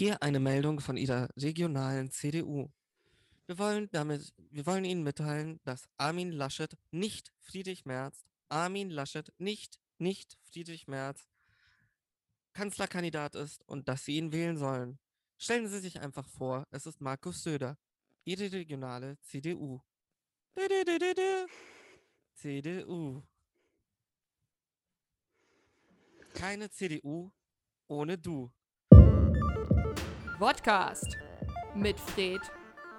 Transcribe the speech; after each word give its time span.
Hier 0.00 0.22
eine 0.22 0.40
Meldung 0.40 0.80
von 0.80 0.96
Ihrer 0.96 1.28
regionalen 1.36 2.10
CDU. 2.10 2.70
Wir 3.44 3.58
wollen 3.58 3.90
damit, 3.92 4.32
wir 4.50 4.64
wollen 4.64 4.86
Ihnen 4.86 5.02
mitteilen, 5.02 5.60
dass 5.64 5.90
Armin 5.98 6.32
Laschet 6.32 6.74
nicht 6.90 7.34
Friedrich 7.38 7.84
Merz, 7.84 8.24
Armin 8.48 8.88
Laschet 8.88 9.30
nicht, 9.36 9.78
nicht 9.98 10.38
Friedrich 10.40 10.88
Merz 10.88 11.28
Kanzlerkandidat 12.54 13.34
ist 13.34 13.62
und 13.68 13.88
dass 13.88 14.06
Sie 14.06 14.16
ihn 14.16 14.32
wählen 14.32 14.56
sollen. 14.56 14.98
Stellen 15.36 15.68
Sie 15.68 15.80
sich 15.80 16.00
einfach 16.00 16.26
vor, 16.26 16.66
es 16.70 16.86
ist 16.86 17.02
Markus 17.02 17.42
Söder, 17.42 17.76
Ihre 18.24 18.50
regionale 18.50 19.18
CDU. 19.20 19.82
Du, 20.54 20.62
du, 20.66 20.82
du, 20.82 20.98
du, 20.98 21.14
du. 21.14 21.46
CDU. 22.36 23.22
Keine 26.32 26.70
CDU 26.70 27.30
ohne 27.86 28.16
du. 28.16 28.50
Podcast 30.40 31.18
mit 31.74 32.00
Fred 32.00 32.40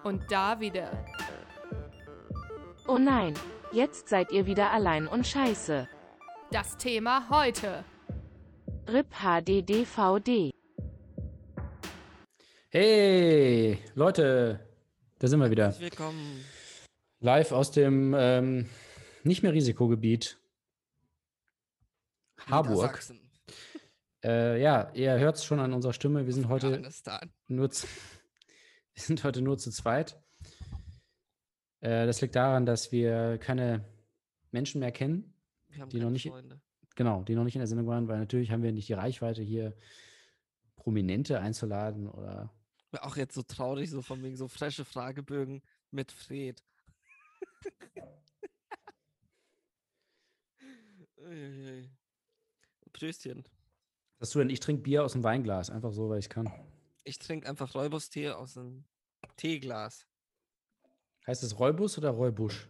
und 0.04 0.32
Davide. 0.32 0.92
Oh 2.88 3.00
nein, 3.00 3.34
jetzt 3.72 4.10
seid 4.10 4.32
ihr 4.32 4.46
wieder 4.46 4.70
allein 4.70 5.08
und 5.08 5.26
scheiße. 5.26 5.90
Das 6.52 6.78
Thema 6.78 7.28
heute. 7.32 7.84
RIP 8.88 9.08
HDDVD. 9.24 10.52
Hey, 12.70 13.80
Leute, 13.96 14.60
da 15.18 15.28
sind 15.28 15.40
wir 15.40 15.50
wieder. 15.50 15.64
Herzlich 15.64 15.90
willkommen. 15.90 16.46
Live 17.22 17.54
aus 17.54 17.72
dem 17.72 18.14
ähm, 18.16 18.70
nicht 19.24 19.42
mehr 19.42 19.52
Risikogebiet 19.52 20.38
Harburg. 22.46 22.76
Niedersachsen. 22.76 23.31
Äh, 24.24 24.62
ja, 24.62 24.92
ihr 24.94 25.18
hört 25.20 25.38
es 25.38 25.46
schon 25.46 25.60
an 25.60 25.74
unserer 25.74 25.94
Stimme. 25.94 26.26
Wir 26.26 26.34
sind 26.34 26.48
heute 26.48 26.82
nur 27.48 27.72
zu, 27.72 27.88
wir 28.94 29.04
sind 29.04 29.24
heute 29.24 29.42
nur 29.42 29.58
zu 29.58 29.72
zweit. 29.72 30.22
Äh, 31.80 32.06
das 32.06 32.22
liegt 32.22 32.36
daran, 32.36 32.66
dass 32.66 32.92
wir 32.92 33.38
keine 33.40 33.84
Menschen 34.52 34.80
mehr 34.80 34.92
kennen, 34.92 35.34
Wir 35.70 35.82
haben 35.82 35.90
Die 35.90 35.98
keine 35.98 36.06
noch 36.06 36.12
nicht- 36.12 36.28
Freunde. 36.28 36.62
genau, 36.96 37.24
die 37.24 37.36
noch 37.36 37.44
nicht 37.46 37.56
in 37.56 37.60
der 37.62 37.68
Sendung 37.68 37.88
waren, 37.88 38.08
weil 38.08 38.20
natürlich 38.20 38.52
haben 38.52 38.62
wir 38.64 38.72
nicht 38.72 38.90
die 38.90 38.94
Reichweite 38.94 39.42
hier 39.42 39.76
Prominente 40.76 41.40
einzuladen 41.40 42.08
oder 42.08 42.54
Auch 43.00 43.16
jetzt 43.18 43.34
so 43.36 43.42
traurig, 43.44 43.90
so 43.90 44.02
von 44.02 44.22
wegen 44.24 44.36
so 44.36 44.48
frische 44.48 44.86
Fragebögen 44.86 45.64
mit 45.92 46.12
Fred. 46.12 46.62
Pröstchen. 52.94 53.44
Sagst 54.22 54.36
du 54.36 54.40
denn, 54.40 54.52
ich 54.52 54.60
trinke 54.60 54.84
Bier 54.84 55.04
aus 55.04 55.14
dem 55.14 55.24
Weinglas, 55.24 55.72
einfach 55.72 55.92
so, 55.92 56.08
weil 56.08 56.20
ich 56.20 56.30
kann. 56.30 56.48
Ich 57.04 57.18
trinke 57.18 57.50
einfach 57.50 57.74
Räubustee 57.74 58.30
aus 58.30 58.56
einem 58.56 58.86
Teeglas. 59.36 60.06
Heißt 61.26 61.42
es 61.42 61.58
Räubus 61.58 61.98
oder 61.98 62.12
Räubusch? 62.12 62.70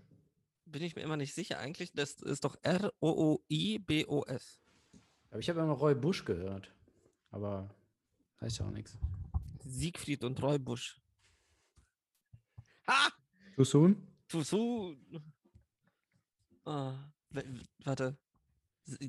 Bin 0.64 0.82
ich 0.82 0.96
mir 0.96 1.02
immer 1.02 1.18
nicht 1.18 1.34
sicher. 1.34 1.60
Eigentlich, 1.60 1.92
das 1.92 2.14
ist 2.22 2.46
doch 2.46 2.56
R-O-O-I-B-O-S. 2.62 4.62
Aber 5.30 5.40
ich 5.40 5.50
habe 5.50 5.60
immer 5.60 5.74
Räubusch 5.74 6.24
gehört. 6.24 6.74
Aber 7.32 7.76
heißt 8.40 8.60
ja 8.60 8.68
auch 8.68 8.72
nichts. 8.72 8.98
Siegfried 9.60 10.24
und 10.24 10.42
Räubusch. 10.42 11.02
Ha! 12.88 13.10
Too 14.30 14.42
soon? 14.42 14.98
Ah, 16.64 17.12
w- 17.32 17.44
w- 17.44 17.66
warte. 17.84 18.18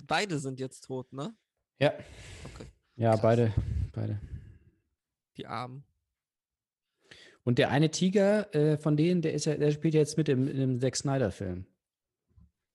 Beide 0.09 0.41
sind 0.41 0.59
jetzt 0.59 0.83
tot, 0.83 1.13
ne? 1.13 1.37
Ja. 1.83 1.93
Okay. 2.55 2.67
Ja, 2.97 3.11
Krass. 3.13 3.23
beide. 3.23 3.53
Beide. 3.93 4.21
Die 5.37 5.47
Armen. 5.47 5.85
Und 7.45 7.59
der 7.59 7.71
eine 7.71 7.91
Tiger 7.91 8.55
äh, 8.55 8.77
von 8.79 8.97
denen, 8.97 9.21
der 9.21 9.33
ist 9.35 9.47
ja, 9.47 9.57
der 9.57 9.73
spielt 9.73 9.95
ja 9.95 10.01
jetzt 10.01 10.17
mit 10.17 10.29
im, 10.29 10.47
dem 10.47 10.79
Zack 10.81 10.95
Snyder-Film. 10.97 11.67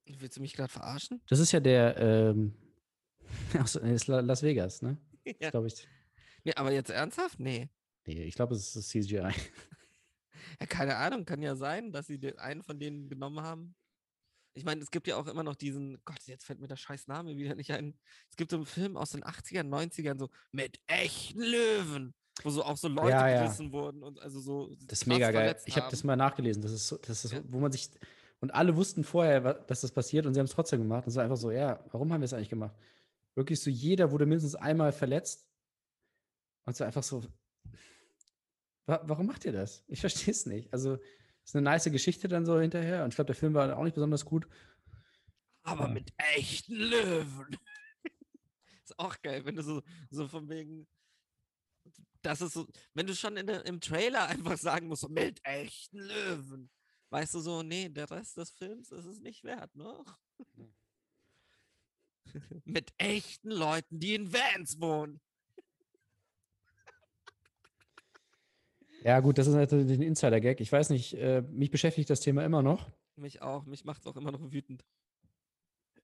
Willst 0.05 0.37
du 0.37 0.41
mich 0.41 0.53
gerade 0.53 0.71
verarschen? 0.71 1.21
Das 1.29 1.39
ist 1.39 1.51
ja 1.53 1.59
der 1.59 1.97
ähm, 1.97 2.53
aus 3.59 3.75
La- 4.07 4.19
Las 4.19 4.43
Vegas, 4.43 4.81
ne? 4.81 4.97
ja. 5.39 5.51
Glaube 5.51 5.67
ich. 5.67 5.87
Nee, 6.43 6.53
aber 6.55 6.71
jetzt 6.71 6.89
ernsthaft? 6.89 7.39
Nee. 7.39 7.69
Nee, 8.05 8.23
ich 8.23 8.35
glaube, 8.35 8.55
es 8.55 8.75
ist 8.75 8.89
CGI. 8.89 9.31
Ja, 10.61 10.65
keine 10.65 10.95
Ahnung, 10.95 11.25
kann 11.25 11.41
ja 11.41 11.55
sein, 11.55 11.91
dass 11.91 12.07
sie 12.07 12.17
den 12.19 12.39
einen 12.39 12.63
von 12.63 12.79
denen 12.79 13.09
genommen 13.09 13.41
haben. 13.41 13.75
Ich 14.57 14.65
meine, 14.65 14.81
es 14.81 14.89
gibt 14.91 15.07
ja 15.07 15.17
auch 15.17 15.27
immer 15.27 15.43
noch 15.43 15.55
diesen, 15.55 15.99
Gott, 16.03 16.17
jetzt 16.25 16.45
fällt 16.45 16.59
mir 16.59 16.67
der 16.67 16.75
scheiß 16.77 17.07
Name 17.07 17.37
wieder 17.37 17.53
nicht 17.55 17.71
ein. 17.71 17.97
Es 18.29 18.35
gibt 18.35 18.49
so 18.51 18.57
einen 18.57 18.65
Film 18.65 18.97
aus 18.97 19.11
den 19.11 19.23
80ern, 19.23 19.67
90ern, 19.69 20.17
so 20.17 20.29
mit 20.51 20.79
echten 20.87 21.41
Löwen, 21.41 22.13
wo 22.43 22.49
so 22.49 22.63
auch 22.63 22.75
so 22.77 22.87
Leute 22.87 23.11
Ja, 23.11 23.27
ja. 23.27 23.43
gerissen 23.43 23.71
wurden 23.71 24.01
und 24.03 24.19
also 24.19 24.39
so. 24.39 24.75
Das 24.87 25.01
ist 25.01 25.05
mega 25.05 25.31
geil. 25.31 25.55
Ich 25.65 25.77
habe 25.77 25.89
das 25.91 26.03
mal 26.03 26.15
nachgelesen. 26.15 26.61
Das 26.63 26.71
ist, 26.71 26.91
das 27.07 27.25
ist 27.25 27.31
Ja. 27.33 27.41
wo 27.47 27.59
man 27.59 27.71
sich. 27.71 27.89
Und 28.39 28.51
alle 28.53 28.75
wussten 28.75 29.03
vorher, 29.03 29.53
dass 29.53 29.81
das 29.81 29.91
passiert 29.91 30.25
und 30.25 30.33
sie 30.33 30.39
haben 30.39 30.45
es 30.45 30.51
trotzdem 30.53 30.81
gemacht. 30.81 31.05
Und 31.05 31.09
es 31.09 31.15
war 31.15 31.23
einfach 31.23 31.37
so, 31.37 31.51
ja, 31.51 31.83
warum 31.91 32.11
haben 32.11 32.21
wir 32.21 32.25
es 32.25 32.33
eigentlich 32.33 32.49
gemacht? 32.49 32.75
Wirklich 33.35 33.59
so, 33.61 33.69
jeder 33.69 34.11
wurde 34.11 34.25
mindestens 34.25 34.55
einmal 34.55 34.91
verletzt. 34.91 35.47
Und 36.65 36.73
es 36.73 36.79
war 36.79 36.87
einfach 36.87 37.03
so, 37.03 37.23
wa 38.87 39.01
warum 39.05 39.27
macht 39.27 39.45
ihr 39.45 39.51
das? 39.51 39.83
Ich 39.87 40.01
verstehe 40.01 40.31
es 40.31 40.45
nicht. 40.45 40.71
Also, 40.73 40.97
ist 41.47 41.55
eine 41.55 41.63
nice 41.63 41.85
Geschichte 41.85 42.27
dann 42.27 42.45
so 42.45 42.59
hinterher. 42.59 43.03
Und 43.03 43.09
ich 43.09 43.15
glaube, 43.15 43.27
der 43.27 43.35
Film 43.35 43.53
war 43.53 43.77
auch 43.77 43.83
nicht 43.83 43.95
besonders 43.95 44.25
gut. 44.25 44.47
Aber 45.63 45.87
mit 45.87 46.13
echten 46.17 46.75
Löwen. 46.75 47.57
ist 48.83 48.99
auch 48.99 49.19
geil, 49.21 49.45
wenn 49.45 49.55
du 49.55 49.63
so, 49.63 49.81
so 50.09 50.27
von 50.27 50.49
wegen. 50.49 50.87
Das 52.21 52.41
ist 52.41 52.53
so, 52.53 52.67
wenn 52.93 53.07
du 53.07 53.15
schon 53.15 53.37
in 53.37 53.47
der, 53.47 53.65
im 53.65 53.79
Trailer 53.79 54.27
einfach 54.27 54.57
sagen 54.57 54.87
musst, 54.87 55.03
so 55.03 55.09
mit 55.09 55.39
echten 55.45 55.99
Löwen. 55.99 56.69
Weißt 57.11 57.33
du 57.35 57.39
so, 57.39 57.63
nee, 57.63 57.87
der 57.87 58.11
Rest 58.11 58.35
des 58.35 58.51
Films 58.51 58.91
ist 58.91 59.05
es 59.05 59.21
nicht 59.21 59.45
wert, 59.45 59.73
ne? 59.73 60.03
mit 62.65 62.93
echten 62.97 63.51
Leuten, 63.51 63.99
die 63.99 64.15
in 64.15 64.33
Vans 64.33 64.81
wohnen. 64.81 65.21
Ja, 69.03 69.19
gut, 69.19 69.37
das 69.37 69.47
ist 69.47 69.53
natürlich 69.53 69.97
ein 69.97 70.01
Insider-Gag. 70.01 70.59
Ich 70.59 70.71
weiß 70.71 70.89
nicht, 70.89 71.13
äh, 71.15 71.41
mich 71.49 71.71
beschäftigt 71.71 72.09
das 72.09 72.19
Thema 72.19 72.43
immer 72.43 72.61
noch. 72.61 72.89
Mich 73.15 73.41
auch, 73.41 73.65
mich 73.65 73.85
macht 73.85 74.01
es 74.01 74.07
auch 74.07 74.15
immer 74.15 74.31
noch 74.31 74.51
wütend. 74.51 74.83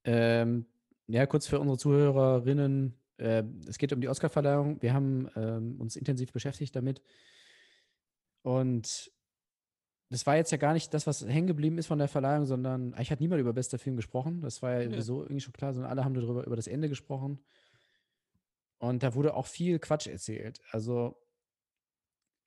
Ähm, 0.03 0.65
ja, 1.07 1.25
kurz 1.25 1.47
für 1.47 1.59
unsere 1.59 1.77
Zuhörerinnen. 1.77 2.95
Äh, 3.17 3.43
es 3.67 3.77
geht 3.77 3.93
um 3.93 4.01
die 4.01 4.07
Oscarverleihung. 4.07 4.81
Wir 4.81 4.93
haben 4.93 5.29
ähm, 5.35 5.79
uns 5.79 5.95
intensiv 5.95 6.31
beschäftigt 6.31 6.75
damit. 6.75 7.01
Und 8.41 9.11
das 10.09 10.25
war 10.25 10.35
jetzt 10.35 10.51
ja 10.51 10.57
gar 10.57 10.73
nicht 10.73 10.93
das, 10.93 11.07
was 11.07 11.25
hängen 11.25 11.47
geblieben 11.47 11.77
ist 11.77 11.87
von 11.87 11.97
der 11.97 12.07
Verleihung, 12.07 12.45
sondern 12.45 12.93
eigentlich 12.93 13.11
hat 13.11 13.19
niemand 13.19 13.41
über 13.41 13.53
bester 13.53 13.79
Film 13.79 13.95
gesprochen. 13.95 14.41
Das 14.41 14.61
war 14.61 14.73
ja 14.73 14.85
Nö. 14.85 14.91
sowieso 14.91 15.21
irgendwie 15.23 15.41
schon 15.41 15.53
klar, 15.53 15.73
sondern 15.73 15.91
alle 15.91 16.05
haben 16.05 16.13
darüber 16.13 16.45
über 16.45 16.55
das 16.55 16.67
Ende 16.67 16.89
gesprochen. 16.89 17.39
Und 18.77 19.01
da 19.01 19.15
wurde 19.15 19.33
auch 19.33 19.47
viel 19.47 19.79
Quatsch 19.79 20.07
erzählt. 20.07 20.61
Also 20.71 21.17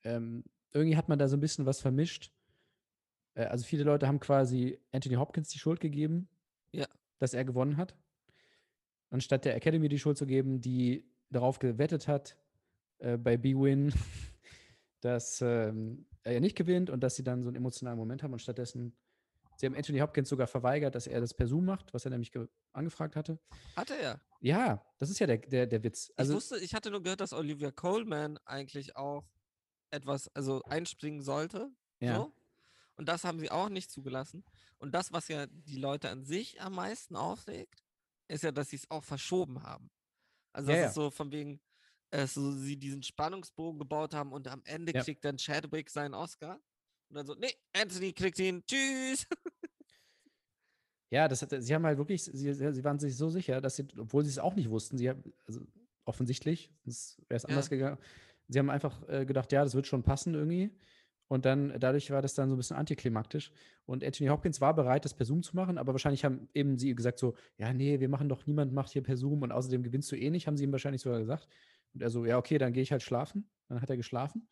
ähm, 0.06 0.44
irgendwie 0.72 0.96
hat 0.96 1.08
man 1.08 1.18
da 1.18 1.28
so 1.28 1.36
ein 1.36 1.40
bisschen 1.40 1.66
was 1.66 1.80
vermischt. 1.80 2.32
Äh, 3.34 3.44
also 3.44 3.64
viele 3.64 3.84
Leute 3.84 4.06
haben 4.06 4.20
quasi 4.20 4.78
Anthony 4.92 5.16
Hopkins 5.16 5.48
die 5.48 5.58
Schuld 5.58 5.80
gegeben, 5.80 6.28
Ja. 6.72 6.86
dass 7.18 7.34
er 7.34 7.44
gewonnen 7.44 7.76
hat. 7.76 7.96
Anstatt 9.10 9.44
der 9.44 9.54
Academy 9.56 9.88
die 9.88 9.98
Schuld 9.98 10.18
zu 10.18 10.26
geben, 10.26 10.60
die 10.60 11.08
darauf 11.30 11.58
gewettet 11.58 12.08
hat, 12.08 12.36
äh, 12.98 13.16
bei 13.16 13.36
B-Win, 13.36 13.92
dass 15.00 15.40
ähm, 15.42 16.06
er 16.22 16.32
ja 16.34 16.40
nicht 16.40 16.56
gewinnt 16.56 16.90
und 16.90 17.00
dass 17.00 17.16
sie 17.16 17.22
dann 17.24 17.42
so 17.42 17.48
einen 17.48 17.56
emotionalen 17.56 17.98
Moment 17.98 18.22
haben 18.22 18.32
und 18.32 18.40
stattdessen, 18.40 18.96
sie 19.56 19.66
haben 19.66 19.74
Anthony 19.76 20.00
Hopkins 20.00 20.28
sogar 20.28 20.46
verweigert, 20.46 20.94
dass 20.94 21.06
er 21.06 21.20
das 21.20 21.34
per 21.34 21.46
Zoom 21.46 21.64
macht, 21.66 21.94
was 21.94 22.04
er 22.04 22.10
nämlich 22.10 22.32
ge- 22.32 22.48
angefragt 22.72 23.16
hatte. 23.16 23.38
Hatte 23.76 23.94
er. 23.96 24.20
Ja, 24.40 24.84
das 24.98 25.10
ist 25.10 25.18
ja 25.18 25.26
der, 25.26 25.38
der, 25.38 25.66
der 25.66 25.82
Witz. 25.82 26.08
ich 26.10 26.18
Also, 26.18 26.34
wusste, 26.34 26.58
ich 26.58 26.74
hatte 26.74 26.90
nur 26.90 27.02
gehört, 27.02 27.20
dass 27.20 27.32
Olivia 27.32 27.70
Coleman 27.70 28.38
eigentlich 28.44 28.96
auch 28.96 29.24
etwas, 29.96 30.28
also 30.34 30.62
einspringen 30.64 31.22
sollte. 31.22 31.70
ja. 32.00 32.16
So. 32.18 32.32
Und 32.98 33.08
das 33.10 33.24
haben 33.24 33.38
sie 33.38 33.50
auch 33.50 33.68
nicht 33.68 33.90
zugelassen. 33.90 34.42
Und 34.78 34.92
das, 34.94 35.12
was 35.12 35.28
ja 35.28 35.46
die 35.46 35.76
Leute 35.76 36.08
an 36.08 36.24
sich 36.24 36.62
am 36.62 36.74
meisten 36.74 37.14
aufregt, 37.14 37.84
ist 38.28 38.42
ja, 38.42 38.52
dass 38.52 38.70
sie 38.70 38.76
es 38.76 38.90
auch 38.90 39.04
verschoben 39.04 39.62
haben. 39.62 39.90
Also 40.54 40.70
Ja, 40.70 40.76
das 40.76 40.82
ja. 40.82 40.88
ist 40.88 40.94
so 40.94 41.10
von 41.10 41.30
wegen, 41.30 41.60
äh, 42.10 42.26
so 42.26 42.52
sie 42.52 42.78
diesen 42.78 43.02
Spannungsbogen 43.02 43.78
gebaut 43.78 44.14
haben 44.14 44.32
und 44.32 44.48
am 44.48 44.62
Ende 44.64 44.94
Ja. 44.94 45.02
kriegt 45.04 45.22
dann 45.26 45.36
Chadwick 45.36 45.90
seinen 45.90 46.14
Oscar. 46.14 46.58
Und 47.10 47.16
dann 47.16 47.26
so, 47.26 47.34
nee, 47.34 47.52
Anthony 47.74 48.14
kriegt 48.14 48.38
ihn, 48.38 48.64
tschüss. 48.66 49.26
Ja, 51.10 51.28
das 51.28 51.42
hat, 51.42 51.54
sie 51.62 51.74
haben 51.74 51.84
halt 51.86 51.98
wirklich, 51.98 52.24
sie, 52.24 52.52
sie 52.54 52.84
waren 52.84 52.98
sich 52.98 53.16
so 53.16 53.28
sicher, 53.30 53.60
dass 53.60 53.76
sie, 53.76 53.86
obwohl 53.96 54.24
sie 54.24 54.30
es 54.30 54.38
auch 54.38 54.54
nicht 54.54 54.70
wussten, 54.70 54.98
sie 54.98 55.08
haben, 55.08 55.22
also 55.46 55.60
offensichtlich, 56.04 56.70
sonst 56.84 57.18
wäre 57.28 57.36
es 57.36 57.44
anders 57.44 57.70
gegangen. 57.70 57.98
Sie 58.48 58.58
haben 58.58 58.70
einfach 58.70 59.08
äh, 59.08 59.26
gedacht, 59.26 59.52
ja, 59.52 59.62
das 59.64 59.74
wird 59.74 59.86
schon 59.86 60.02
passen 60.02 60.34
irgendwie. 60.34 60.76
Und 61.28 61.44
dann, 61.44 61.78
dadurch 61.80 62.10
war 62.12 62.22
das 62.22 62.34
dann 62.34 62.48
so 62.48 62.54
ein 62.54 62.58
bisschen 62.58 62.76
antiklimaktisch. 62.76 63.50
Und 63.84 64.04
Anthony 64.04 64.28
Hopkins 64.28 64.60
war 64.60 64.74
bereit, 64.74 65.04
das 65.04 65.14
per 65.14 65.26
Zoom 65.26 65.42
zu 65.42 65.56
machen, 65.56 65.76
aber 65.76 65.92
wahrscheinlich 65.92 66.24
haben 66.24 66.48
eben 66.54 66.78
sie 66.78 66.94
gesagt 66.94 67.18
so, 67.18 67.34
ja, 67.58 67.72
nee, 67.72 67.98
wir 67.98 68.08
machen 68.08 68.28
doch, 68.28 68.46
niemand 68.46 68.72
macht 68.72 68.90
hier 68.92 69.02
per 69.02 69.16
Zoom 69.16 69.42
und 69.42 69.50
außerdem 69.50 69.82
gewinnst 69.82 70.10
du 70.12 70.16
eh 70.16 70.30
nicht, 70.30 70.46
haben 70.46 70.56
sie 70.56 70.62
ihm 70.64 70.70
wahrscheinlich 70.72 71.02
sogar 71.02 71.18
gesagt. 71.18 71.48
Und 71.94 72.02
er 72.02 72.10
so, 72.10 72.24
ja, 72.24 72.38
okay, 72.38 72.58
dann 72.58 72.72
gehe 72.72 72.82
ich 72.84 72.92
halt 72.92 73.02
schlafen. 73.02 73.48
Dann 73.68 73.82
hat 73.82 73.90
er 73.90 73.96
geschlafen 73.96 74.46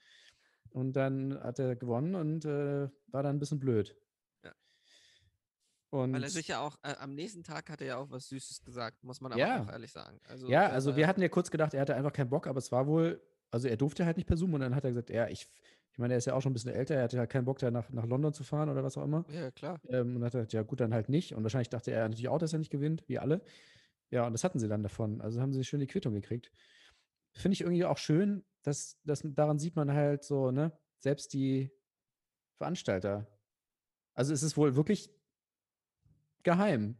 und 0.71 0.95
dann 0.95 1.39
hat 1.41 1.61
er 1.61 1.77
gewonnen 1.77 2.17
und 2.17 2.45
äh, 2.45 2.89
war 3.07 3.23
dann 3.23 3.37
ein 3.37 3.39
bisschen 3.39 3.61
blöd. 3.61 3.97
Ja. 4.43 4.53
Und 5.91 6.13
Weil 6.13 6.25
er 6.25 6.31
sich 6.31 6.49
ja 6.49 6.59
auch, 6.61 6.77
äh, 6.83 6.97
am 6.99 7.15
nächsten 7.15 7.45
Tag 7.45 7.71
hat 7.71 7.81
er 7.81 7.87
ja 7.87 7.97
auch 7.99 8.11
was 8.11 8.29
Süßes 8.29 8.65
gesagt, 8.65 9.05
muss 9.05 9.21
man 9.21 9.31
aber 9.31 9.41
Ja. 9.41 9.63
auch 9.63 9.71
ehrlich 9.71 9.93
sagen. 9.93 10.19
Also, 10.27 10.49
ja, 10.49 10.69
also 10.69 10.97
wir 10.97 11.07
hatten 11.07 11.23
ja 11.23 11.29
kurz 11.29 11.53
gedacht, 11.53 11.75
er 11.75 11.81
hatte 11.83 11.95
einfach 11.95 12.13
keinen 12.13 12.31
Bock, 12.31 12.49
aber 12.49 12.59
es 12.59 12.73
war 12.73 12.89
wohl, 12.89 13.23
also 13.55 13.69
er 13.69 13.77
durfte 13.77 14.05
halt 14.05 14.17
nicht 14.17 14.27
per 14.27 14.37
Zoom 14.37 14.53
und 14.55 14.61
dann 14.63 14.75
hat 14.75 14.85
er 14.85 14.91
gesagt, 14.91 15.11
ja, 15.11 15.29
ich, 15.29 15.47
ich 15.93 15.99
meine, 15.99 16.15
er 16.15 16.19
ist 16.19 16.25
ja 16.25 16.35
auch 16.35 16.43
schon 16.43 16.51
ein 16.51 16.55
bisschen 16.55 16.73
älter, 16.73 16.97
er 16.97 17.05
hatte 17.05 17.19
halt 17.21 17.31
keinen 17.31 17.45
Bock, 17.45 17.61
da 17.61 17.71
nach, 17.71 17.89
nach 17.91 18.05
London 18.05 18.35
zu 18.35 18.43
fahren 18.43 18.69
oder 18.69 18.83
was 18.83 18.99
auch 18.99 19.05
immer. 19.05 19.25
Ja, 19.31 19.53
klar. 19.53 19.81
Ähm, 19.89 20.09
und 20.09 20.15
dann 20.15 20.25
hat 20.25 20.35
er 20.35 20.41
gesagt, 20.41 20.53
ja 20.55 20.63
gut, 20.63 20.81
dann 20.81 20.93
halt 20.93 21.09
nicht. 21.09 21.35
Und 21.35 21.45
wahrscheinlich 21.45 21.69
dachte 21.69 21.93
er 21.93 22.09
natürlich 22.09 22.29
auch, 22.29 22.39
dass 22.39 22.53
er 22.53 22.59
nicht 22.59 22.73
gewinnt, 22.73 23.05
wie 23.07 23.21
alle. 23.21 23.43
Ja, 24.11 24.27
und 24.27 24.33
das 24.33 24.43
hatten 24.43 24.59
sie 24.59 24.67
dann 24.67 24.83
davon. 24.83 25.21
Also 25.21 25.41
haben 25.41 25.53
sie 25.53 25.63
schön 25.63 25.79
die 25.79 25.87
Quittung 25.87 26.15
gekriegt. 26.15 26.51
Finde 27.33 27.53
ich 27.53 27.61
irgendwie 27.61 27.85
auch 27.85 27.99
schön, 27.99 28.45
dass, 28.63 28.99
dass 29.05 29.23
daran 29.25 29.61
sieht 29.61 29.77
man 29.77 29.93
halt 29.93 30.25
so, 30.25 30.51
ne, 30.51 30.73
selbst 30.99 31.33
die 31.33 31.71
Veranstalter. 32.59 33.29
Also 34.15 34.33
es 34.33 34.43
ist 34.43 34.57
wohl 34.57 34.75
wirklich 34.75 35.11
geheim. 36.43 36.97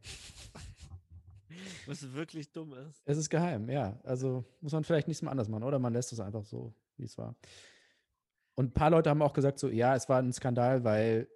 Was 1.89 2.13
wirklich 2.13 2.51
dumm 2.53 2.73
ist. 2.75 3.03
Es 3.07 3.19
ist 3.19 3.31
geheim, 3.31 3.69
ja. 3.69 3.99
Also 4.05 4.45
muss 4.61 4.73
man 4.73 4.85
vielleicht 4.85 5.09
nichts 5.09 5.23
mehr 5.23 5.31
anders 5.31 5.49
machen 5.49 5.65
oder 5.65 5.79
man 5.79 5.93
lässt 5.93 6.13
es 6.13 6.21
einfach 6.21 6.45
so, 6.45 6.75
wie 6.97 7.05
es 7.05 7.19
war. 7.19 7.37
Und 8.57 8.67
ein 8.67 8.73
paar 8.73 8.91
Leute 8.91 9.11
haben 9.11 9.23
auch 9.23 9.33
gesagt, 9.33 9.59
so, 9.59 9.69
ja, 9.69 9.95
es 9.97 10.09
war 10.09 10.21
ein 10.21 10.33
Skandal, 10.33 10.85
weil 10.85 11.29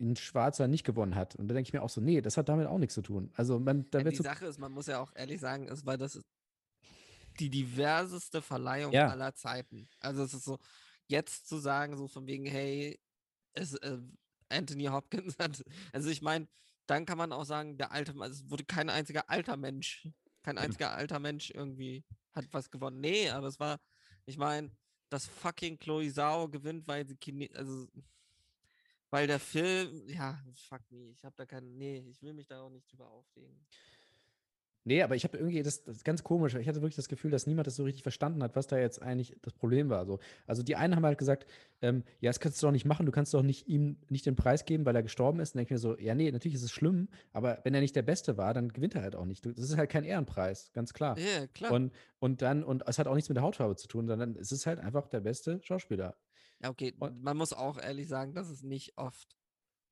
ein 0.00 0.16
Schwarzer 0.16 0.68
nicht 0.68 0.84
gewonnen 0.84 1.14
hat. 1.14 1.36
Und 1.36 1.48
da 1.48 1.54
denke 1.54 1.68
ich 1.68 1.72
mir 1.72 1.82
auch 1.82 1.90
so, 1.90 2.00
nee, 2.00 2.20
das 2.20 2.36
hat 2.36 2.48
damit 2.48 2.66
auch 2.66 2.78
nichts 2.78 2.94
zu 2.94 3.02
tun. 3.02 3.30
Also 3.36 3.58
man, 3.60 3.88
da 3.90 3.98
Ja, 3.98 4.04
wird 4.04 4.14
die 4.14 4.16
so, 4.18 4.24
Sache 4.24 4.46
ist, 4.46 4.58
man 4.58 4.72
muss 4.72 4.86
ja 4.86 5.00
auch 5.00 5.12
ehrlich 5.14 5.40
sagen, 5.40 5.68
es 5.68 5.84
war 5.86 5.96
das 5.96 6.20
die 7.38 7.50
diverseste 7.50 8.42
Verleihung 8.42 8.92
Ja. 8.92 9.08
aller 9.08 9.34
Zeiten. 9.34 9.88
Also 10.00 10.22
es 10.24 10.34
ist 10.34 10.44
so, 10.44 10.58
jetzt 11.06 11.48
zu 11.48 11.58
sagen, 11.58 11.96
so 11.96 12.08
von 12.08 12.26
wegen, 12.26 12.46
hey, 12.46 13.00
es, 13.54 13.74
äh, 13.74 13.98
Anthony 14.48 14.84
Hopkins 14.84 15.38
hat, 15.38 15.62
also 15.92 16.10
ich 16.10 16.22
meine, 16.22 16.46
dann 16.86 17.06
kann 17.06 17.18
man 17.18 17.32
auch 17.32 17.44
sagen, 17.44 17.78
der 17.78 17.92
alte, 17.92 18.12
also 18.18 18.44
es 18.44 18.50
wurde 18.50 18.64
kein 18.64 18.90
einziger 18.90 19.30
alter 19.30 19.56
Mensch, 19.56 20.08
kein 20.42 20.56
Eben. 20.56 20.64
einziger 20.64 20.92
alter 20.92 21.18
Mensch 21.18 21.50
irgendwie 21.50 22.04
hat 22.32 22.46
was 22.52 22.70
gewonnen. 22.70 23.00
Nee, 23.00 23.28
aber 23.30 23.46
es 23.46 23.60
war, 23.60 23.78
ich 24.24 24.38
meine, 24.38 24.70
dass 25.08 25.26
fucking 25.26 25.78
Chloe 25.78 26.12
Zhao 26.12 26.48
gewinnt, 26.48 26.86
weil 26.88 27.06
sie 27.06 27.16
Chine 27.16 27.48
also 27.54 27.88
weil 29.10 29.26
der 29.26 29.40
Film, 29.40 30.08
ja, 30.08 30.42
fuck 30.54 30.80
me, 30.90 31.10
ich 31.10 31.22
habe 31.22 31.34
da 31.36 31.44
keinen, 31.44 31.76
nee, 31.76 31.98
ich 32.08 32.22
will 32.22 32.32
mich 32.32 32.46
da 32.46 32.62
auch 32.62 32.70
nicht 32.70 32.90
drüber 32.90 33.10
aufregen. 33.10 33.66
Nee, 34.84 35.02
aber 35.02 35.14
ich 35.14 35.22
habe 35.22 35.38
irgendwie 35.38 35.62
das, 35.62 35.84
das 35.84 35.98
ist 35.98 36.04
ganz 36.04 36.24
komisch. 36.24 36.54
Ich 36.54 36.66
hatte 36.66 36.80
wirklich 36.82 36.96
das 36.96 37.08
Gefühl, 37.08 37.30
dass 37.30 37.46
niemand 37.46 37.68
das 37.68 37.76
so 37.76 37.84
richtig 37.84 38.02
verstanden 38.02 38.42
hat, 38.42 38.56
was 38.56 38.66
da 38.66 38.78
jetzt 38.78 39.00
eigentlich 39.00 39.36
das 39.42 39.52
Problem 39.52 39.88
war. 39.90 40.06
So. 40.06 40.18
Also 40.46 40.62
die 40.64 40.74
einen 40.74 40.96
haben 40.96 41.04
halt 41.06 41.18
gesagt, 41.18 41.46
ähm, 41.82 42.02
ja, 42.20 42.30
das 42.30 42.40
kannst 42.40 42.60
du 42.60 42.66
doch 42.66 42.72
nicht 42.72 42.84
machen, 42.84 43.06
du 43.06 43.12
kannst 43.12 43.32
doch 43.32 43.42
nicht 43.42 43.68
ihm 43.68 43.98
nicht 44.08 44.26
den 44.26 44.34
Preis 44.34 44.64
geben, 44.64 44.84
weil 44.84 44.96
er 44.96 45.02
gestorben 45.04 45.38
ist. 45.38 45.54
Und 45.54 45.58
denke 45.58 45.74
ich 45.74 45.76
mir 45.76 45.78
so, 45.78 45.96
ja, 45.98 46.14
nee, 46.16 46.30
natürlich 46.32 46.56
ist 46.56 46.64
es 46.64 46.72
schlimm, 46.72 47.08
aber 47.32 47.60
wenn 47.62 47.74
er 47.74 47.80
nicht 47.80 47.94
der 47.94 48.02
Beste 48.02 48.36
war, 48.36 48.54
dann 48.54 48.72
gewinnt 48.72 48.94
er 48.96 49.02
halt 49.02 49.14
auch 49.14 49.24
nicht. 49.24 49.46
Das 49.46 49.56
ist 49.58 49.76
halt 49.76 49.88
kein 49.90 50.02
Ehrenpreis, 50.04 50.72
ganz 50.72 50.92
klar. 50.92 51.16
Ja, 51.18 51.46
klar. 51.46 51.70
Und, 51.72 51.92
und 52.18 52.42
dann, 52.42 52.64
und 52.64 52.82
es 52.88 52.98
hat 52.98 53.06
auch 53.06 53.14
nichts 53.14 53.28
mit 53.28 53.36
der 53.36 53.44
Hautfarbe 53.44 53.76
zu 53.76 53.86
tun, 53.86 54.08
sondern 54.08 54.34
es 54.36 54.50
ist 54.50 54.66
halt 54.66 54.80
einfach 54.80 55.06
der 55.08 55.20
beste 55.20 55.60
Schauspieler. 55.62 56.16
Ja, 56.60 56.70
okay, 56.70 56.92
Und- 56.98 57.22
man 57.22 57.36
muss 57.36 57.52
auch 57.52 57.78
ehrlich 57.78 58.08
sagen, 58.08 58.34
dass 58.34 58.48
es 58.48 58.62
nicht 58.62 58.98
oft, 58.98 59.36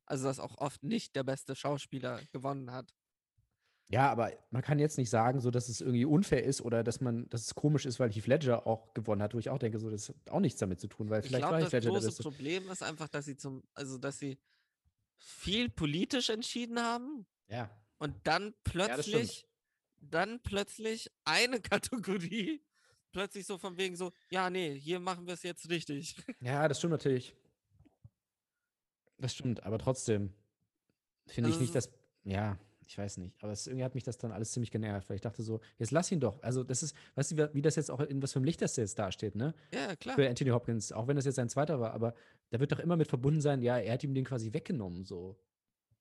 also 0.07 0.25
dass 0.25 0.41
auch 0.41 0.59
oft 0.59 0.83
nicht 0.83 1.15
der 1.15 1.23
beste 1.23 1.55
Schauspieler 1.55 2.21
gewonnen 2.33 2.73
hat. 2.73 2.93
Ja, 3.93 4.09
aber 4.09 4.31
man 4.51 4.63
kann 4.63 4.79
jetzt 4.79 4.99
nicht 4.99 5.11
sagen, 5.11 5.41
so 5.41 5.51
dass 5.51 5.69
es 5.69 5.81
irgendwie 5.81 6.05
unfair 6.05 6.45
ist 6.45 6.61
oder 6.63 6.85
dass 6.85 7.01
man, 7.01 7.29
dass 7.29 7.43
es 7.47 7.55
komisch 7.57 7.87
ist, 7.87 7.99
weil 7.99 8.09
Heath 8.13 8.29
Ledger 8.29 8.65
auch 8.65 8.95
gewonnen 8.95 9.21
hat, 9.21 9.35
wo 9.35 9.39
ich 9.41 9.51
auch 9.51 9.59
denke, 9.59 9.81
so 9.81 9.91
das 9.91 10.09
hat 10.11 10.17
auch 10.31 10.39
nichts 10.39 10.61
damit 10.61 10.79
zu 10.79 10.87
tun, 10.87 11.11
weil 11.11 11.21
Ich 11.23 11.27
vielleicht 11.27 11.43
glaube, 11.43 11.55
war 11.55 11.59
Heath 11.61 11.67
das 11.67 11.73
Ledger 11.85 11.91
der 11.91 12.01
große. 12.01 12.23
Problem 12.23 12.71
ist 12.71 12.83
einfach, 12.85 13.09
dass 13.09 13.25
sie 13.25 13.37
zum, 13.37 13.65
also 13.75 13.99
dass 13.99 14.21
sie 14.21 14.39
viel 15.19 15.69
politisch 15.69 16.31
entschieden 16.31 16.79
haben 16.79 17.27
Ja. 17.49 17.69
und 17.99 18.15
dann 18.23 18.55
das 18.65 18.73
plötzlich, 18.73 19.49
dann 19.99 20.41
plötzlich 20.41 21.11
eine 21.25 21.61
Kategorie 21.61 22.63
plötzlich 23.11 23.45
so 23.45 23.59
von 23.59 23.77
wegen 23.77 23.97
so, 23.97 24.13
ja, 24.31 24.51
nee, 24.51 24.79
hier 24.79 25.01
machen 25.01 25.27
wir 25.27 25.35
es 25.35 25.43
jetzt 25.43 25.69
richtig. 25.69 26.15
Ja, 26.41 26.69
das 26.69 26.79
stimmt 26.79 26.93
natürlich. 26.93 27.35
Das 29.19 29.35
stimmt, 29.35 29.65
aber 29.65 29.79
trotzdem 29.79 30.33
finde 31.27 31.51
ich 31.51 31.57
Also 31.57 31.61
nicht, 31.67 31.75
es 31.75 31.87
dass. 31.89 31.95
Ja, 32.23 32.57
ich 32.91 32.99
weiß 32.99 33.19
nicht. 33.19 33.37
Aber 33.41 33.53
es, 33.53 33.69
irgendwie 33.69 33.85
hat 33.85 33.95
mich 33.95 34.03
das 34.03 34.19
dann 34.19 34.33
alles 34.33 34.51
ziemlich 34.51 34.73
genervt, 34.73 35.09
weil 35.09 35.15
ich 35.15 35.21
dachte 35.21 35.45
so, 35.45 35.61
jetzt 35.79 35.93
lass 35.93 36.11
ihn 36.11 36.19
doch. 36.19 36.43
Also, 36.43 36.65
das 36.65 36.83
ist, 36.83 36.97
weißt 37.15 37.31
du, 37.31 37.55
wie- 37.55 37.63
das 37.63 37.77
jetzt 37.77 37.89
auch 37.89 38.01
in 38.01 38.21
was 38.21 38.33
für 38.33 38.41
einem 38.41 38.47
Licht 38.47 38.61
das 38.63 38.75
jetzt 38.75 38.99
dasteht, 38.99 39.37
ne? 39.37 39.55
Ja, 39.73 39.95
klar. 39.95 40.17
Für 40.17 40.29
Anthony 40.29 40.51
Hopkins, 40.51 40.91
auch 40.91 41.07
wenn 41.07 41.15
das 41.15 41.25
jetzt 41.25 41.37
sein 41.37 41.49
zweiter 41.49 41.79
war, 41.79 41.93
aber 41.93 42.15
da 42.51 42.59
wird 42.59 42.73
doch 42.73 42.81
immer 42.81 42.97
mit 42.97 43.07
verbunden 43.07 43.41
sein, 43.41 43.63
ja, 43.63 43.79
er 43.79 43.93
hat 43.93 44.03
ihm 44.03 44.13
den 44.13 44.25
quasi 44.25 44.53
weggenommen, 44.53 45.05
so. 45.05 45.39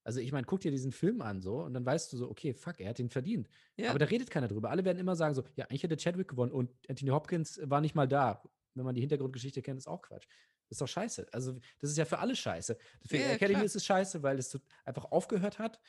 Also, 0.03 0.19
ich 0.19 0.31
meine, 0.31 0.45
guck 0.47 0.61
dir 0.61 0.71
diesen 0.71 0.91
Film 0.91 1.21
an, 1.21 1.41
so, 1.43 1.61
und 1.61 1.75
dann 1.75 1.85
weißt 1.85 2.11
du 2.11 2.17
so, 2.17 2.27
okay, 2.31 2.53
fuck, 2.55 2.79
er 2.79 2.89
hat 2.89 2.97
den 2.97 3.09
verdient. 3.11 3.47
Ja. 3.77 3.91
Aber 3.91 3.99
da 3.99 4.05
redet 4.05 4.31
keiner 4.31 4.47
drüber. 4.47 4.71
Alle 4.71 4.83
werden 4.83 4.97
immer 4.97 5.15
sagen 5.15 5.35
so, 5.35 5.43
ja, 5.55 5.65
eigentlich 5.65 5.83
hätte 5.83 5.95
Chadwick 5.97 6.29
gewonnen 6.29 6.51
und 6.51 6.71
Anthony 6.89 7.11
Hopkins 7.11 7.59
war 7.65 7.81
nicht 7.81 7.93
mal 7.93 8.07
da. 8.07 8.41
Wenn 8.73 8.85
man 8.85 8.95
die 8.95 9.01
Hintergrundgeschichte 9.01 9.61
kennt, 9.61 9.77
ist 9.77 9.87
auch 9.87 10.01
Quatsch. 10.01 10.25
Das 10.69 10.75
ist 10.75 10.81
doch 10.81 10.87
scheiße. 10.87 11.27
Also, 11.31 11.59
das 11.79 11.89
ist 11.91 11.97
ja 11.97 12.05
für 12.05 12.19
alle 12.19 12.35
scheiße. 12.35 12.77
Für 13.05 13.17
Ja, 13.17 13.25
Academy 13.31 13.55
klar. 13.55 13.65
ist 13.65 13.75
es 13.75 13.85
scheiße, 13.85 14.23
weil 14.23 14.39
es 14.39 14.57
einfach 14.85 15.05
aufgehört 15.11 15.59
hat. 15.59 15.79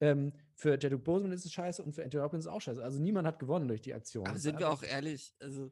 Ähm, 0.00 0.32
für 0.54 0.78
Chadwick 0.78 1.04
Boseman 1.04 1.32
ist 1.32 1.44
es 1.44 1.52
scheiße 1.52 1.82
und 1.82 1.92
für 1.92 2.02
Anthony 2.04 2.22
Hopkins 2.22 2.44
ist 2.44 2.50
es 2.50 2.54
auch 2.54 2.60
scheiße. 2.60 2.82
Also, 2.82 2.98
niemand 3.00 3.26
hat 3.26 3.38
gewonnen 3.38 3.68
durch 3.68 3.82
die 3.82 3.94
Aktion. 3.94 4.26
Aber 4.26 4.38
sind 4.38 4.58
wir 4.58 4.70
auch 4.70 4.82
ehrlich, 4.82 5.34
also 5.40 5.70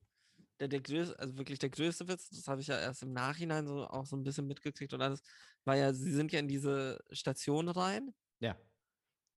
der, 0.61 0.69
der 0.69 0.81
größte, 0.81 1.19
also 1.19 1.39
wirklich 1.39 1.59
der 1.59 1.71
größte 1.71 2.09
Witz, 2.09 2.31
das 2.31 2.47
habe 2.49 2.61
ich 2.61 2.67
ja 2.67 2.79
erst 2.79 3.03
im 3.03 3.13
Nachhinein 3.13 3.67
so 3.67 3.87
auch 3.87 4.07
so 4.07 4.17
ein 4.17 4.25
bisschen 4.25 4.47
mitgekriegt 4.47 4.93
und 4.93 5.01
alles, 5.01 5.23
war 5.65 5.77
ja, 5.77 5.93
sie 5.95 6.13
sind 6.13 6.33
ja 6.33 6.41
in 6.41 6.49
diese 6.49 6.99
Station 7.13 7.69
rein 7.69 8.13
Ja. 8.41 8.59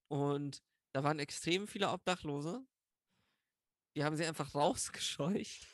und 0.09 0.61
da 0.93 1.03
waren 1.03 1.19
extrem 1.19 1.67
viele 1.67 1.89
Obdachlose. 1.89 2.65
Die 3.95 4.03
haben 4.03 4.15
sie 4.17 4.25
einfach 4.25 4.55
rausgescheucht, 4.55 5.67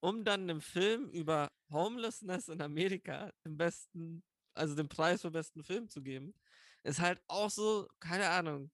um 0.00 0.24
dann 0.24 0.42
einem 0.42 0.60
Film 0.60 1.08
über 1.10 1.50
Homelessness 1.70 2.48
in 2.48 2.60
Amerika 2.60 3.32
den 3.44 3.56
besten, 3.56 4.22
also 4.54 4.74
den 4.74 4.88
Preis 4.88 5.22
für 5.22 5.30
besten 5.30 5.64
Film 5.64 5.88
zu 5.88 6.02
geben. 6.02 6.34
Ist 6.84 7.00
halt 7.00 7.22
auch 7.28 7.50
so, 7.50 7.88
keine 8.00 8.28
Ahnung. 8.28 8.70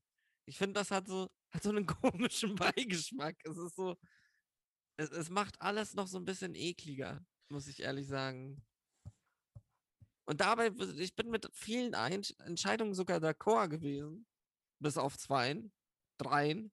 Ich 0.47 0.59
finde, 0.59 0.75
das 0.75 0.91
hat 0.91 1.09
so, 1.09 1.31
hat 1.53 1.63
so 1.63 1.71
einen 1.71 1.87
komischen 1.87 2.55
Beigeschmack. 2.55 3.37
Es 3.45 3.57
ist 3.57 3.77
so, 3.77 3.97
es, 4.97 5.11
es 5.11 5.31
macht 5.31 5.61
alles 5.61 5.95
noch 5.95 6.07
so 6.07 6.19
ein 6.19 6.25
bisschen 6.25 6.55
ekliger, 6.55 7.25
muss 7.51 7.67
ich 7.67 7.81
ehrlich 7.81 8.07
sagen. 8.07 8.63
Und 10.27 10.41
dabei, 10.41 10.69
ich 10.97 11.15
bin 11.15 11.31
mit 11.31 11.49
vielen 11.53 11.95
Einsch- 11.95 12.39
Entscheidungen 12.43 12.95
sogar 12.95 13.19
d'accord 13.19 13.69
gewesen. 13.69 14.27
Bis 14.79 14.97
auf 14.97 15.19
zweien. 15.19 15.73
Dreien. 16.19 16.73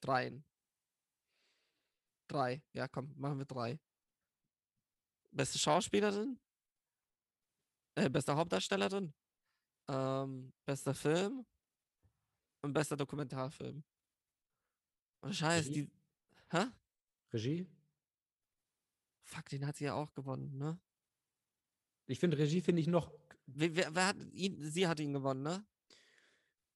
Dreien. 0.00 0.44
Drei. 2.28 2.62
Ja, 2.72 2.88
komm, 2.88 3.12
machen 3.16 3.38
wir 3.38 3.44
drei. 3.44 3.78
Beste 5.30 5.58
Schauspielerin. 5.58 6.40
Äh, 7.94 8.08
beste 8.10 8.34
Hauptdarstellerin. 8.34 9.12
Ähm, 9.88 10.52
bester 10.64 10.94
Film. 10.94 11.44
Und 12.62 12.72
bester 12.72 12.96
Dokumentarfilm. 12.96 13.82
Und 15.20 15.34
Scheiß, 15.34 15.66
Regie? 15.66 15.84
die. 15.84 15.90
Hä? 16.50 16.66
Regie? 17.32 17.66
Fuck, 19.22 19.48
den 19.48 19.66
hat 19.66 19.76
sie 19.76 19.84
ja 19.84 19.94
auch 19.94 20.12
gewonnen, 20.12 20.56
ne? 20.58 20.78
Ich 22.06 22.18
finde, 22.18 22.38
Regie 22.38 22.60
finde 22.60 22.80
ich 22.82 22.88
noch. 22.88 23.12
Wer, 23.46 23.74
wer, 23.74 23.94
wer 23.94 24.06
hat 24.08 24.16
ihn, 24.32 24.62
sie 24.70 24.86
hat 24.86 25.00
ihn 25.00 25.12
gewonnen, 25.12 25.42
ne? 25.42 25.64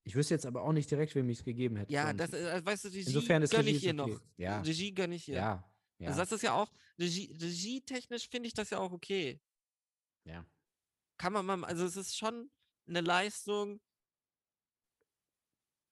Ich 0.04 0.14
wüsste 0.14 0.34
jetzt 0.34 0.46
aber 0.46 0.62
auch 0.62 0.72
nicht 0.72 0.90
direkt, 0.90 1.14
wem 1.14 1.28
ich 1.28 1.38
es 1.38 1.44
gegeben 1.44 1.76
hätte. 1.76 1.92
Ja, 1.92 2.12
das, 2.12 2.32
äh, 2.32 2.64
weißt 2.64 2.84
du, 2.84 2.88
Regie 2.88 3.00
Insofern 3.00 3.42
ist 3.42 3.50
gönne 3.50 3.64
Regie 3.66 3.76
ich 3.76 3.84
ihr 3.84 4.00
okay. 4.00 4.12
noch. 4.12 4.20
Ja. 4.36 4.60
Regie 4.60 4.94
gönne 4.94 5.16
ich 5.16 5.28
ihr. 5.28 5.34
Ja. 5.34 5.70
Ja. 5.98 6.08
Also 6.08 6.20
das 6.20 6.32
ist 6.32 6.42
ja 6.42 6.54
auch, 6.54 6.72
Regie, 6.98 7.32
regietechnisch 7.40 8.28
finde 8.28 8.46
ich 8.46 8.54
das 8.54 8.70
ja 8.70 8.78
auch 8.78 8.92
okay. 8.92 9.40
ja. 10.24 10.44
Kann 11.18 11.32
man 11.32 11.46
mal, 11.46 11.64
also 11.64 11.86
es 11.86 11.96
ist 11.96 12.16
schon 12.16 12.50
eine 12.86 13.00
Leistung, 13.00 13.80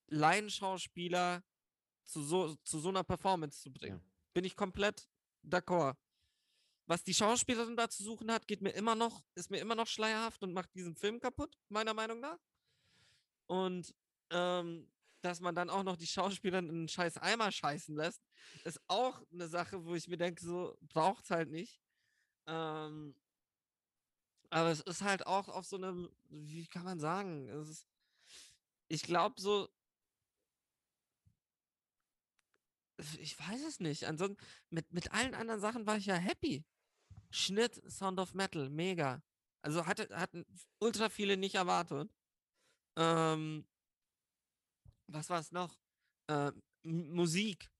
Laienschauspieler 0.08 1.42
zu 2.04 2.22
so, 2.22 2.54
zu 2.56 2.78
so 2.78 2.88
einer 2.88 3.04
Performance 3.04 3.60
zu 3.60 3.72
bringen. 3.72 3.98
Ja. 3.98 4.12
Bin 4.34 4.44
ich 4.44 4.56
komplett 4.56 5.08
d'accord. 5.42 5.96
Was 6.86 7.02
die 7.02 7.14
Schauspielerin 7.14 7.76
da 7.76 7.88
zu 7.88 8.02
suchen 8.02 8.30
hat, 8.30 8.46
geht 8.46 8.60
mir 8.60 8.72
immer 8.72 8.94
noch, 8.94 9.24
ist 9.34 9.50
mir 9.50 9.58
immer 9.58 9.74
noch 9.74 9.86
schleierhaft 9.86 10.42
und 10.42 10.52
macht 10.52 10.74
diesen 10.74 10.94
Film 10.94 11.18
kaputt, 11.18 11.56
meiner 11.68 11.94
Meinung 11.94 12.20
nach. 12.20 12.38
Und 13.46 13.94
ähm, 14.30 14.90
dass 15.22 15.40
man 15.40 15.54
dann 15.54 15.70
auch 15.70 15.82
noch 15.82 15.96
die 15.96 16.06
Schauspielerin 16.06 16.68
in 16.68 16.74
einen 16.74 16.88
scheiß 16.88 17.16
Eimer 17.18 17.50
scheißen 17.50 17.96
lässt, 17.96 18.22
ist 18.64 18.80
auch 18.88 19.22
eine 19.32 19.48
Sache, 19.48 19.84
wo 19.84 19.94
ich 19.94 20.06
mir 20.08 20.18
denke, 20.18 20.44
so 20.44 20.76
braucht's 20.82 21.30
halt 21.30 21.50
nicht. 21.50 21.80
Ähm, 22.46 23.16
aber 24.50 24.70
es 24.70 24.80
ist 24.80 25.02
halt 25.02 25.26
auch 25.26 25.48
auf 25.48 25.66
so 25.66 25.76
einem, 25.76 26.10
wie 26.28 26.66
kann 26.66 26.84
man 26.84 27.00
sagen, 27.00 27.48
ist, 27.48 27.86
ich 28.88 29.02
glaube 29.02 29.40
so, 29.40 29.68
ich 33.18 33.38
weiß 33.38 33.62
es 33.64 33.80
nicht. 33.80 34.04
Ansonsten, 34.04 34.42
mit, 34.70 34.92
mit 34.92 35.12
allen 35.12 35.34
anderen 35.34 35.60
Sachen 35.60 35.86
war 35.86 35.96
ich 35.96 36.06
ja 36.06 36.14
happy. 36.14 36.64
Schnitt, 37.30 37.82
Sound 37.90 38.20
of 38.20 38.34
Metal, 38.34 38.70
mega. 38.70 39.22
Also 39.62 39.86
hatte, 39.86 40.08
hatten 40.16 40.44
ultra 40.78 41.08
viele 41.08 41.36
nicht 41.36 41.56
erwartet. 41.56 42.12
Ähm, 42.96 43.66
was 45.06 45.30
war 45.30 45.40
es 45.40 45.50
noch? 45.52 45.78
Äh, 46.28 46.52
M- 46.84 47.14
Musik. 47.14 47.70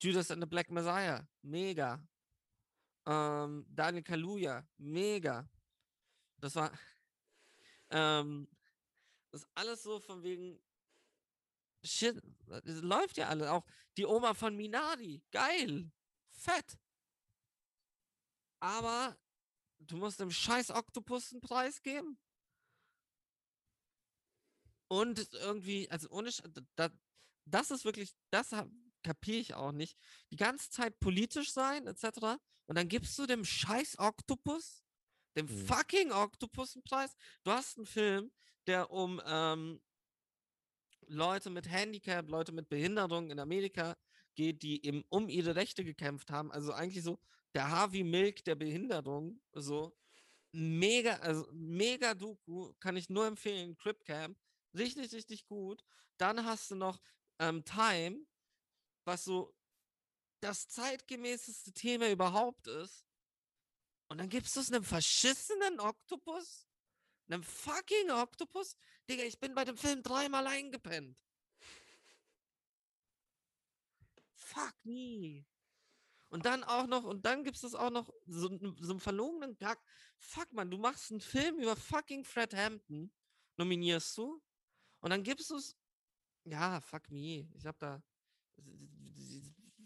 Judas 0.00 0.30
and 0.30 0.42
the 0.42 0.46
Black 0.46 0.70
Messiah, 0.70 1.26
mega. 1.42 2.06
Ähm, 3.06 3.64
Daniel 3.68 4.02
Kaluuya, 4.02 4.66
mega. 4.76 5.48
Das 6.40 6.54
war, 6.54 6.70
ähm, 7.90 8.48
das 9.30 9.42
ist 9.42 9.50
alles 9.54 9.82
so 9.82 10.00
von 10.00 10.22
wegen, 10.22 10.58
shit, 11.82 12.20
es 12.64 12.82
läuft 12.82 13.16
ja 13.16 13.28
alle. 13.28 13.52
Auch 13.52 13.64
die 13.96 14.06
Oma 14.06 14.34
von 14.34 14.56
Minari, 14.56 15.22
geil, 15.30 15.90
fett. 16.30 16.78
Aber 18.60 19.16
du 19.78 19.96
musst 19.96 20.20
dem 20.20 20.30
scheiß 20.30 20.70
Oktopus 20.70 21.32
einen 21.32 21.40
Preis 21.40 21.82
geben. 21.82 22.18
Und 24.88 25.32
irgendwie, 25.32 25.90
also 25.90 26.08
ohne, 26.10 26.30
da, 26.76 26.90
das 27.44 27.70
ist 27.70 27.84
wirklich, 27.84 28.14
das 28.30 28.50
kapiere 29.02 29.38
ich 29.38 29.54
auch 29.54 29.72
nicht. 29.72 29.98
Die 30.30 30.36
ganze 30.36 30.70
Zeit 30.70 30.98
politisch 31.00 31.52
sein, 31.52 31.86
etc. 31.86 32.38
Und 32.66 32.76
dann 32.76 32.88
gibst 32.88 33.18
du 33.18 33.26
dem 33.26 33.44
scheiß 33.44 33.98
Oktopus, 33.98 34.84
dem 35.36 35.46
Mhm. 35.46 35.66
fucking 35.66 36.12
Oktopus 36.12 36.74
einen 36.74 36.84
Preis. 36.84 37.14
Du 37.44 37.50
hast 37.50 37.76
einen 37.76 37.86
Film, 37.86 38.30
der 38.66 38.90
um 38.90 39.20
ähm, 39.26 39.80
Leute 41.08 41.50
mit 41.50 41.68
Handicap, 41.68 42.28
Leute 42.28 42.52
mit 42.52 42.68
Behinderung 42.68 43.30
in 43.30 43.38
Amerika 43.38 43.96
geht, 44.34 44.62
die 44.62 44.84
eben 44.84 45.04
um 45.08 45.28
ihre 45.28 45.54
Rechte 45.54 45.84
gekämpft 45.84 46.30
haben. 46.30 46.50
Also 46.50 46.72
eigentlich 46.72 47.04
so 47.04 47.18
der 47.54 47.70
Harvey 47.70 48.02
Milk 48.02 48.44
der 48.44 48.54
Behinderung. 48.56 49.40
So 49.52 49.96
mega, 50.52 51.14
also 51.16 51.46
mega 51.52 52.14
Doku, 52.14 52.72
kann 52.80 52.96
ich 52.96 53.08
nur 53.08 53.26
empfehlen. 53.26 53.76
Crip 53.76 54.04
Camp, 54.04 54.38
richtig, 54.74 55.12
richtig 55.12 55.46
gut. 55.46 55.82
Dann 56.18 56.44
hast 56.44 56.70
du 56.70 56.74
noch 56.74 57.00
ähm, 57.38 57.64
Time, 57.64 58.26
was 59.04 59.24
so 59.24 59.54
das 60.40 60.68
zeitgemäßeste 60.68 61.72
Thema 61.72 62.10
überhaupt 62.10 62.66
ist. 62.66 63.05
Und 64.08 64.18
dann 64.18 64.28
gibst 64.28 64.56
du 64.56 64.60
es 64.60 64.72
einem 64.72 64.84
verschissenen 64.84 65.80
Oktopus? 65.80 66.66
Einem 67.28 67.42
fucking 67.42 68.10
Oktopus? 68.10 68.76
Digga, 69.08 69.24
ich 69.24 69.38
bin 69.38 69.54
bei 69.54 69.64
dem 69.64 69.76
Film 69.76 70.02
dreimal 70.02 70.46
eingepennt. 70.46 71.18
Fuck 74.34 74.74
me. 74.84 75.44
Und 76.28 76.44
dann 76.44 76.64
auch 76.64 76.86
noch, 76.86 77.04
und 77.04 77.24
dann 77.24 77.44
gibt 77.44 77.62
es 77.62 77.74
auch 77.74 77.90
noch 77.90 78.12
so, 78.26 78.48
so 78.80 78.92
einen 78.92 79.00
verlogenen 79.00 79.56
Gag. 79.56 79.78
Fuck, 80.18 80.52
man, 80.52 80.70
du 80.70 80.78
machst 80.78 81.10
einen 81.10 81.20
Film 81.20 81.58
über 81.58 81.76
fucking 81.76 82.24
Fred 82.24 82.54
Hampton, 82.54 83.12
nominierst 83.56 84.16
du, 84.18 84.42
und 85.00 85.10
dann 85.10 85.22
gibst 85.22 85.50
du 85.50 85.56
es. 85.56 85.76
Ja, 86.44 86.80
fuck 86.80 87.10
me. 87.10 87.48
Ich 87.54 87.66
hab 87.66 87.78
da. 87.78 88.02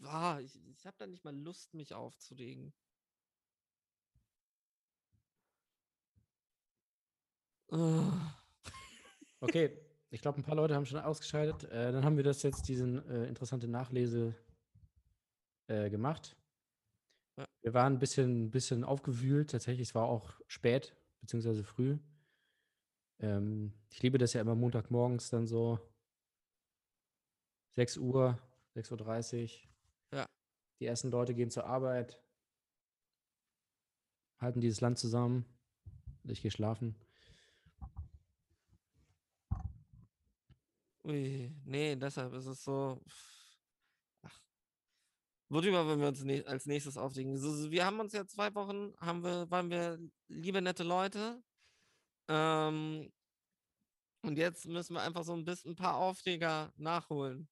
Ah, 0.03 0.39
ich, 0.41 0.55
ich 0.67 0.87
hab 0.87 0.97
da 0.97 1.07
nicht 1.07 1.25
mal 1.25 1.37
Lust, 1.37 1.75
mich 1.75 1.93
aufzuregen. 1.95 2.73
Okay, 9.41 9.71
ich 10.11 10.21
glaube, 10.21 10.39
ein 10.39 10.43
paar 10.43 10.57
Leute 10.57 10.75
haben 10.75 10.87
schon 10.87 10.99
ausgeschaltet. 10.99 11.65
Äh, 11.71 11.93
dann 11.93 12.05
haben 12.05 12.17
wir 12.17 12.25
das 12.25 12.43
jetzt, 12.43 12.69
diesen 12.69 13.09
äh, 13.09 13.27
interessante 13.27 13.69
Nachlese 13.69 14.35
äh, 15.69 15.89
gemacht. 15.89 16.37
Wir 17.63 17.75
waren 17.75 17.95
ein 17.95 17.99
bisschen, 17.99 18.51
bisschen 18.51 18.85
aufgewühlt. 18.85 19.51
Tatsächlich, 19.51 19.89
es 19.89 19.95
war 19.95 20.07
auch 20.07 20.41
spät, 20.47 20.95
beziehungsweise 21.21 21.65
früh. 21.65 21.99
Ähm, 23.21 23.73
ich 23.91 24.03
liebe 24.03 24.19
das 24.19 24.33
ja 24.33 24.41
immer 24.41 24.55
Montagmorgens 24.55 25.31
dann 25.31 25.47
so 25.47 25.79
6 27.77 27.99
Uhr, 27.99 28.39
6.30 28.75 29.43
Uhr. 29.43 30.19
Ja. 30.19 30.27
Die 30.81 30.87
ersten 30.87 31.11
Leute 31.11 31.35
gehen 31.35 31.51
zur 31.51 31.67
Arbeit, 31.67 32.21
halten 34.39 34.61
dieses 34.61 34.81
Land 34.81 34.99
zusammen. 34.99 35.45
Ich 36.25 36.43
gehe 36.43 36.51
schlafen. 36.51 36.95
Ui, 41.11 41.53
nee, 41.65 41.97
deshalb 41.97 42.33
ist 42.35 42.47
es 42.47 42.63
so. 42.63 43.03
Ach. 44.23 44.41
Worüber 45.49 45.85
wollen 45.85 46.01
wir 46.01 46.09
uns 46.09 46.23
nä- 46.25 46.45
als 46.45 46.67
nächstes 46.67 46.97
aufregen? 46.97 47.37
So, 47.37 47.71
wir 47.71 47.85
haben 47.85 47.99
uns 47.99 48.13
ja 48.13 48.25
zwei 48.27 48.55
Wochen, 48.55 48.95
haben 48.99 49.25
wir, 49.25 49.51
waren 49.51 49.71
wir 49.71 49.99
liebe 50.29 50.63
nette 50.63 50.85
Leute. 50.85 51.43
Ähm, 52.29 53.13
und 54.23 54.39
jetzt 54.39 54.67
müssen 54.67 54.95
wir 54.95 55.03
einfach 55.03 55.25
so 55.25 55.33
ein 55.33 55.45
bisschen 55.45 55.73
ein 55.73 55.77
paar 55.77 55.97
Aufreger 55.97 56.73
nachholen. 56.77 57.49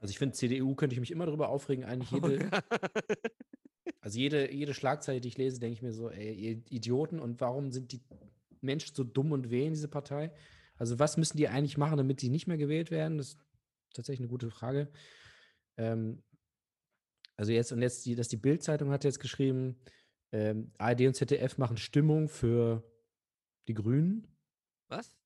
Also 0.00 0.10
ich 0.10 0.18
finde, 0.18 0.34
CDU 0.34 0.74
könnte 0.74 0.92
ich 0.94 1.00
mich 1.00 1.12
immer 1.12 1.24
darüber 1.24 1.48
aufregen. 1.48 1.84
Eigentlich 1.84 2.10
jede, 2.10 2.50
also 4.00 4.18
jede, 4.18 4.52
jede 4.52 4.74
Schlagzeile, 4.74 5.22
die 5.22 5.28
ich 5.28 5.38
lese, 5.38 5.60
denke 5.60 5.74
ich 5.74 5.82
mir 5.82 5.94
so, 5.94 6.10
ey, 6.10 6.34
ihr 6.34 6.62
Idioten, 6.68 7.20
und 7.20 7.40
warum 7.40 7.72
sind 7.72 7.92
die 7.92 8.02
Menschen 8.60 8.94
so 8.94 9.04
dumm 9.04 9.32
und 9.32 9.50
wählen 9.50 9.72
diese 9.72 9.88
Partei? 9.88 10.30
Also 10.76 10.98
was 10.98 11.16
müssen 11.16 11.36
die 11.36 11.48
eigentlich 11.48 11.78
machen, 11.78 11.96
damit 11.96 12.22
die 12.22 12.30
nicht 12.30 12.46
mehr 12.46 12.56
gewählt 12.56 12.90
werden? 12.90 13.18
Das 13.18 13.28
ist 13.28 13.38
tatsächlich 13.92 14.20
eine 14.20 14.28
gute 14.28 14.50
Frage. 14.50 14.88
Ähm, 15.76 16.22
also 17.36 17.52
jetzt, 17.52 17.72
und 17.72 17.82
jetzt, 17.82 18.06
die, 18.06 18.14
dass 18.14 18.28
die 18.28 18.36
Bild-Zeitung 18.36 18.90
hat 18.90 19.04
jetzt 19.04 19.20
geschrieben, 19.20 19.76
ähm, 20.32 20.72
ARD 20.78 21.02
und 21.02 21.14
ZDF 21.14 21.58
machen 21.58 21.76
Stimmung 21.76 22.28
für 22.28 22.82
die 23.68 23.74
Grünen. 23.74 24.26
Was? 24.88 25.16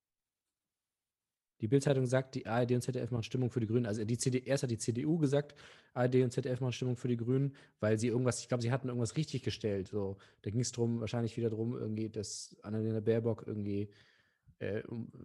Die 1.60 1.66
Bild-Zeitung 1.66 2.06
sagt, 2.06 2.36
die 2.36 2.46
ARD 2.46 2.72
und 2.72 2.82
ZDF 2.82 3.10
machen 3.10 3.24
Stimmung 3.24 3.50
für 3.50 3.60
die 3.60 3.66
Grünen. 3.66 3.86
Also 3.86 4.04
die 4.04 4.16
CD, 4.16 4.38
erst 4.44 4.62
hat 4.62 4.70
die 4.70 4.78
CDU 4.78 5.18
gesagt, 5.18 5.56
ARD 5.92 6.16
und 6.16 6.32
ZDF 6.32 6.60
machen 6.60 6.72
Stimmung 6.72 6.96
für 6.96 7.08
die 7.08 7.16
Grünen, 7.16 7.56
weil 7.80 7.98
sie 7.98 8.08
irgendwas, 8.08 8.40
ich 8.40 8.48
glaube, 8.48 8.62
sie 8.62 8.70
hatten 8.70 8.88
irgendwas 8.88 9.16
richtig 9.16 9.42
gestellt. 9.42 9.88
So, 9.88 10.18
da 10.42 10.50
ging 10.50 10.60
es 10.60 10.70
drum, 10.70 11.00
wahrscheinlich 11.00 11.36
wieder 11.36 11.50
drum, 11.50 11.76
irgendwie, 11.76 12.08
dass 12.08 12.56
Annalena 12.62 13.00
Baerbock 13.00 13.44
irgendwie 13.46 13.90
äh, 14.60 14.82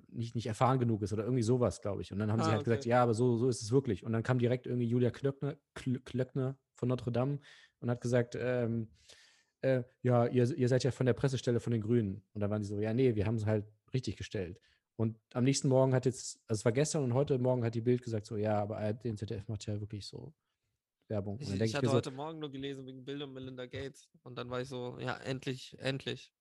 nicht, 0.09 0.35
nicht 0.35 0.45
erfahren 0.47 0.79
genug 0.79 1.01
ist 1.01 1.13
oder 1.13 1.23
irgendwie 1.23 1.43
sowas, 1.43 1.81
glaube 1.81 2.01
ich. 2.01 2.11
Und 2.11 2.19
dann 2.19 2.31
haben 2.31 2.41
sie 2.41 2.49
Ah, 2.49 2.53
halt 2.53 2.63
gesagt, 2.65 2.81
okay. 2.83 2.89
ja, 2.89 3.03
aber 3.03 3.13
so, 3.13 3.37
so 3.37 3.47
ist 3.49 3.61
es 3.61 3.71
wirklich. 3.71 4.03
Und 4.03 4.13
dann 4.13 4.23
kam 4.23 4.39
direkt 4.39 4.67
irgendwie 4.67 4.87
Julia 4.87 5.11
Klöckner, 5.11 5.57
Kl 5.73 5.99
Klöckner 6.01 6.57
von 6.75 6.89
Notre 6.89 7.11
Dame 7.11 7.39
und 7.79 7.89
hat 7.89 8.01
gesagt, 8.01 8.37
ähm, 8.39 8.89
äh, 9.61 9.83
ja, 10.01 10.27
ihr, 10.27 10.55
ihr 10.55 10.67
seid 10.69 10.83
ja 10.83 10.91
von 10.91 11.05
der 11.05 11.13
Pressestelle 11.13 11.59
von 11.59 11.71
den 11.71 11.81
Grünen. 11.81 12.21
Und 12.33 12.41
dann 12.41 12.49
waren 12.51 12.61
die 12.61 12.67
so, 12.67 12.79
ja, 12.79 12.93
nee, 12.93 13.15
wir 13.15 13.25
haben 13.25 13.35
es 13.35 13.45
halt 13.45 13.65
richtig 13.93 14.17
gestellt. 14.17 14.59
Und 14.95 15.17
am 15.33 15.43
nächsten 15.43 15.67
Morgen 15.67 15.93
hat 15.95 16.05
jetzt, 16.05 16.39
also 16.47 16.59
es 16.59 16.65
war 16.65 16.71
gestern 16.71 17.03
und 17.03 17.13
heute 17.13 17.39
Morgen 17.39 17.63
hat 17.63 17.73
die 17.73 17.81
Bild 17.81 18.03
gesagt, 18.03 18.25
so, 18.27 18.37
ja, 18.37 18.61
aber 18.61 18.77
ARD 18.77 19.05
und 19.05 19.17
ZDF 19.17 19.47
macht 19.47 19.65
ja 19.65 19.79
wirklich 19.79 20.05
so 20.05 20.33
Werbung. 21.07 21.39
Ich, 21.39 21.49
und 21.49 21.59
dann 21.59 21.67
ich 21.67 21.73
hatte 21.73 21.85
mir 21.85 21.91
so, 21.91 21.97
heute 21.97 22.11
Morgen 22.11 22.39
nur 22.39 22.51
gelesen 22.51 22.85
wegen 22.85 23.03
Bill 23.03 23.23
und 23.23 23.33
Melinda 23.33 23.65
Gates. 23.65 24.07
Und 24.21 24.37
dann 24.37 24.49
war 24.49 24.61
ich 24.61 24.67
so, 24.67 24.97
ja, 24.99 25.17
endlich, 25.17 25.75
endlich. 25.79 26.31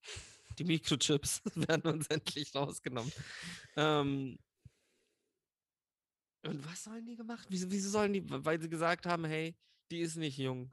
Die 0.59 0.65
Mikrochips 0.65 1.43
werden 1.55 1.93
uns 1.93 2.07
endlich 2.09 2.55
rausgenommen. 2.55 3.13
Ähm, 3.77 4.39
und 6.45 6.67
was 6.67 6.85
sollen 6.85 7.07
die 7.07 7.17
gemacht? 7.17 7.47
Wieso, 7.51 7.71
wieso 7.71 7.91
sollen 7.91 8.13
die, 8.13 8.25
weil 8.27 8.61
sie 8.61 8.69
gesagt 8.69 9.07
haben, 9.07 9.25
hey, 9.25 9.55
die 9.91 10.01
ist 10.01 10.17
nicht 10.17 10.39
jung. 10.39 10.71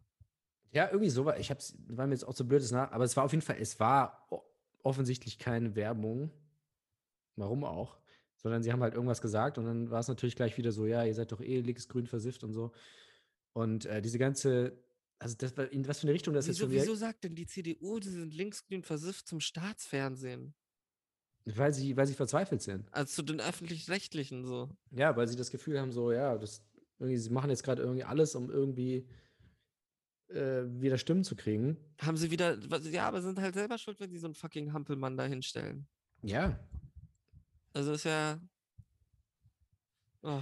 ja, 0.71 0.87
irgendwie 0.87 1.09
so 1.09 1.25
war, 1.25 1.37
ich 1.37 1.51
hab's, 1.51 1.75
war 1.87 2.07
mir 2.07 2.13
jetzt 2.13 2.23
auch 2.27 2.35
so 2.35 2.45
blödes 2.45 2.71
nach, 2.71 2.91
aber 2.91 3.03
es 3.03 3.15
war 3.17 3.23
auf 3.23 3.31
jeden 3.31 3.41
Fall, 3.41 3.57
es 3.59 3.79
war 3.79 4.27
offensichtlich 4.83 5.37
keine 5.37 5.75
Werbung. 5.75 6.31
Warum 7.35 7.63
auch? 7.63 7.97
Sondern 8.37 8.63
sie 8.63 8.71
haben 8.71 8.81
halt 8.81 8.93
irgendwas 8.93 9.21
gesagt 9.21 9.57
und 9.57 9.65
dann 9.65 9.91
war 9.91 9.99
es 9.99 10.07
natürlich 10.07 10.35
gleich 10.35 10.57
wieder 10.57 10.71
so, 10.71 10.85
ja, 10.85 11.03
ihr 11.03 11.13
seid 11.13 11.31
doch 11.31 11.41
eh 11.41 11.59
linksgrün 11.59 12.07
versifft 12.07 12.43
und 12.43 12.53
so. 12.53 12.71
Und 13.53 13.85
äh, 13.85 14.01
diese 14.01 14.19
ganze, 14.19 14.77
also 15.19 15.35
das 15.37 15.51
in 15.71 15.87
was 15.87 15.99
für 15.99 16.07
eine 16.07 16.13
Richtung 16.13 16.33
das 16.33 16.47
jetzt 16.47 16.55
Wieso, 16.55 16.65
schon 16.65 16.71
wieder, 16.71 16.81
wieso 16.83 16.95
sagt 16.95 17.23
denn 17.23 17.35
die 17.35 17.45
CDU, 17.45 17.99
die 17.99 18.09
sind 18.09 18.33
linksgrün 18.33 18.83
versifft 18.83 19.27
zum 19.27 19.39
Staatsfernsehen? 19.39 20.53
weil 21.45 21.73
sie, 21.73 21.95
weil 21.97 22.07
sie 22.07 22.13
verzweifelt 22.13 22.61
sind. 22.61 22.87
Also 22.91 23.15
zu 23.15 23.23
den 23.23 23.39
öffentlich-rechtlichen 23.39 24.45
so. 24.45 24.69
Ja, 24.91 25.15
weil 25.15 25.27
sie 25.27 25.35
das 25.35 25.51
Gefühl 25.51 25.79
haben, 25.79 25.91
so, 25.91 26.11
ja, 26.11 26.37
das, 26.37 26.63
irgendwie, 26.99 27.17
sie 27.17 27.29
machen 27.29 27.49
jetzt 27.49 27.63
gerade 27.63 27.81
irgendwie 27.81 28.03
alles, 28.03 28.35
um 28.35 28.49
irgendwie 28.49 29.07
äh, 30.27 30.63
wieder 30.65 30.97
Stimmen 30.97 31.23
zu 31.23 31.35
kriegen. 31.35 31.77
Haben 32.01 32.17
sie 32.17 32.31
wieder, 32.31 32.57
ja, 32.83 33.07
aber 33.07 33.21
sind 33.21 33.39
halt 33.39 33.55
selber 33.55 33.77
schuld, 33.77 33.99
wenn 33.99 34.11
sie 34.11 34.19
so 34.19 34.27
einen 34.27 34.35
fucking 34.35 34.73
Hampelmann 34.73 35.17
da 35.17 35.25
hinstellen. 35.25 35.87
Ja. 36.21 36.59
Also 37.73 37.93
ist 37.93 38.05
ja. 38.05 38.39
Oh, 40.21 40.41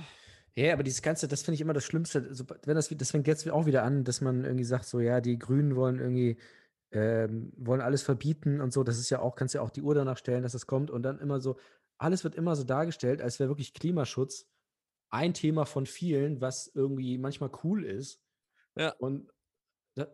Ja, 0.58 0.74
aber 0.74 0.82
dieses 0.82 1.04
Ganze, 1.04 1.28
das 1.28 1.44
finde 1.44 1.54
ich 1.54 1.62
immer 1.62 1.74
das 1.74 1.84
Schlimmste. 1.84 2.32
Wenn 2.66 2.76
das, 2.76 2.90
das 2.90 3.12
fängt 3.12 3.28
jetzt 3.28 3.48
auch 3.48 3.68
wieder 3.68 3.84
an, 3.84 4.04
dass 4.04 4.22
man 4.22 4.44
irgendwie 4.44 4.64
sagt, 4.64 4.86
so, 4.86 5.00
ja, 5.00 5.22
die 5.22 5.38
Grünen 5.38 5.76
wollen 5.76 6.00
irgendwie, 6.00 6.38
ähm, 6.92 7.54
wollen 7.58 7.80
alles 7.80 8.02
verbieten 8.02 8.60
und 8.60 8.74
so. 8.74 8.84
Das 8.84 8.98
ist 8.98 9.12
ja 9.12 9.20
auch, 9.20 9.36
kannst 9.36 9.54
ja 9.54 9.62
auch 9.62 9.70
die 9.70 9.84
Uhr 9.84 9.94
danach 9.94 10.18
stellen, 10.18 10.42
dass 10.42 10.54
das 10.54 10.66
kommt. 10.66 10.90
Und 10.90 11.04
dann 11.04 11.20
immer 11.20 11.40
so, 11.40 11.60
alles 12.00 12.24
wird 12.24 12.34
immer 12.34 12.56
so 12.56 12.64
dargestellt, 12.64 13.22
als 13.22 13.40
wäre 13.40 13.50
wirklich 13.52 13.76
Klimaschutz 13.76 14.48
ein 15.12 15.36
Thema 15.36 15.66
von 15.68 15.86
vielen, 15.86 16.42
was 16.42 16.72
irgendwie 16.74 17.20
manchmal 17.20 17.52
cool 17.64 17.86
ist. 17.86 18.20
Ja. 18.76 18.94
Und 18.98 19.30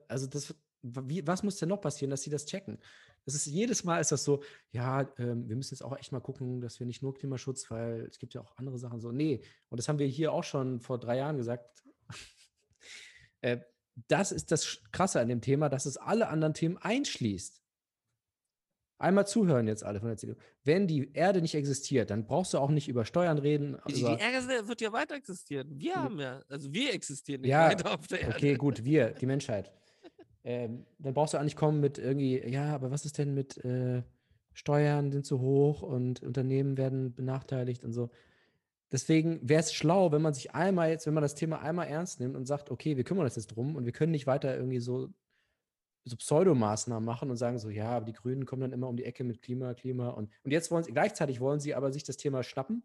also 0.10 0.28
das, 0.28 0.54
wie, 0.82 1.26
was 1.26 1.44
muss 1.44 1.56
denn 1.56 1.70
noch 1.70 1.80
passieren, 1.80 2.12
dass 2.12 2.22
sie 2.22 2.30
das 2.30 2.46
checken? 2.46 2.80
Das 3.26 3.36
ist 3.36 3.46
jedes 3.46 3.84
Mal 3.84 4.00
ist 4.00 4.12
das 4.12 4.24
so, 4.24 4.44
ja, 4.72 5.08
ähm, 5.18 5.48
wir 5.48 5.56
müssen 5.56 5.74
jetzt 5.74 5.84
auch 5.84 5.98
echt 5.98 6.12
mal 6.12 6.20
gucken, 6.20 6.62
dass 6.62 6.80
wir 6.80 6.88
nicht 6.88 7.02
nur 7.02 7.14
Klimaschutz, 7.14 7.70
weil 7.72 8.02
es 8.10 8.20
gibt 8.20 8.34
ja 8.34 8.42
auch 8.42 8.58
andere 8.58 8.78
Sachen 8.78 9.00
so. 9.00 9.12
Nee, 9.12 9.42
und 9.70 9.80
das 9.80 9.88
haben 9.88 10.00
wir 10.00 10.08
hier 10.08 10.34
auch 10.34 10.44
schon 10.44 10.80
vor 10.80 11.00
drei 11.00 11.18
Jahren 11.18 11.38
gesagt. 11.38 11.84
äh, 13.42 13.60
das 14.08 14.32
ist 14.32 14.52
das 14.52 14.82
Krasse 14.92 15.20
an 15.20 15.30
dem 15.30 15.42
Thema, 15.42 15.70
dass 15.70 15.86
es 15.86 15.98
alle 15.98 16.28
anderen 16.28 16.54
Themen 16.54 16.78
einschließt. 16.78 17.64
Einmal 18.98 19.28
zuhören 19.28 19.68
jetzt 19.68 19.84
alle 19.84 20.00
von 20.00 20.08
der 20.08 20.18
CDU. 20.18 20.36
Wenn 20.64 20.88
die 20.88 21.12
Erde 21.14 21.42
nicht 21.42 21.56
existiert, 21.56 22.10
dann 22.10 22.26
brauchst 22.26 22.54
du 22.54 22.58
auch 22.58 22.70
nicht 22.70 22.88
über 22.88 23.04
Steuern 23.04 23.38
reden. 23.38 23.78
Die, 23.90 23.96
die 23.96 24.02
über, 24.02 24.18
Erde 24.18 24.68
wird 24.68 24.80
ja 24.80 24.94
weiter 24.94 25.16
existieren. 25.16 25.78
Wir 25.78 25.96
haben 25.96 26.20
ja, 26.20 26.42
also 26.48 26.72
wir 26.72 26.94
existieren 26.94 27.42
nicht 27.42 27.52
Ja, 27.52 27.68
weiter 27.68 27.94
auf 28.00 28.08
der 28.08 28.22
Erde. 28.22 28.36
okay, 28.36 28.56
gut, 28.56 28.86
wir, 28.86 29.12
die 29.12 29.26
Menschheit. 29.26 29.74
Ähm, 30.44 30.86
dann 31.00 31.14
brauchst 31.14 31.34
du 31.34 31.38
auch 31.38 31.44
nicht 31.44 31.56
kommen 31.56 31.80
mit 31.80 31.98
irgendwie, 31.98 32.40
ja, 32.40 32.76
aber 32.76 32.92
was 32.92 33.06
ist 33.06 33.18
denn 33.18 33.34
mit 33.34 33.58
äh, 33.64 34.04
Steuern 34.54 35.12
sind 35.12 35.26
zu 35.26 35.40
hoch 35.42 35.82
und 35.82 36.22
Unternehmen 36.22 36.78
werden 36.78 37.14
benachteiligt 37.16 37.84
und 37.86 37.94
so. 37.94 38.10
Deswegen 38.92 39.40
wäre 39.48 39.62
es 39.62 39.74
schlau, 39.74 40.12
wenn 40.12 40.22
man 40.22 40.34
sich 40.36 40.54
einmal 40.54 40.90
jetzt, 40.90 41.08
wenn 41.08 41.14
man 41.16 41.24
das 41.24 41.36
Thema 41.36 41.62
einmal 41.62 41.88
ernst 41.88 42.20
nimmt 42.20 42.36
und 42.36 42.46
sagt, 42.46 42.70
okay, 42.72 42.96
wir 42.98 43.04
kümmern 43.04 43.26
uns 43.26 43.36
jetzt 43.36 43.48
drum 43.48 43.76
und 43.76 43.86
wir 43.86 43.92
können 43.92 44.12
nicht 44.12 44.28
weiter 44.28 44.56
irgendwie 44.56 44.80
so, 44.80 45.10
so 46.06 46.16
Pseudomaßnahmen 46.18 47.06
machen 47.06 47.30
und 47.32 47.38
sagen 47.38 47.60
so, 47.60 47.70
ja, 47.70 47.90
aber 47.92 48.06
die 48.06 48.14
Grünen 48.14 48.46
kommen 48.46 48.62
dann 48.62 48.74
immer 48.74 48.90
um 48.90 48.98
die 48.98 49.06
Ecke 49.06 49.24
mit 49.24 49.42
Klima, 49.42 49.74
Klima 49.74 50.10
und, 50.10 50.30
und 50.44 50.52
jetzt 50.52 50.72
wollen 50.72 50.84
sie, 50.84 50.92
gleichzeitig 50.94 51.40
wollen 51.42 51.60
sie 51.60 51.76
aber 51.76 51.92
sich 51.92 52.04
das 52.04 52.18
Thema 52.18 52.44
schnappen 52.44 52.84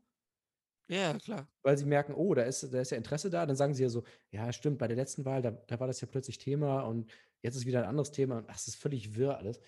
Ja, 0.89 1.15
klar. 1.19 1.49
weil 1.63 1.77
sie 1.77 1.87
merken, 1.87 2.15
oh, 2.15 2.35
da 2.35 2.43
ist, 2.43 2.73
da 2.73 2.81
ist 2.81 2.91
ja 2.91 2.97
Interesse 2.97 3.31
da, 3.31 3.45
dann 3.47 3.57
sagen 3.57 3.75
sie 3.75 3.83
ja 3.83 3.89
so, 3.89 4.05
ja, 4.31 4.53
stimmt, 4.53 4.79
bei 4.79 4.89
der 4.89 4.97
letzten 4.97 5.25
Wahl, 5.25 5.43
da, 5.43 5.51
da 5.51 5.81
war 5.81 5.87
das 5.87 6.01
ja 6.01 6.09
plötzlich 6.11 6.39
Thema 6.39 6.83
und 6.83 7.11
jetzt 7.43 7.57
ist 7.57 7.67
wieder 7.67 7.83
ein 7.83 7.89
anderes 7.89 8.11
Thema 8.11 8.39
und 8.39 8.49
das 8.49 8.69
ist 8.69 8.77
völlig 8.77 9.17
wirr 9.17 9.37
alles. 9.39 9.61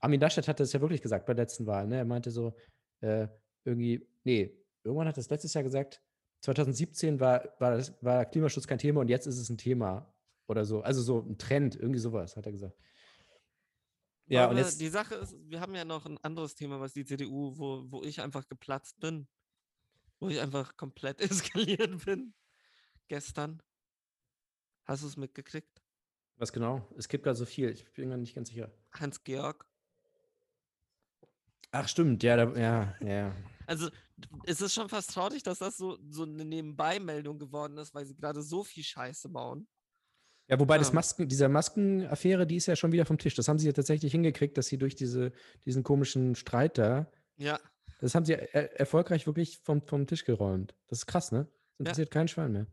Armin 0.00 0.20
Laschet 0.20 0.46
hat 0.48 0.60
das 0.60 0.72
ja 0.72 0.80
wirklich 0.80 1.02
gesagt 1.02 1.26
bei 1.26 1.34
der 1.34 1.44
letzten 1.44 1.66
Wahl, 1.66 1.86
ne? 1.86 1.98
Er 1.98 2.04
meinte 2.04 2.30
so, 2.30 2.54
äh, 3.00 3.28
irgendwie, 3.64 4.08
nee, 4.24 4.56
irgendwann 4.82 5.08
hat 5.08 5.14
er 5.14 5.22
das 5.22 5.30
letztes 5.30 5.54
Jahr 5.54 5.64
gesagt, 5.64 6.02
2017 6.42 7.20
war, 7.20 7.44
war, 7.58 7.76
das, 7.76 8.02
war 8.02 8.24
Klimaschutz 8.24 8.66
kein 8.66 8.78
Thema 8.78 9.00
und 9.00 9.08
jetzt 9.08 9.26
ist 9.26 9.38
es 9.38 9.50
ein 9.50 9.58
Thema 9.58 10.14
oder 10.48 10.64
so. 10.64 10.80
Also 10.80 11.02
so 11.02 11.20
ein 11.20 11.36
Trend, 11.38 11.76
irgendwie 11.76 12.00
sowas, 12.00 12.36
hat 12.36 12.46
er 12.46 12.52
gesagt. 12.52 12.76
Ja, 14.26 14.44
Aber 14.44 14.52
und 14.52 14.58
jetzt, 14.58 14.80
die 14.80 14.88
Sache 14.88 15.16
ist, 15.16 15.36
wir 15.50 15.60
haben 15.60 15.74
ja 15.74 15.84
noch 15.84 16.06
ein 16.06 16.16
anderes 16.18 16.54
Thema, 16.54 16.78
was 16.80 16.92
die 16.92 17.04
CDU, 17.04 17.58
wo, 17.58 17.90
wo 17.90 18.02
ich 18.04 18.20
einfach 18.20 18.48
geplatzt 18.48 19.00
bin. 19.00 19.26
Wo 20.20 20.28
ich 20.28 20.40
einfach 20.40 20.76
komplett 20.76 21.20
eskaliert 21.20 22.04
bin. 22.04 22.32
Gestern. 23.08 23.60
Hast 24.84 25.02
du 25.02 25.08
es 25.08 25.16
mitgekriegt? 25.16 25.79
Was 26.40 26.52
genau? 26.52 26.88
Es 26.96 27.08
gibt 27.08 27.26
da 27.26 27.34
so 27.34 27.44
viel, 27.44 27.70
ich 27.70 27.84
bin 27.92 28.08
mir 28.08 28.16
nicht 28.16 28.34
ganz 28.34 28.48
sicher. 28.48 28.72
Hans-Georg. 28.92 29.66
Ach, 31.72 31.86
stimmt, 31.86 32.22
ja, 32.22 32.36
da, 32.36 32.58
ja, 32.58 32.96
ja. 33.06 33.36
Also 33.66 33.90
es 34.44 34.60
ist 34.60 34.74
schon 34.74 34.88
fast 34.88 35.14
traurig, 35.14 35.42
dass 35.42 35.58
das 35.58 35.76
so, 35.76 35.98
so 36.08 36.24
eine 36.24 36.44
Nebenbei-Meldung 36.44 37.38
geworden 37.38 37.78
ist, 37.78 37.94
weil 37.94 38.06
sie 38.06 38.16
gerade 38.16 38.42
so 38.42 38.64
viel 38.64 38.82
Scheiße 38.82 39.28
bauen. 39.28 39.68
Ja, 40.48 40.58
wobei 40.58 40.78
das 40.78 40.88
Ja. 40.88 40.94
Masken, 40.94 41.28
diese 41.28 41.48
Maskenaffäre, 41.48 42.44
die 42.46 42.56
ist 42.56 42.66
ja 42.66 42.74
schon 42.74 42.90
wieder 42.90 43.06
vom 43.06 43.18
Tisch. 43.18 43.36
Das 43.36 43.46
haben 43.46 43.60
sie 43.60 43.66
ja 43.66 43.72
tatsächlich 43.72 44.10
hingekriegt, 44.10 44.58
dass 44.58 44.66
sie 44.66 44.78
durch 44.78 44.96
diese, 44.96 45.32
diesen 45.64 45.84
komischen 45.84 46.34
Streit 46.34 46.76
da, 46.76 47.12
Ja, 47.36 47.60
das 48.00 48.14
haben 48.14 48.24
sie 48.24 48.32
er 48.32 48.80
erfolgreich 48.80 49.26
wirklich 49.26 49.60
vom, 49.62 49.86
vom 49.86 50.06
Tisch 50.06 50.24
geräumt. 50.24 50.74
Das 50.88 51.00
ist 51.00 51.06
krass, 51.06 51.30
ne? 51.32 51.44
Das 51.44 51.78
interessiert 51.78 52.10
keinen 52.10 52.28
Schwein 52.28 52.52
mehr. 52.52 52.66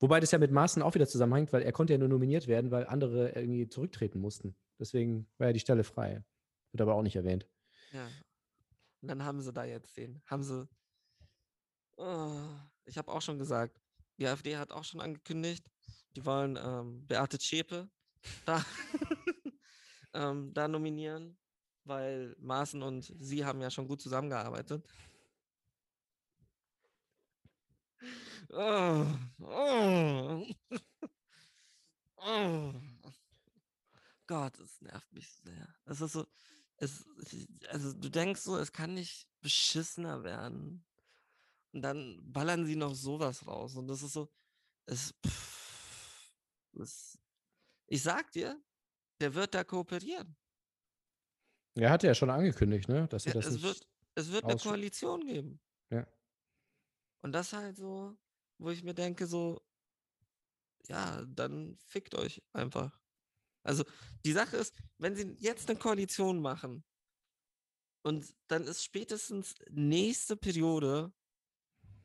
Wobei 0.00 0.20
das 0.20 0.30
ja 0.30 0.38
mit 0.38 0.52
Maaßen 0.52 0.82
auch 0.82 0.94
wieder 0.94 1.08
zusammenhängt, 1.08 1.52
weil 1.52 1.62
er 1.62 1.72
konnte 1.72 1.92
ja 1.92 1.98
nur 1.98 2.08
nominiert 2.08 2.46
werden, 2.46 2.70
weil 2.70 2.86
andere 2.86 3.30
irgendwie 3.30 3.68
zurücktreten 3.68 4.20
mussten. 4.20 4.54
Deswegen 4.78 5.26
war 5.38 5.48
ja 5.48 5.52
die 5.52 5.60
Stelle 5.60 5.82
frei. 5.82 6.24
Wird 6.72 6.82
aber 6.82 6.94
auch 6.94 7.02
nicht 7.02 7.16
erwähnt. 7.16 7.48
ja. 7.92 8.08
Und 9.00 9.08
dann 9.08 9.24
haben 9.24 9.40
sie 9.40 9.52
da 9.52 9.64
jetzt 9.64 9.96
den, 9.96 10.20
haben 10.26 10.42
sie. 10.42 10.68
Oh, 11.96 12.32
ich 12.84 12.98
habe 12.98 13.12
auch 13.12 13.22
schon 13.22 13.38
gesagt, 13.38 13.80
die 14.18 14.26
AfD 14.26 14.56
hat 14.56 14.72
auch 14.72 14.84
schon 14.84 15.00
angekündigt, 15.00 15.64
die 16.16 16.24
wollen 16.24 16.58
ähm, 16.60 17.06
Beate 17.06 17.38
Zschäpe 17.38 17.88
da, 18.44 18.64
ähm, 20.14 20.52
da 20.52 20.68
nominieren, 20.68 21.38
weil 21.84 22.34
Maaßen 22.38 22.82
und 22.82 23.12
sie 23.18 23.44
haben 23.44 23.60
ja 23.60 23.70
schon 23.70 23.88
gut 23.88 24.00
zusammengearbeitet. 24.00 24.84
Oh, 28.50 29.06
oh, 29.40 30.46
oh. 32.16 32.74
Gott, 34.26 34.58
es 34.60 34.80
nervt 34.80 35.12
mich 35.12 35.30
sehr. 35.30 35.74
Es 35.86 36.00
ist 36.00 36.12
so, 36.12 36.26
es, 36.76 37.04
also 37.68 37.92
du 37.92 38.08
denkst 38.10 38.40
so, 38.40 38.56
es 38.58 38.72
kann 38.72 38.94
nicht 38.94 39.26
beschissener 39.40 40.22
werden. 40.22 40.84
Und 41.72 41.82
dann 41.82 42.20
ballern 42.22 42.66
sie 42.66 42.76
noch 42.76 42.94
sowas 42.94 43.46
raus. 43.46 43.76
Und 43.76 43.88
das 43.88 44.02
ist 44.02 44.12
so, 44.12 44.30
es, 44.86 45.14
pff, 45.26 46.32
es 46.80 47.18
ich 47.86 48.02
sag 48.02 48.30
dir, 48.32 48.62
der 49.20 49.34
wird 49.34 49.54
da 49.54 49.64
kooperieren. 49.64 50.36
Er 51.74 51.90
hatte 51.90 52.06
ja 52.06 52.14
schon 52.14 52.30
angekündigt, 52.30 52.88
ne? 52.88 53.08
Dass 53.08 53.24
er 53.26 53.34
Ja, 53.34 53.40
das 53.40 53.54
es 53.54 53.62
wird, 53.62 53.88
es 54.14 54.30
wird 54.30 54.44
eine 54.44 54.56
Koalition 54.56 55.26
geben. 55.26 55.60
Ja. 55.90 56.06
Und 57.22 57.32
das 57.32 57.52
halt 57.52 57.76
so, 57.76 58.16
wo 58.58 58.70
ich 58.70 58.82
mir 58.82 58.94
denke, 58.94 59.26
so, 59.26 59.62
ja, 60.88 61.24
dann 61.26 61.76
fickt 61.86 62.14
euch 62.14 62.42
einfach. 62.52 62.98
Also 63.62 63.84
die 64.24 64.32
Sache 64.32 64.56
ist, 64.56 64.74
wenn 64.98 65.16
sie 65.16 65.36
jetzt 65.38 65.68
eine 65.68 65.78
Koalition 65.78 66.40
machen 66.40 66.84
und 68.02 68.34
dann 68.46 68.64
ist 68.64 68.84
spätestens 68.84 69.54
nächste 69.70 70.36
Periode 70.36 71.12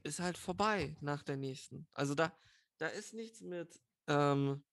ist 0.04 0.20
halt 0.20 0.38
vorbei 0.38 0.98
nach 1.00 1.24
der 1.24 1.38
nächsten. 1.38 1.88
Also 1.94 2.14
da, 2.14 2.38
da 2.78 2.88
ist 2.88 3.14
nichts 3.14 3.42
mit 3.42 3.82
ähm, 4.08 4.64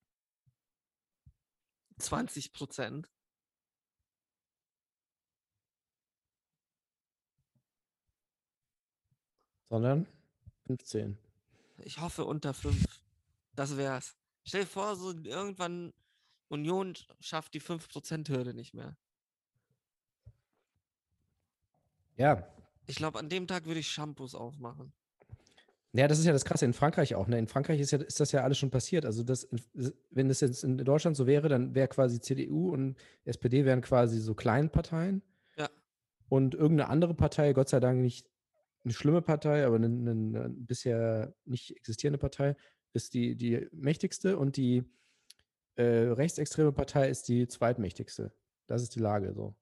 20 1.98 2.52
Prozent. 2.52 3.08
Sondern 9.68 10.08
15. 10.66 11.29
Ich 11.84 12.00
hoffe 12.00 12.24
unter 12.24 12.54
5. 12.54 12.84
Das 13.54 13.76
wär's. 13.76 14.16
Stell 14.44 14.62
dir 14.62 14.66
vor, 14.66 14.96
so 14.96 15.12
irgendwann 15.12 15.92
Union 16.48 16.94
schafft 17.20 17.54
die 17.54 17.60
5%-Hürde 17.60 18.54
nicht 18.54 18.74
mehr. 18.74 18.96
Ja, 22.16 22.46
Ich 22.86 22.96
glaube, 22.96 23.18
an 23.18 23.28
dem 23.28 23.46
Tag 23.46 23.66
würde 23.66 23.80
ich 23.80 23.90
Shampoos 23.90 24.34
aufmachen. 24.34 24.92
Ja, 25.92 26.06
das 26.06 26.18
ist 26.18 26.24
ja 26.24 26.32
das 26.32 26.44
Krasse 26.44 26.64
in 26.64 26.72
Frankreich 26.72 27.14
auch. 27.14 27.26
Ne? 27.26 27.38
In 27.38 27.48
Frankreich 27.48 27.80
ist, 27.80 27.90
ja, 27.90 27.98
ist 27.98 28.20
das 28.20 28.30
ja 28.32 28.42
alles 28.42 28.58
schon 28.58 28.70
passiert. 28.70 29.04
Also, 29.04 29.22
das, 29.22 29.48
wenn 30.10 30.28
das 30.28 30.40
jetzt 30.40 30.62
in 30.62 30.78
Deutschland 30.78 31.16
so 31.16 31.26
wäre, 31.26 31.48
dann 31.48 31.74
wäre 31.74 31.88
quasi 31.88 32.20
CDU 32.20 32.72
und 32.72 32.96
SPD 33.24 33.64
wären 33.64 33.80
quasi 33.80 34.20
so 34.20 34.34
Kleinparteien. 34.34 35.22
Ja. 35.56 35.68
Und 36.28 36.54
irgendeine 36.54 36.90
andere 36.90 37.14
Partei, 37.14 37.52
Gott 37.52 37.68
sei 37.68 37.80
Dank 37.80 38.00
nicht 38.00 38.28
eine 38.84 38.94
schlimme 38.94 39.22
Partei, 39.22 39.64
aber 39.64 39.76
eine, 39.76 39.86
eine, 39.86 40.10
eine 40.10 40.48
bisher 40.50 41.34
nicht 41.44 41.76
existierende 41.76 42.18
Partei, 42.18 42.56
ist 42.92 43.14
die, 43.14 43.36
die 43.36 43.68
mächtigste 43.72 44.38
und 44.38 44.56
die 44.56 44.84
äh, 45.76 45.82
rechtsextreme 45.82 46.72
Partei 46.72 47.08
ist 47.08 47.28
die 47.28 47.46
zweitmächtigste. 47.46 48.32
Das 48.66 48.82
ist 48.82 48.94
die 48.94 49.00
Lage 49.00 49.32
so. 49.32 49.54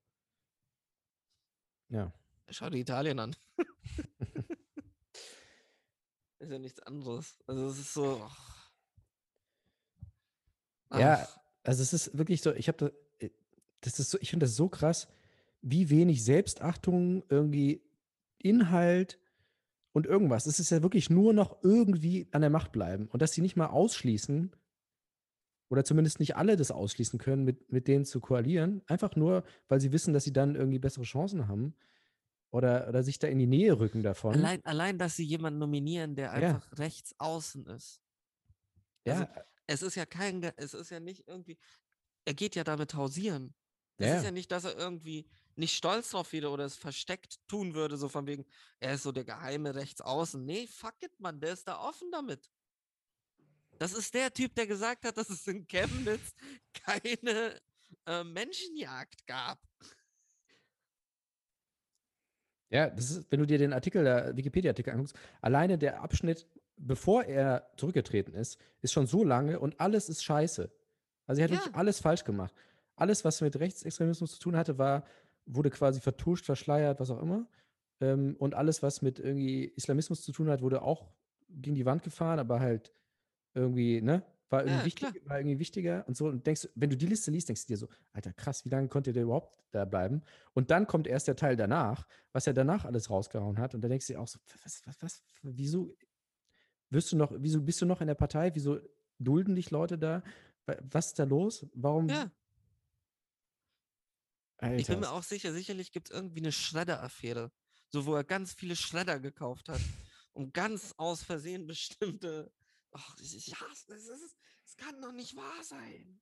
Ja. 1.88 2.12
Schau 2.48 2.70
dir 2.70 2.78
Italien 2.78 3.18
an. 3.18 3.37
ist 6.38 6.50
ja 6.50 6.59
nichts 6.59 6.81
anderes. 6.81 7.38
Also 7.46 7.68
es 7.68 7.78
ist 7.78 7.94
so. 7.94 8.20
ach. 10.88 10.98
Ja, 10.98 11.28
Also 11.64 11.83
es 11.83 11.92
ist 11.92 12.16
wirklich 12.16 12.42
so, 12.42 12.52
ich 12.54 12.68
habe 12.68 12.78
da, 12.78 13.26
äh, 13.26 13.31
das 13.81 13.98
ist 13.98 14.11
so, 14.11 14.18
ich 14.20 14.31
finde 14.31 14.46
das 14.46 14.57
so 14.57 14.68
krass, 14.68 15.09
wie 15.61 15.90
wenig 15.90 16.24
Selbstachtung 16.24 17.24
irgendwie 17.28 17.83
Inhalt 18.38 19.18
und 19.92 20.07
irgendwas. 20.07 20.46
Es 20.46 20.61
ist 20.61 20.70
ja 20.70 20.83
wirklich 20.83 21.11
nur 21.11 21.33
noch 21.33 21.62
irgendwie 21.62 22.29
an 22.33 22.40
der 22.42 22.51
Macht 22.51 22.72
bleiben 22.72 23.09
und 23.09 23.22
dass 23.22 23.33
sie 23.33 23.42
nicht 23.42 23.57
mal 23.57 23.68
ausschließen 23.68 24.53
oder 25.70 25.85
zumindest 25.85 26.18
nicht 26.20 26.37
alle 26.37 26.57
das 26.57 26.70
ausschließen 26.70 27.18
können, 27.18 27.44
mit, 27.44 27.70
mit 27.70 27.88
denen 27.88 28.05
zu 28.05 28.20
koalieren, 28.20 28.83
einfach 28.87 29.16
nur, 29.16 29.44
weil 29.68 29.81
sie 29.81 29.92
wissen, 29.92 30.14
dass 30.14 30.24
sie 30.24 30.33
dann 30.33 30.55
irgendwie 30.57 30.79
bessere 30.79 31.05
Chancen 31.05 31.48
haben 31.48 31.74
oder, 32.51 32.88
oder 32.88 33.03
sich 33.03 33.18
da 33.18 33.29
in 33.29 33.38
die 33.38 33.46
Nähe 33.46 33.79
rücken 33.79 34.03
davon. 34.03 34.35
allein, 34.35 34.64
allein, 34.64 34.98
dass 34.98 35.16
sie 35.16 35.24
jemanden 35.24 35.59
nominieren, 35.59 36.14
der 36.16 36.33
Ja. 36.33 36.61
einfach 36.61 36.79
rechts 36.79 37.14
außen 37.18 37.66
ist. 37.66 38.01
ja, 39.05 39.20
also 39.20 39.27
Es 39.66 39.83
ist 39.83 39.94
ja 39.96 40.07
kein, 40.07 40.42
es 40.57 40.74
ist 40.74 40.90
ja 40.90 41.01
nicht 41.01 41.29
irgendwie, 41.29 41.59
er 42.24 42.35
geht 42.35 42.57
ja 42.57 42.64
damit 42.64 42.94
hausieren. 42.94 43.55
Es 43.98 44.07
Ja, 44.09 44.14
ist 44.16 44.22
ja. 44.22 44.24
ja 44.24 44.31
nicht, 44.33 44.51
dass 44.53 44.64
er 44.64 44.77
irgendwie 44.79 45.29
nicht 45.59 45.77
stolz 45.77 46.11
drauf 46.11 46.33
wäre 46.33 46.51
oder 46.51 46.64
es 46.64 46.77
versteckt 46.77 47.38
tun 47.49 47.75
würde, 47.75 47.97
so 47.97 48.09
von 48.09 48.27
wegen, 48.27 48.47
er 48.81 48.94
ist 48.94 49.03
so 49.03 49.12
der 49.12 49.25
geheime 49.25 49.75
Rechtsaußen. 49.75 50.44
Nee, 50.44 50.66
fuck 50.66 50.94
it, 51.03 51.18
Mann, 51.18 51.40
der 51.40 51.53
ist 51.53 51.66
da 51.66 51.81
offen 51.81 52.11
damit. 52.12 52.51
Das 53.79 53.92
ist 53.92 54.14
der 54.14 54.33
Typ, 54.33 54.55
der 54.55 54.66
gesagt 54.66 55.05
hat, 55.05 55.16
dass 55.16 55.29
es 55.31 55.47
in 55.47 55.66
Chemnitz 55.66 56.33
keine 56.85 57.61
äh, 58.07 58.25
Menschenjagd 58.25 59.27
gab. 59.27 59.61
Ja, 62.71 62.90
das 62.90 63.11
ist, 63.11 63.31
wenn 63.33 63.40
du 63.40 63.47
dir 63.47 63.59
den 63.59 63.73
Artikel, 63.73 64.05
der 64.05 64.37
Wikipedia-Artikel 64.37 64.90
anguckst, 64.92 65.16
alleine 65.40 65.79
der 65.79 66.03
Abschnitt, 66.03 66.47
bevor 66.77 67.25
er 67.25 67.71
zurückgetreten 67.77 68.35
ist, 68.35 68.59
ist 68.83 68.92
schon 68.92 69.07
so 69.07 69.25
lange 69.25 69.59
und 69.59 69.81
alles 69.81 70.09
ist 70.09 70.23
scheiße. 70.23 70.71
Also 71.27 71.40
er 71.40 71.44
hat 71.44 71.51
Ja. 71.51 71.57
wirklich 71.59 71.75
alles 71.75 72.01
falsch 72.01 72.25
gemacht. 72.25 72.55
Alles, 72.94 73.25
was 73.25 73.40
mit 73.40 73.59
Rechtsextremismus 73.59 74.33
zu 74.33 74.38
tun 74.40 74.57
hatte, 74.57 74.77
war, 74.77 75.07
wurde 75.49 75.71
quasi 75.71 76.01
vertuscht, 76.01 76.45
verschleiert, 76.45 77.01
was 77.01 77.11
auch 77.11 77.21
immer. 77.21 77.47
Ähm, 78.01 78.37
und 78.39 78.55
alles, 78.55 78.83
was 78.83 79.03
mit 79.03 79.19
irgendwie 79.19 79.65
Islamismus 79.65 80.23
zu 80.23 80.33
tun 80.33 80.49
hat, 80.49 80.63
wurde 80.63 80.83
auch 80.83 81.09
gegen 81.49 81.75
die 81.75 81.87
Wand 81.87 82.03
gefahren, 82.03 82.39
aber 82.39 82.61
halt 82.61 82.93
irgendwie, 83.55 84.01
ne? 84.03 84.23
War 84.51 84.61
irgendwie, 84.63 84.79
Ja, 84.79 84.85
wichtig, 84.87 85.11
klar. 85.13 85.15
war 85.27 85.39
irgendwie 85.41 85.59
wichtiger 85.59 86.05
und 86.09 86.17
so. 86.17 86.27
Und 86.27 86.47
denkst, 86.47 86.69
wenn 86.75 86.89
du 86.89 86.97
die 86.97 87.07
Liste 87.07 87.31
liest, 87.31 87.49
denkst 87.49 87.67
du 87.67 87.73
dir 87.73 87.77
so, 87.77 87.89
Alter, 88.13 88.33
krass, 88.33 88.65
wie 88.65 88.71
lange 88.71 88.89
konnte 88.89 89.13
der 89.13 89.25
überhaupt 89.25 89.59
da 89.73 89.85
bleiben? 89.85 90.23
Und 90.55 90.71
dann 90.71 90.87
kommt 90.87 91.07
erst 91.07 91.29
der 91.29 91.37
Teil 91.37 91.55
danach, 91.57 92.07
was 92.33 92.47
er 92.47 92.55
danach 92.55 92.87
alles 92.87 93.11
rausgehauen 93.11 93.59
hat. 93.59 93.75
Und 93.75 93.83
da 93.83 93.89
denkst 93.89 94.07
du 94.07 94.15
dir 94.15 94.21
auch 94.21 94.29
so, 94.29 94.39
was, 94.65 94.81
was, 94.87 95.03
was, 95.03 95.23
wieso 95.43 95.95
wirst 96.91 97.13
du 97.13 97.17
noch, 97.17 97.33
wieso 97.37 97.61
bist 97.63 97.81
du 97.83 97.87
noch 97.87 98.01
in 98.01 98.07
der 98.07 98.15
Partei? 98.15 98.55
Wieso 98.55 98.79
dulden 99.19 99.55
dich 99.55 99.71
Leute 99.71 99.99
da? 99.99 100.23
Wa- 100.67 100.77
Was 100.91 101.09
ist 101.09 101.19
da 101.19 101.25
los? 101.25 101.67
Warum? 101.75 102.09
Ja. 102.09 102.31
Alter, 104.59 104.77
Ich 104.79 104.87
bin 104.88 105.01
mir 105.01 105.11
auch 105.11 105.23
sicher, 105.23 105.53
sicherlich 105.53 105.92
gibt 105.92 106.09
es 106.11 106.14
irgendwie 106.14 106.40
eine 106.40 106.53
Schredder-Affäre. 106.53 107.51
So, 107.90 108.05
wo 108.07 108.14
er 108.14 108.25
ganz 108.25 108.53
viele 108.53 108.77
Schredder 108.77 109.18
gekauft 109.21 109.68
hat. 109.68 109.81
Und 110.33 110.53
ganz 110.53 110.94
aus 110.99 111.23
Versehen 111.23 111.66
bestimmte. 111.66 112.53
Ach, 112.92 113.16
ich, 113.21 113.37
ich 113.37 113.55
hasse 113.61 113.94
es. 113.94 114.09
Es, 114.09 114.21
ist- 114.23 114.37
es 114.66 114.77
kann 114.77 115.01
doch 115.01 115.12
nicht 115.12 115.35
wahr 115.37 115.64
sein. 115.64 116.21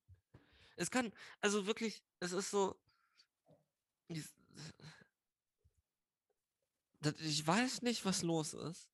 Es 0.76 0.90
kann, 0.90 1.12
also 1.40 1.66
wirklich, 1.66 2.02
es 2.20 2.32
ist 2.32 2.50
so. 2.50 2.78
Ich, 4.08 4.22
ich 7.20 7.46
weiß 7.46 7.82
nicht, 7.82 8.04
was 8.04 8.22
los 8.22 8.52
ist. 8.54 8.90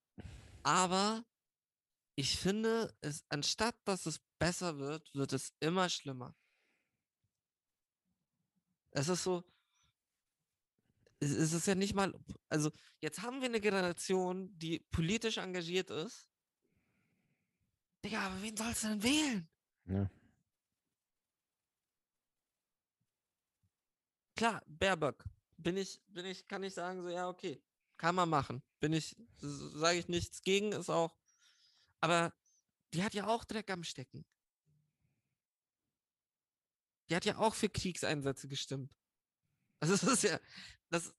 Aber 0.63 1.25
ich 2.15 2.37
finde, 2.39 2.95
es, 3.01 3.25
anstatt 3.29 3.75
dass 3.85 4.05
es 4.05 4.19
besser 4.39 4.77
wird, 4.79 5.13
wird 5.13 5.33
es 5.33 5.53
immer 5.59 5.89
schlimmer. 5.89 6.35
Es 8.95 9.09
ist 9.09 9.23
so, 9.23 9.43
es 11.19 11.53
ist 11.53 11.67
ja 11.67 11.75
nicht 11.75 11.95
mal, 11.95 12.13
also 12.49 12.71
jetzt 12.99 13.21
haben 13.21 13.41
wir 13.41 13.47
eine 13.47 13.59
Generation, 13.59 14.57
die 14.57 14.79
politisch 14.91 15.37
engagiert 15.37 15.89
ist. 15.89 16.29
Digga, 18.03 18.27
aber 18.27 18.41
wen 18.41 18.55
sollst 18.55 18.83
du 18.83 18.87
denn 18.89 19.03
wählen? 19.03 19.49
Ja. 19.85 20.09
Klar, 24.35 24.61
Baerbock. 24.67 25.23
Bin 25.57 25.77
ich, 25.77 26.01
bin 26.07 26.25
ich, 26.25 26.47
kann 26.47 26.63
ich 26.63 26.73
sagen, 26.73 27.01
so, 27.01 27.09
ja, 27.09 27.29
okay, 27.29 27.63
kann 27.97 28.15
man 28.15 28.29
machen. 28.29 28.61
Bin 28.79 28.93
ich, 28.93 29.15
sage 29.39 29.99
ich 29.99 30.07
nichts 30.07 30.41
gegen, 30.41 30.73
ist 30.73 30.89
auch. 30.89 31.15
Aber 32.01 32.33
die 32.93 33.03
hat 33.03 33.13
ja 33.13 33.27
auch 33.27 33.45
Dreck 33.45 33.71
am 33.71 33.83
Stecken. 33.83 34.25
Die 37.09 37.15
hat 37.15 37.25
ja 37.25 37.37
auch 37.37 37.55
für 37.55 37.69
Kriegseinsätze 37.69 38.47
gestimmt. 38.47 38.93
Also 39.79 39.93
es 39.95 40.03
ist 40.03 40.23
ja, 40.23 40.39
das, 40.89 41.13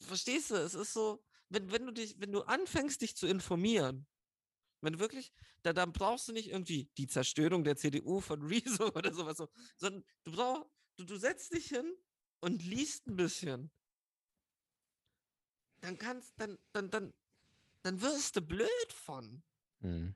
verstehst 0.00 0.50
du, 0.50 0.56
es 0.56 0.74
ist 0.74 0.92
so, 0.92 1.24
wenn, 1.48 1.70
wenn 1.70 1.86
du 1.86 1.92
dich, 1.92 2.18
wenn 2.20 2.32
du 2.32 2.42
anfängst, 2.42 3.00
dich 3.00 3.16
zu 3.16 3.26
informieren, 3.26 4.06
wenn 4.80 4.98
wirklich, 4.98 5.32
da, 5.62 5.72
dann 5.72 5.92
brauchst 5.92 6.28
du 6.28 6.32
nicht 6.32 6.50
irgendwie 6.50 6.90
die 6.98 7.06
Zerstörung 7.06 7.64
der 7.64 7.76
CDU 7.76 8.20
von 8.20 8.42
Rezo 8.46 8.88
oder 8.88 9.12
sowas, 9.12 9.36
so, 9.36 9.48
sondern 9.76 10.04
du 10.24 10.32
brauchst, 10.32 10.70
du, 10.96 11.04
du 11.04 11.16
setzt 11.16 11.54
dich 11.54 11.68
hin 11.68 11.96
und 12.40 12.62
liest 12.64 13.06
ein 13.06 13.16
bisschen. 13.16 13.70
Dann 15.80 15.96
kannst, 15.96 16.34
dann, 16.38 16.58
dann, 16.72 16.90
dann, 16.90 17.14
dann 17.82 18.02
wirst 18.02 18.36
du 18.36 18.40
blöd 18.40 18.92
von. 18.92 19.42
Mhm. 19.80 20.14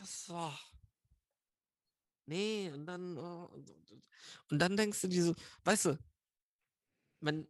Das 0.00 0.24
so. 0.24 0.50
Nee, 2.24 2.70
und 2.72 2.86
dann, 2.86 3.18
oh, 3.18 3.50
und, 4.50 4.58
dann 4.58 4.74
denkst 4.76 5.02
du 5.02 5.08
dir 5.08 5.24
so, 5.24 5.34
weißt 5.64 5.84
du, 5.86 5.98
man, 7.20 7.46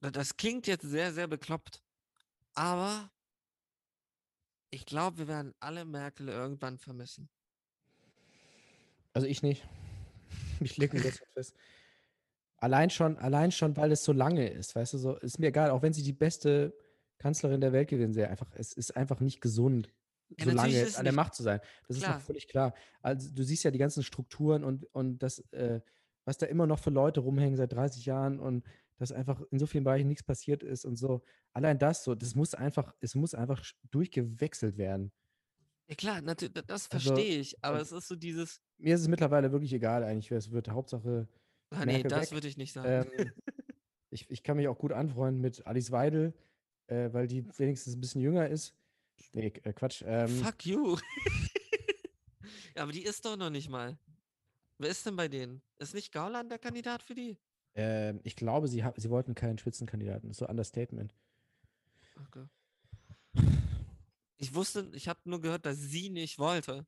da- 0.00 0.10
das 0.10 0.36
klingt 0.36 0.66
jetzt 0.66 0.86
sehr, 0.88 1.12
sehr 1.12 1.26
bekloppt, 1.26 1.82
aber 2.54 3.10
ich 4.70 4.86
glaube, 4.86 5.18
wir 5.18 5.28
werden 5.28 5.54
alle 5.60 5.84
Merkel 5.84 6.28
irgendwann 6.30 6.78
vermissen. 6.78 7.28
Also 9.12 9.26
ich 9.26 9.42
nicht. 9.42 9.66
Ich 10.60 10.76
lege 10.76 10.96
mich 10.96 11.04
jetzt 11.04 11.22
fest. 11.34 11.54
Allein 12.56 12.90
schon, 12.90 13.16
allein 13.18 13.52
schon, 13.52 13.76
weil 13.76 13.92
es 13.92 14.02
so 14.02 14.12
lange 14.12 14.48
ist, 14.48 14.74
weißt 14.74 14.94
du, 14.94 14.98
so, 14.98 15.16
ist 15.18 15.38
mir 15.38 15.48
egal, 15.48 15.70
auch 15.70 15.82
wenn 15.82 15.92
sie 15.92 16.02
die 16.02 16.12
beste 16.12 16.74
Kanzlerin 17.18 17.60
der 17.60 17.72
Welt 17.72 17.88
gewesen 17.88 18.16
wäre, 18.16 18.28
einfach, 18.30 18.48
es 18.56 18.72
ist 18.72 18.96
einfach 18.96 19.20
nicht 19.20 19.40
gesund, 19.40 19.92
Ja, 20.36 20.44
so 20.44 20.50
lange 20.50 20.80
ist 20.80 20.98
an 20.98 21.04
der. 21.04 21.14
Macht 21.14 21.34
zu 21.34 21.42
sein. 21.42 21.60
Das 21.86 21.96
ist 21.96 22.02
Klar. 22.02 22.18
doch 22.18 22.24
völlig 22.24 22.48
klar. 22.48 22.74
Also 23.02 23.30
du 23.32 23.42
siehst 23.42 23.64
ja 23.64 23.70
die 23.70 23.78
ganzen 23.78 24.02
Strukturen 24.02 24.64
und, 24.64 24.84
und 24.92 25.18
das, 25.18 25.38
äh, 25.52 25.80
was 26.24 26.38
da 26.38 26.46
immer 26.46 26.66
noch 26.66 26.78
für 26.78 26.90
Leute 26.90 27.20
rumhängen 27.20 27.56
seit 27.56 27.72
30 27.72 28.04
Jahren 28.04 28.38
und 28.38 28.64
dass 28.98 29.12
einfach 29.12 29.40
in 29.50 29.58
so 29.58 29.66
vielen 29.66 29.84
Bereichen 29.84 30.08
nichts 30.08 30.22
passiert 30.24 30.62
ist 30.62 30.84
und 30.84 30.96
so. 30.96 31.22
Allein 31.52 31.78
das 31.78 32.04
so, 32.04 32.14
das 32.14 32.34
muss 32.34 32.54
einfach, 32.54 32.94
es 33.00 33.14
muss 33.14 33.34
einfach 33.34 33.64
durchgewechselt 33.90 34.76
werden. 34.76 35.12
Ja 35.88 35.94
klar, 35.94 36.20
natürlich, 36.20 36.52
das 36.66 36.90
Also, 36.90 37.14
verstehe 37.14 37.40
ich, 37.40 37.56
aber 37.64 37.80
es 37.80 37.92
ist 37.92 38.08
so 38.08 38.16
dieses, 38.16 38.60
Mir 38.76 38.94
ist 38.94 39.00
es 39.00 39.08
mittlerweile 39.08 39.52
wirklich 39.52 39.72
egal 39.72 40.04
eigentlich, 40.04 40.30
wer 40.30 40.38
es 40.38 40.50
wird. 40.50 40.68
Hauptsache, 40.68 41.28
ah, 41.70 41.86
nee, 41.86 41.92
Merkel 41.92 42.10
das 42.10 42.32
würde 42.32 42.48
ich 42.48 42.58
nicht 42.58 42.74
sagen. 42.74 43.10
Ähm, 43.16 43.32
ich, 44.10 44.30
ich 44.30 44.42
kann 44.42 44.58
mich 44.58 44.68
auch 44.68 44.78
gut 44.78 44.92
anfreunden 44.92 45.40
mit 45.40 45.66
Alice 45.66 45.90
Weidel, 45.90 46.34
äh, 46.88 47.10
weil 47.12 47.26
die 47.26 47.46
wenigstens 47.58 47.94
ein 47.94 48.00
bisschen 48.00 48.20
jünger 48.20 48.48
ist. 48.48 48.74
Nee, 49.32 49.52
äh, 49.62 49.72
Quatsch. 49.72 50.02
Ähm, 50.06 50.28
Fuck 50.42 50.66
you. 50.66 50.96
ja, 52.76 52.82
aber 52.82 52.92
die 52.92 53.04
ist 53.04 53.24
doch 53.24 53.36
noch 53.36 53.50
nicht 53.50 53.68
mal. 53.68 53.98
Wer 54.78 54.90
ist 54.90 55.04
denn 55.04 55.16
bei 55.16 55.28
denen? 55.28 55.62
Ist 55.78 55.94
nicht 55.94 56.12
Gauland 56.12 56.50
der 56.50 56.58
Kandidat 56.58 57.02
für 57.02 57.14
die? 57.14 57.36
ähm, 57.74 58.20
ich 58.24 58.34
glaube, 58.34 58.66
sie, 58.68 58.84
sie 58.96 59.10
wollten 59.10 59.34
keinen 59.34 59.58
Spitzenkandidaten. 59.58 60.28
Das 60.28 60.36
ist 60.36 60.38
so 60.38 60.48
Understatement. 60.48 61.14
Okay. 62.26 62.46
Ich 64.36 64.54
wusste, 64.54 64.90
ich 64.92 65.08
habe 65.08 65.20
nur 65.24 65.40
gehört, 65.40 65.64
dass 65.64 65.78
sie 65.78 66.10
nicht 66.10 66.38
wollte. 66.38 66.86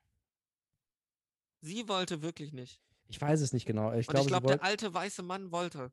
Sie 1.60 1.88
wollte 1.88 2.22
wirklich 2.22 2.52
nicht. 2.52 2.80
Ich 3.08 3.20
weiß 3.20 3.40
es 3.40 3.52
nicht 3.52 3.66
genau. 3.66 3.92
Ich 3.92 4.06
glaube, 4.06 4.30
sie, 4.30 4.46
der 4.46 4.62
alte 4.62 4.92
weiße 4.92 5.22
Mann 5.22 5.52
wollte. 5.52 5.92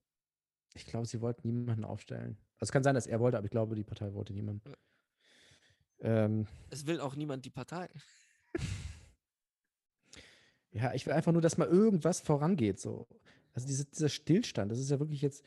ich 0.74 0.86
glaube, 0.86 1.08
sie 1.08 1.22
wollten 1.22 1.48
niemanden 1.48 1.84
aufstellen. 1.84 2.38
Also 2.56 2.70
es 2.70 2.72
kann 2.72 2.84
sein, 2.84 2.96
dass 2.96 3.08
er 3.08 3.20
wollte, 3.20 3.38
aber 3.38 3.46
ich 3.46 3.52
glaube, 3.52 3.76
die 3.76 3.84
Partei 3.84 4.14
wollte 4.14 4.34
niemanden. 4.34 4.74
Ähm, 6.00 6.48
Es 6.70 6.86
will 6.86 7.00
auch 7.00 7.16
niemand 7.16 7.46
die 7.46 7.50
Partei. 7.50 7.90
ja, 10.72 10.94
ich 10.94 11.06
will 11.06 11.14
einfach 11.14 11.32
nur, 11.32 11.42
dass 11.42 11.58
mal 11.58 11.68
irgendwas 11.68 12.20
vorangeht. 12.22 12.80
So. 12.80 13.08
Also 13.54 13.68
diese, 13.68 13.86
dieser 13.86 14.10
Stillstand, 14.10 14.72
das 14.72 14.80
ist 14.80 14.90
ja 14.92 15.00
wirklich 15.00 15.22
jetzt 15.22 15.44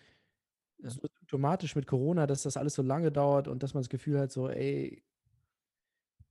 Ja. 0.79 0.91
so 0.91 1.01
symptomatisch 1.19 1.77
mit 1.77 1.87
Corona, 1.87 2.27
dass 2.27 2.43
das 2.43 2.57
alles 2.57 2.75
so 2.75 2.83
lange 2.83 3.13
dauert 3.13 3.47
und 3.49 3.63
dass 3.63 3.75
man 3.75 3.83
das 3.83 3.89
Gefühl 3.91 4.19
hat, 4.19 4.33
so, 4.33 4.49
ey, 4.49 5.03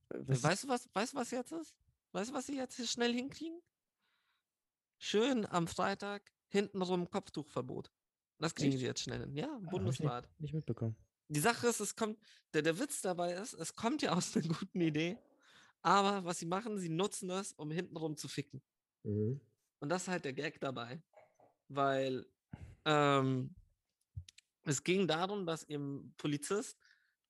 was, 0.09 0.41
weißt 0.43 0.63
du, 0.63 0.67
was, 0.69 0.89
weißt 0.93 1.13
du, 1.13 1.17
was 1.17 1.31
jetzt 1.31 1.51
ist? 1.51 1.75
Weißt 2.13 2.31
du, 2.31 2.33
was 2.33 2.47
sie 2.47 2.55
jetzt 2.57 2.75
hier 2.75 2.87
schnell 2.87 3.13
hinkriegen? 3.13 3.61
Schön 4.97 5.45
am 5.45 5.67
Freitag 5.67 6.31
hintenrum 6.47 7.09
Kopftuchverbot. 7.11 7.91
Das 8.39 8.55
kriegen 8.55 8.71
Echt? 8.71 8.79
sie 8.79 8.85
jetzt 8.85 9.01
schnell 9.03 9.19
hin. 9.19 9.35
Ja, 9.35 9.47
Ah, 9.53 9.69
Bundesrat. 9.69 10.27
nicht 10.39 10.53
mitbekommen. 10.53 10.95
Die 11.29 11.39
Sache 11.39 11.67
ist, 11.67 11.79
es 11.79 11.95
kommt, 11.95 12.19
der, 12.53 12.63
der 12.63 12.79
Witz 12.79 13.01
dabei 13.01 13.33
ist, 13.33 13.53
es 13.53 13.75
kommt 13.75 14.01
ja 14.01 14.13
aus 14.13 14.35
einer 14.35 14.47
guten 14.47 14.81
Idee, 14.81 15.17
aber 15.81 16.25
was 16.25 16.39
sie 16.39 16.45
machen, 16.45 16.77
sie 16.79 16.89
nutzen 16.89 17.29
das, 17.29 17.53
um 17.53 17.71
hintenrum 17.71 18.17
zu 18.17 18.27
ficken. 18.27 18.61
Und 19.79 19.89
das 19.89 20.03
ist 20.03 20.07
halt 20.09 20.25
der 20.25 20.33
Gag 20.33 20.59
dabei. 20.59 21.01
Weil 21.69 22.25
ähm, 22.85 23.55
es 24.63 24.83
ging 24.83 25.07
darum, 25.07 25.45
dass 25.45 25.63
eben 25.63 26.13
Polizist, 26.17 26.77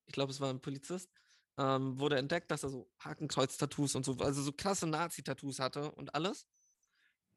ich 0.05 0.13
glaube, 0.13 0.31
es 0.31 0.39
war 0.39 0.49
ein 0.49 0.61
Polizist, 0.61 1.11
ähm, 1.57 1.99
wurde 1.99 2.17
entdeckt, 2.17 2.49
dass 2.49 2.63
er 2.63 2.69
so 2.69 2.89
Hakenkreuz-Tattoos 2.99 3.95
und 3.95 4.05
so, 4.05 4.13
also 4.19 4.41
so 4.41 4.53
krasse 4.53 4.87
Nazi-Tattoos 4.87 5.59
hatte 5.59 5.91
und 5.91 6.15
alles. 6.15 6.47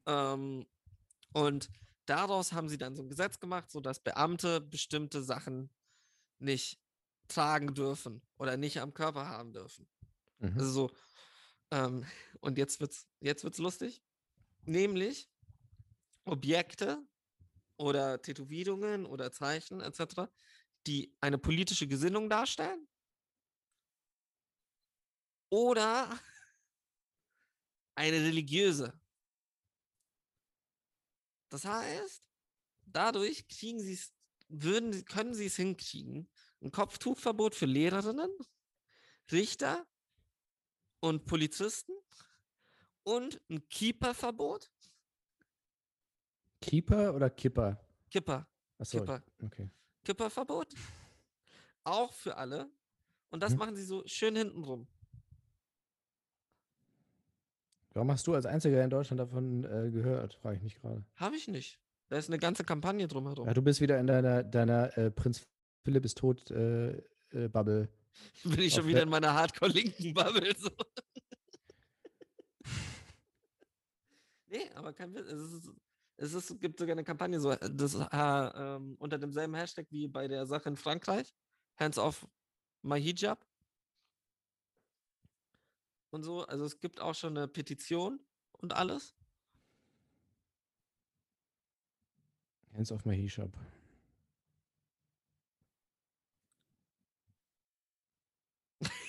Ähm, 0.05 0.65
und 1.33 1.69
daraus 2.05 2.53
haben 2.53 2.69
sie 2.69 2.77
dann 2.77 2.95
so 2.95 3.03
ein 3.03 3.09
Gesetz 3.09 3.39
gemacht, 3.39 3.69
sodass 3.69 3.99
Beamte 3.99 4.61
bestimmte 4.61 5.21
Sachen 5.23 5.69
nicht 6.43 6.79
tragen 7.27 7.73
dürfen 7.73 8.21
oder 8.37 8.57
nicht 8.57 8.79
am 8.81 8.93
Körper 8.93 9.27
haben 9.27 9.53
dürfen. 9.53 9.87
Mhm. 10.39 10.57
Also 10.59 10.71
so, 10.71 10.95
ähm, 11.71 12.05
und 12.41 12.57
jetzt 12.57 12.79
wird's, 12.79 13.07
jetzt 13.21 13.43
wird's 13.43 13.59
lustig. 13.59 14.03
nämlich 14.65 15.29
Objekte 16.25 17.05
oder 17.77 18.21
Tätowierungen 18.21 19.05
oder 19.05 19.31
Zeichen 19.31 19.81
etc., 19.81 20.31
die 20.87 21.15
eine 21.21 21.37
politische 21.37 21.87
Gesinnung 21.87 22.29
darstellen 22.29 22.87
oder 25.49 26.09
eine 27.95 28.17
religiöse. 28.17 28.99
Das 31.49 31.65
heißt, 31.65 32.23
dadurch 32.85 33.47
kriegen 33.47 33.79
sie 33.79 33.93
es, 33.93 34.13
würden, 34.47 34.91
sie- 34.93 35.05
können 35.05 35.35
sie 35.35 35.45
es 35.45 35.55
hinkriegen, 35.55 36.29
ein 36.63 36.71
Kopftuchverbot 36.71 37.55
für 37.55 37.65
Lehrerinnen, 37.65 38.29
Richter 39.31 39.85
und 41.01 41.25
Polizisten 41.25 41.93
und 43.03 43.41
ein 43.49 43.67
Keeper-Verbot. 43.69 44.71
Keeper 46.61 47.13
oder 47.13 47.29
Kipper? 47.29 47.77
Kipper, 48.09 48.47
Achso, 48.77 48.99
Kipper. 48.99 49.21
okay. 49.43 49.69
Kipperverbot. 50.05 50.73
Auch 51.83 52.13
für 52.13 52.37
alle. 52.37 52.71
Und 53.31 53.41
das 53.43 53.51
Mhm. 53.53 53.57
machen 53.59 53.75
sie 53.75 53.83
so 53.83 54.03
schön 54.05 54.35
hintenrum. 54.35 54.87
Warum 57.93 58.09
hast 58.11 58.25
du 58.25 58.33
als 58.33 58.45
Einziger 58.45 58.83
in 58.83 58.89
Deutschland 58.89 59.19
davon 59.19 59.65
äh, 59.65 59.91
gehört? 59.91 60.33
Frage 60.35 60.57
ich 60.57 60.63
mich 60.63 60.75
gerade. 60.75 61.03
Habe 61.15 61.35
ich 61.35 61.47
nicht. 61.47 61.79
Da 62.09 62.17
ist 62.17 62.29
eine 62.29 62.39
ganze 62.39 62.63
Kampagne 62.63 63.07
drumherum. 63.07 63.45
Ja, 63.47 63.53
du 63.53 63.61
bist 63.61 63.81
wieder 63.81 63.99
in 63.99 64.07
deiner, 64.07 64.43
deiner 64.43 64.97
äh, 64.97 65.11
Prinz 65.11 65.45
Philipp 65.83 66.05
ist 66.05 66.17
tot 66.17 66.49
äh, 66.51 66.97
äh, 67.31 67.49
Bubble. 67.49 67.89
Bin 68.43 68.59
ich 68.59 68.73
schon 68.73 68.85
wieder 68.85 68.99
der- 68.99 69.03
in 69.03 69.09
meiner 69.09 69.33
Hardcore-linken 69.33 70.13
Bubble. 70.13 70.55
So. 70.57 70.69
nee, 74.47 74.69
aber 74.75 74.93
kein 74.93 75.13
Witz. 75.13 75.27
Es, 75.27 75.41
ist, 75.51 75.71
es 76.17 76.33
ist, 76.33 76.61
gibt 76.61 76.79
sogar 76.79 76.93
eine 76.93 77.03
Kampagne 77.03 77.39
so, 77.39 77.53
das, 77.55 77.95
äh, 77.95 78.07
ähm, 78.11 78.95
unter 78.99 79.17
demselben 79.17 79.55
Hashtag 79.55 79.87
wie 79.89 80.07
bei 80.07 80.27
der 80.27 80.45
Sache 80.45 80.69
in 80.69 80.77
Frankreich. 80.77 81.33
Hands 81.75 81.97
off 81.97 82.27
my 82.81 83.01
hijab. 83.01 83.45
Und 86.11 86.23
so. 86.23 86.45
Also 86.45 86.65
es 86.65 86.79
gibt 86.79 86.99
auch 87.01 87.15
schon 87.15 87.35
eine 87.37 87.47
Petition 87.47 88.19
und 88.53 88.73
alles. 88.73 89.15
Hands 92.73 92.91
off 92.91 93.05
my 93.05 93.15
He-Shop. 93.15 93.51
Ich 98.79 98.87
überlege 98.87 98.91
gerade. 98.91 99.02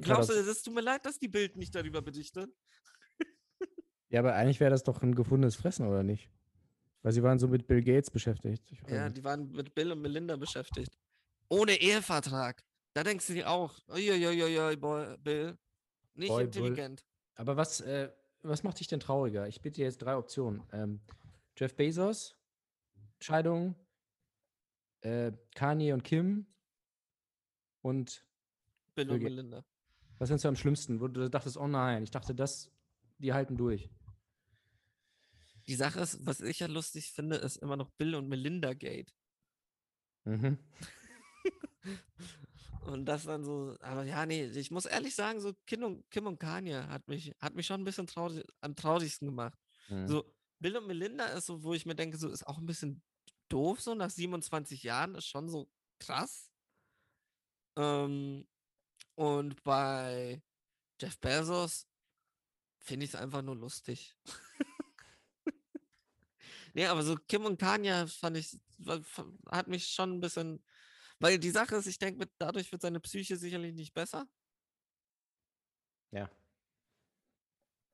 Glaubst 0.00 0.30
du, 0.30 0.34
es 0.34 0.62
tut 0.62 0.74
mir 0.74 0.80
leid, 0.80 1.04
dass 1.04 1.18
die 1.18 1.28
Bild 1.28 1.56
nicht 1.56 1.74
darüber 1.74 2.02
berichtet? 2.02 2.50
Ja, 4.08 4.20
aber 4.20 4.34
eigentlich 4.36 4.60
wäre 4.60 4.70
das 4.70 4.84
doch 4.84 5.02
ein 5.02 5.16
gefundenes 5.16 5.56
Fressen, 5.56 5.84
oder 5.88 6.04
nicht? 6.04 6.30
Weil 7.02 7.10
sie 7.10 7.24
waren 7.24 7.40
so 7.40 7.48
mit 7.48 7.66
Bill 7.66 7.82
Gates 7.82 8.08
beschäftigt. 8.08 8.72
Ja, 8.88 9.08
die 9.08 9.24
waren 9.24 9.50
mit 9.50 9.74
Bill 9.74 9.90
und 9.90 10.00
Melinda 10.00 10.36
beschäftigt. 10.36 10.96
Ohne 11.48 11.72
Ehevertrag. 11.80 12.62
Da 12.94 13.02
denkst 13.02 13.26
du 13.26 13.34
dir 13.34 13.50
auch, 13.50 13.78
uiuiuiui, 13.88 14.76
boy, 14.76 15.16
Bill. 15.18 15.58
Nicht 16.14 16.28
Boy, 16.28 16.46
Bull. 16.46 16.68
intelligent. 16.68 17.04
Aber 17.34 17.56
was, 17.56 17.80
äh, 17.80 18.10
was 18.42 18.62
macht 18.62 18.78
dich 18.78 18.86
denn 18.86 19.00
trauriger? 19.00 19.48
Ich 19.48 19.60
bitte 19.60 19.76
dir 19.76 19.86
jetzt 19.86 19.98
drei 19.98 20.16
Optionen. 20.16 20.62
Ähm, 20.72 21.00
Jeff 21.56 21.74
Bezos, 21.74 22.36
Scheidung, 23.20 23.74
äh, 25.02 25.32
Kanye 25.54 25.92
und 25.92 26.04
Kim 26.04 26.46
und 27.82 28.24
Bill 28.96 29.10
und 29.10 29.22
Melinda. 29.22 29.64
was 30.18 30.28
findest 30.28 30.44
du 30.44 30.48
am 30.48 30.56
schlimmsten? 30.56 31.00
Wo 31.00 31.06
du 31.06 31.30
dachtest, 31.30 31.56
oh 31.56 31.68
nein, 31.68 32.02
ich 32.02 32.10
dachte, 32.10 32.34
das, 32.34 32.72
die 33.18 33.32
halten 33.32 33.56
durch. 33.56 33.88
Die 35.68 35.74
Sache 35.74 36.00
ist, 36.00 36.24
was 36.26 36.40
ich 36.40 36.60
ja 36.60 36.66
lustig 36.66 37.12
finde, 37.12 37.36
ist 37.36 37.56
immer 37.56 37.76
noch 37.76 37.90
Bill 37.90 38.14
und 38.14 38.28
Melinda 38.28 38.72
Gate. 38.72 39.14
Mhm. 40.24 40.58
Und 42.86 43.04
das 43.06 43.24
dann 43.24 43.44
so, 43.44 43.76
aber 43.80 44.04
ja, 44.04 44.24
nee, 44.26 44.44
ich 44.44 44.70
muss 44.70 44.86
ehrlich 44.86 45.14
sagen, 45.16 45.40
so 45.40 45.52
Kim 45.66 45.82
und, 45.82 46.08
Kim 46.08 46.26
und 46.26 46.38
Kanye 46.38 46.86
hat 46.86 47.08
mich, 47.08 47.34
hat 47.40 47.54
mich 47.56 47.66
schon 47.66 47.80
ein 47.80 47.84
bisschen 47.84 48.06
traurig, 48.06 48.44
am 48.60 48.76
traurigsten 48.76 49.26
gemacht. 49.26 49.58
Mhm. 49.88 50.06
So, 50.06 50.24
Bill 50.60 50.76
und 50.76 50.86
Melinda 50.86 51.26
ist 51.26 51.46
so, 51.46 51.64
wo 51.64 51.74
ich 51.74 51.84
mir 51.84 51.96
denke, 51.96 52.16
so 52.16 52.28
ist 52.28 52.46
auch 52.46 52.58
ein 52.58 52.66
bisschen 52.66 53.02
doof, 53.48 53.80
so 53.80 53.94
nach 53.96 54.10
27 54.10 54.84
Jahren, 54.84 55.16
ist 55.16 55.26
schon 55.26 55.48
so 55.48 55.68
krass. 55.98 56.52
Ähm, 57.76 58.46
und 59.16 59.62
bei 59.64 60.42
Jeff 61.00 61.18
Bezos 61.18 61.86
finde 62.78 63.04
ich 63.04 63.14
es 63.14 63.20
einfach 63.20 63.42
nur 63.42 63.56
lustig. 63.56 64.16
nee, 66.74 66.86
aber 66.86 67.02
so 67.02 67.16
Kim 67.16 67.44
und 67.44 67.58
Kanye 67.58 68.06
fand 68.06 68.36
ich, 68.36 68.58
hat 69.50 69.68
mich 69.68 69.88
schon 69.88 70.12
ein 70.12 70.20
bisschen, 70.20 70.64
weil 71.18 71.38
die 71.38 71.50
Sache 71.50 71.76
ist, 71.76 71.86
ich 71.86 71.98
denke, 71.98 72.30
dadurch 72.38 72.70
wird 72.70 72.82
seine 72.82 73.00
Psyche 73.00 73.36
sicherlich 73.36 73.74
nicht 73.74 73.94
besser 73.94 74.28
Ja. 76.12 76.30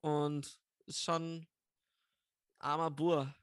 und 0.00 0.60
ist 0.86 1.02
schon 1.02 1.46
armer 2.58 2.90
Bur. 2.90 3.34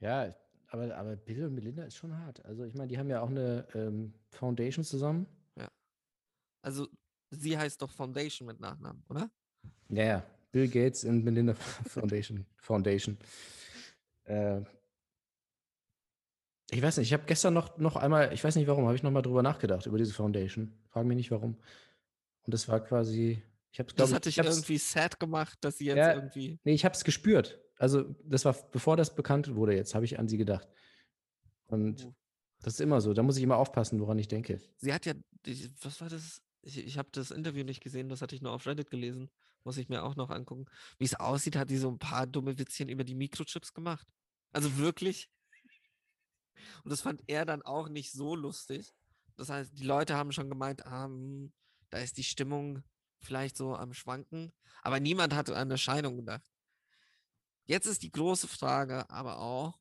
Ja, 0.00 0.34
aber, 0.68 0.96
aber 0.96 1.16
Bill 1.16 1.44
und 1.46 1.54
Melinda 1.54 1.84
ist 1.84 1.96
schon 1.96 2.16
hart. 2.16 2.44
Also 2.44 2.64
ich 2.64 2.74
meine, 2.74 2.88
die 2.88 2.98
haben 2.98 3.08
ja 3.10 3.20
auch 3.20 3.30
eine 3.30 3.66
ähm, 3.74 4.12
Foundation 4.30 4.84
zusammen. 4.84 5.26
Also, 6.62 6.88
sie 7.30 7.56
heißt 7.56 7.80
doch 7.80 7.92
Foundation 7.92 8.46
mit 8.48 8.58
Nachnamen, 8.58 9.04
oder? 9.08 9.30
Ja, 9.88 10.04
ja. 10.04 10.26
Bill 10.50 10.66
Gates 10.68 11.04
und 11.04 11.22
Melinda 11.22 11.54
Foundation. 11.86 12.44
Foundation. 12.56 13.16
Äh, 14.24 14.62
ich 16.70 16.82
weiß 16.82 16.96
nicht, 16.96 17.06
ich 17.08 17.12
habe 17.12 17.24
gestern 17.26 17.54
noch, 17.54 17.78
noch 17.78 17.94
einmal, 17.96 18.32
ich 18.32 18.42
weiß 18.42 18.56
nicht 18.56 18.66
warum, 18.66 18.86
habe 18.86 18.96
ich 18.96 19.02
noch 19.04 19.12
mal 19.12 19.22
drüber 19.22 19.42
nachgedacht, 19.42 19.86
über 19.86 19.98
diese 19.98 20.12
Foundation. 20.12 20.72
Frage 20.88 21.06
mich 21.06 21.16
nicht 21.16 21.30
warum. 21.30 21.54
Und 22.44 22.52
das 22.54 22.66
war 22.68 22.80
quasi, 22.82 23.40
ich 23.70 23.78
habe 23.78 23.88
es, 23.88 23.94
Das 23.94 24.06
glaube 24.08 24.14
hat 24.16 24.24
dich 24.24 24.38
ich, 24.38 24.44
hab's- 24.44 24.56
irgendwie 24.56 24.78
sad 24.78 25.20
gemacht, 25.20 25.58
dass 25.60 25.78
sie 25.78 25.86
jetzt 25.86 25.98
Ja, 25.98 26.14
irgendwie. 26.14 26.58
Nee, 26.64 26.72
ich 26.74 26.84
habe 26.84 26.94
es 26.96 27.04
gespürt. 27.04 27.60
Also, 27.78 28.14
das 28.24 28.44
war, 28.44 28.54
bevor 28.70 28.96
das 28.96 29.14
bekannt 29.14 29.54
wurde 29.54 29.74
jetzt, 29.74 29.94
habe 29.94 30.04
ich 30.04 30.18
an 30.18 30.28
sie 30.28 30.38
gedacht. 30.38 30.68
Und 31.66 32.06
Oh. 32.06 32.14
das 32.62 32.74
ist 32.74 32.80
immer 32.80 33.00
so. 33.00 33.12
Da 33.12 33.22
muss 33.22 33.36
ich 33.36 33.42
immer 33.42 33.56
aufpassen, 33.56 34.00
woran 34.00 34.18
ich 34.18 34.28
denke. 34.28 34.60
Sie 34.78 34.92
hat 34.92 35.06
ja, 35.06 35.14
was 35.82 36.00
war 36.00 36.08
das? 36.08 36.42
Ich, 36.62 36.78
ich 36.78 36.98
habe 36.98 37.08
das 37.12 37.30
Interview 37.30 37.64
nicht 37.64 37.82
gesehen, 37.82 38.08
das 38.08 38.22
hatte 38.22 38.34
ich 38.34 38.42
nur 38.42 38.52
auf 38.52 38.66
Reddit 38.66 38.90
gelesen. 38.90 39.30
Muss 39.64 39.76
ich 39.76 39.88
mir 39.88 40.02
auch 40.04 40.16
noch 40.16 40.30
angucken. 40.30 40.66
Wie 40.98 41.04
es 41.04 41.14
aussieht, 41.14 41.56
hat 41.56 41.68
sie 41.68 41.76
so 41.76 41.90
ein 41.90 41.98
paar 41.98 42.26
dumme 42.26 42.58
Witzchen 42.58 42.88
über 42.88 43.04
die 43.04 43.14
Mikrochips 43.14 43.72
gemacht. 43.74 44.06
Also 44.52 44.76
wirklich. 44.78 45.28
Und 46.84 46.90
das 46.90 47.00
fand 47.02 47.22
er 47.26 47.44
dann 47.44 47.62
auch 47.62 47.88
nicht 47.88 48.12
so 48.12 48.34
lustig. 48.34 48.92
Das 49.36 49.50
heißt, 49.50 49.78
die 49.78 49.84
Leute 49.84 50.16
haben 50.16 50.32
schon 50.32 50.48
gemeint, 50.48 50.86
ah, 50.86 51.04
hm, 51.04 51.52
da 51.90 51.98
ist 51.98 52.16
die 52.16 52.24
Stimmung 52.24 52.82
vielleicht 53.20 53.56
so 53.56 53.74
am 53.74 53.92
Schwanken. 53.92 54.52
Aber 54.82 55.00
niemand 55.00 55.34
hat 55.34 55.50
an 55.50 55.56
eine 55.56 55.78
Scheidung 55.78 56.16
gedacht. 56.16 56.48
Jetzt 57.66 57.86
ist 57.86 58.04
die 58.04 58.12
große 58.12 58.46
Frage 58.46 59.10
aber 59.10 59.40
auch, 59.40 59.80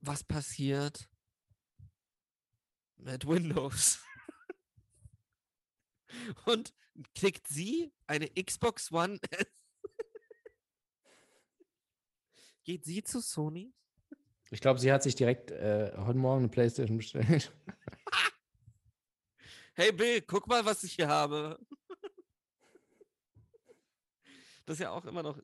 was 0.00 0.24
passiert 0.24 1.06
mit 2.96 3.26
Windows? 3.26 4.02
Und 6.46 6.74
kriegt 7.14 7.46
sie 7.46 7.92
eine 8.06 8.30
Xbox 8.30 8.90
One 8.90 9.18
S? 9.30 9.46
Geht 12.64 12.84
sie 12.84 13.02
zu 13.02 13.20
Sony? 13.20 13.74
Ich 14.50 14.60
glaube, 14.60 14.80
sie 14.80 14.92
hat 14.92 15.02
sich 15.02 15.14
direkt 15.14 15.50
äh, 15.50 15.92
heute 15.96 16.18
Morgen 16.18 16.40
eine 16.40 16.48
Playstation 16.48 16.96
bestellt. 16.96 17.52
Hey 19.74 19.90
Bill, 19.90 20.20
guck 20.20 20.48
mal, 20.48 20.66
was 20.66 20.84
ich 20.84 20.92
hier 20.92 21.08
habe. 21.08 21.58
Das 24.64 24.74
ist 24.74 24.80
ja 24.80 24.90
auch 24.90 25.04
immer 25.04 25.22
noch, 25.22 25.38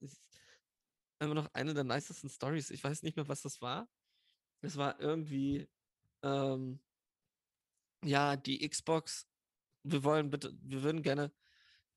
immer 1.18 1.34
noch 1.34 1.48
eine 1.54 1.74
der 1.74 1.84
nicesten 1.84 2.28
Stories. 2.30 2.70
Ich 2.70 2.82
weiß 2.82 3.02
nicht 3.02 3.16
mehr, 3.16 3.28
was 3.28 3.42
das 3.42 3.60
war. 3.60 3.88
Es 4.60 4.76
war 4.76 5.00
irgendwie, 5.00 5.68
ähm, 6.22 6.80
ja, 8.04 8.36
die 8.36 8.68
Xbox. 8.68 9.26
Wir 9.82 10.04
wollen 10.04 10.30
bitte, 10.30 10.56
wir 10.62 10.82
würden 10.82 11.02
gerne, 11.02 11.32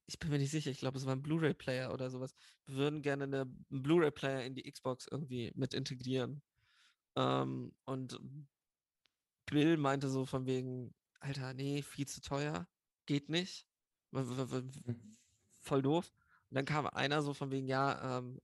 ich 0.06 0.20
bin 0.20 0.30
mir 0.30 0.38
nicht 0.38 0.52
sicher, 0.52 0.72
ich 0.72 0.80
glaube, 0.80 0.98
es 0.98 1.06
war 1.06 1.16
ein 1.16 1.22
Blu-ray-Player 1.22 1.94
oder 1.94 2.10
sowas. 2.10 2.36
Wir 2.66 2.76
würden 2.76 3.02
gerne 3.02 3.24
eine, 3.26 3.42
einen 3.42 3.84
Blu-ray-Player 3.84 4.46
in 4.46 4.56
die 4.56 4.72
Xbox 4.72 5.08
irgendwie 5.10 5.52
mit 5.56 5.74
integrieren. 5.74 6.42
Ähm, 7.16 7.76
und 7.86 8.20
Bill 9.46 9.78
meinte 9.78 10.10
so 10.10 10.26
von 10.26 10.46
wegen, 10.46 10.94
Alter, 11.20 11.54
nee, 11.54 11.82
viel 11.82 12.08
zu 12.08 12.22
teuer, 12.22 12.68
geht 13.06 13.30
nicht. 13.30 13.68
W- 14.12 14.64
Voll 15.60 15.82
doof. 15.82 16.12
Und 16.52 16.56
dann 16.56 16.66
kam 16.66 16.86
einer 16.86 17.22
so 17.22 17.34
von 17.34 17.50
wegen, 17.50 17.66
ja, 17.66 18.18
ähm, 18.18 18.42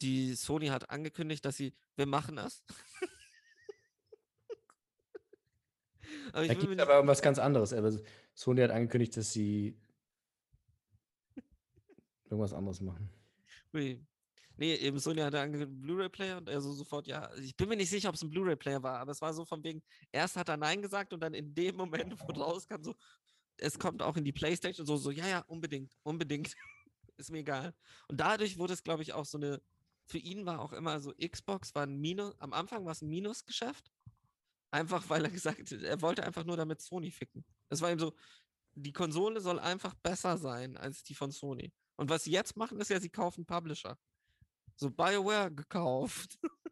die 0.00 0.34
Sony 0.34 0.68
hat 0.68 0.88
angekündigt, 0.88 1.44
dass 1.44 1.56
sie, 1.56 1.74
wir 1.96 2.06
machen 2.06 2.36
das. 2.36 2.62
aber 6.32 6.46
Da 6.46 6.54
mir 6.54 6.76
es 6.76 6.78
aber 6.78 7.00
um 7.00 7.08
was 7.08 7.20
ganz 7.20 7.40
anderes. 7.40 7.72
Aber 7.72 7.92
Sony 8.34 8.60
hat 8.60 8.70
angekündigt, 8.70 9.16
dass 9.16 9.32
sie 9.32 9.76
irgendwas 12.26 12.52
anderes 12.52 12.80
machen. 12.80 13.10
Ui. 13.74 14.00
Nee, 14.56 14.74
eben 14.74 15.00
Sony 15.00 15.20
hatte 15.20 15.40
angekündigt, 15.40 15.82
Blu-ray-Player 15.82 16.38
und 16.38 16.48
er 16.48 16.60
so 16.60 16.72
sofort, 16.72 17.08
ja, 17.08 17.34
ich 17.36 17.56
bin 17.56 17.68
mir 17.68 17.76
nicht 17.76 17.90
sicher, 17.90 18.08
ob 18.08 18.14
es 18.14 18.22
ein 18.22 18.30
Blu-ray-Player 18.30 18.82
war, 18.82 19.00
aber 19.00 19.10
es 19.10 19.20
war 19.20 19.32
so 19.32 19.44
von 19.44 19.62
wegen, 19.64 19.82
erst 20.12 20.36
hat 20.36 20.48
er 20.48 20.56
Nein 20.56 20.82
gesagt 20.82 21.12
und 21.12 21.20
dann 21.20 21.34
in 21.34 21.52
dem 21.52 21.76
Moment, 21.76 22.14
wo 22.20 22.26
rauskam, 22.32 22.82
so, 22.82 22.94
es 23.56 23.76
kommt 23.76 24.02
auch 24.02 24.16
in 24.16 24.24
die 24.24 24.32
Playstation, 24.32 24.86
so, 24.86 24.96
so, 24.96 25.10
ja, 25.10 25.28
ja, 25.28 25.44
unbedingt, 25.46 25.96
unbedingt, 26.02 26.54
ist 27.18 27.30
mir 27.30 27.38
egal. 27.38 27.74
Und 28.08 28.20
dadurch 28.20 28.58
wurde 28.58 28.72
es, 28.74 28.82
glaube 28.82 29.02
ich, 29.02 29.12
auch 29.12 29.24
so 29.24 29.38
eine, 29.38 29.60
für 30.06 30.18
ihn 30.18 30.46
war 30.46 30.60
auch 30.60 30.72
immer 30.72 31.00
so, 31.00 31.12
Xbox 31.14 31.74
war 31.74 31.84
ein 31.84 31.98
Minus, 31.98 32.34
am 32.40 32.52
Anfang 32.52 32.84
war 32.84 32.92
es 32.92 33.02
ein 33.02 33.08
Minusgeschäft, 33.08 33.90
einfach 34.70 35.08
weil 35.10 35.24
er 35.24 35.30
gesagt 35.30 35.58
hat, 35.70 35.82
er 35.82 36.00
wollte 36.02 36.24
einfach 36.24 36.44
nur 36.44 36.56
damit 36.56 36.80
Sony 36.80 37.10
ficken. 37.10 37.44
Es 37.68 37.80
war 37.80 37.90
ihm 37.90 37.98
so, 37.98 38.14
die 38.74 38.92
Konsole 38.92 39.40
soll 39.40 39.58
einfach 39.58 39.94
besser 39.94 40.38
sein 40.38 40.76
als 40.76 41.02
die 41.02 41.14
von 41.14 41.30
Sony. 41.32 41.72
Und 41.96 42.10
was 42.10 42.24
sie 42.24 42.30
jetzt 42.30 42.56
machen, 42.56 42.80
ist 42.80 42.90
ja, 42.90 43.00
sie 43.00 43.10
kaufen 43.10 43.44
Publisher. 43.44 43.98
So 44.76 44.90
BioWare 44.90 45.50
gekauft. 45.52 46.38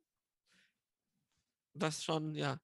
das 1.74 2.02
schon, 2.04 2.34
ja. 2.34 2.60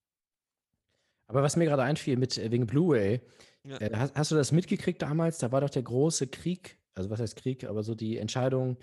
Aber 1.26 1.42
was 1.42 1.56
mir 1.56 1.64
gerade 1.64 1.82
einfiel 1.82 2.16
mit 2.16 2.38
äh, 2.38 2.50
wegen 2.50 2.66
Blu-ray, 2.66 3.20
Ja. 3.64 3.78
äh, 3.78 3.90
hast, 3.96 4.14
hast 4.14 4.30
du 4.30 4.34
das 4.36 4.52
mitgekriegt 4.52 5.02
damals? 5.02 5.38
Da 5.38 5.50
war 5.50 5.60
doch 5.60 5.70
der 5.70 5.82
große 5.82 6.28
Krieg, 6.28 6.78
also 6.94 7.10
was 7.10 7.20
heißt 7.20 7.36
Krieg, 7.36 7.64
aber 7.64 7.82
so 7.82 7.94
die 7.94 8.18
Entscheidung 8.18 8.76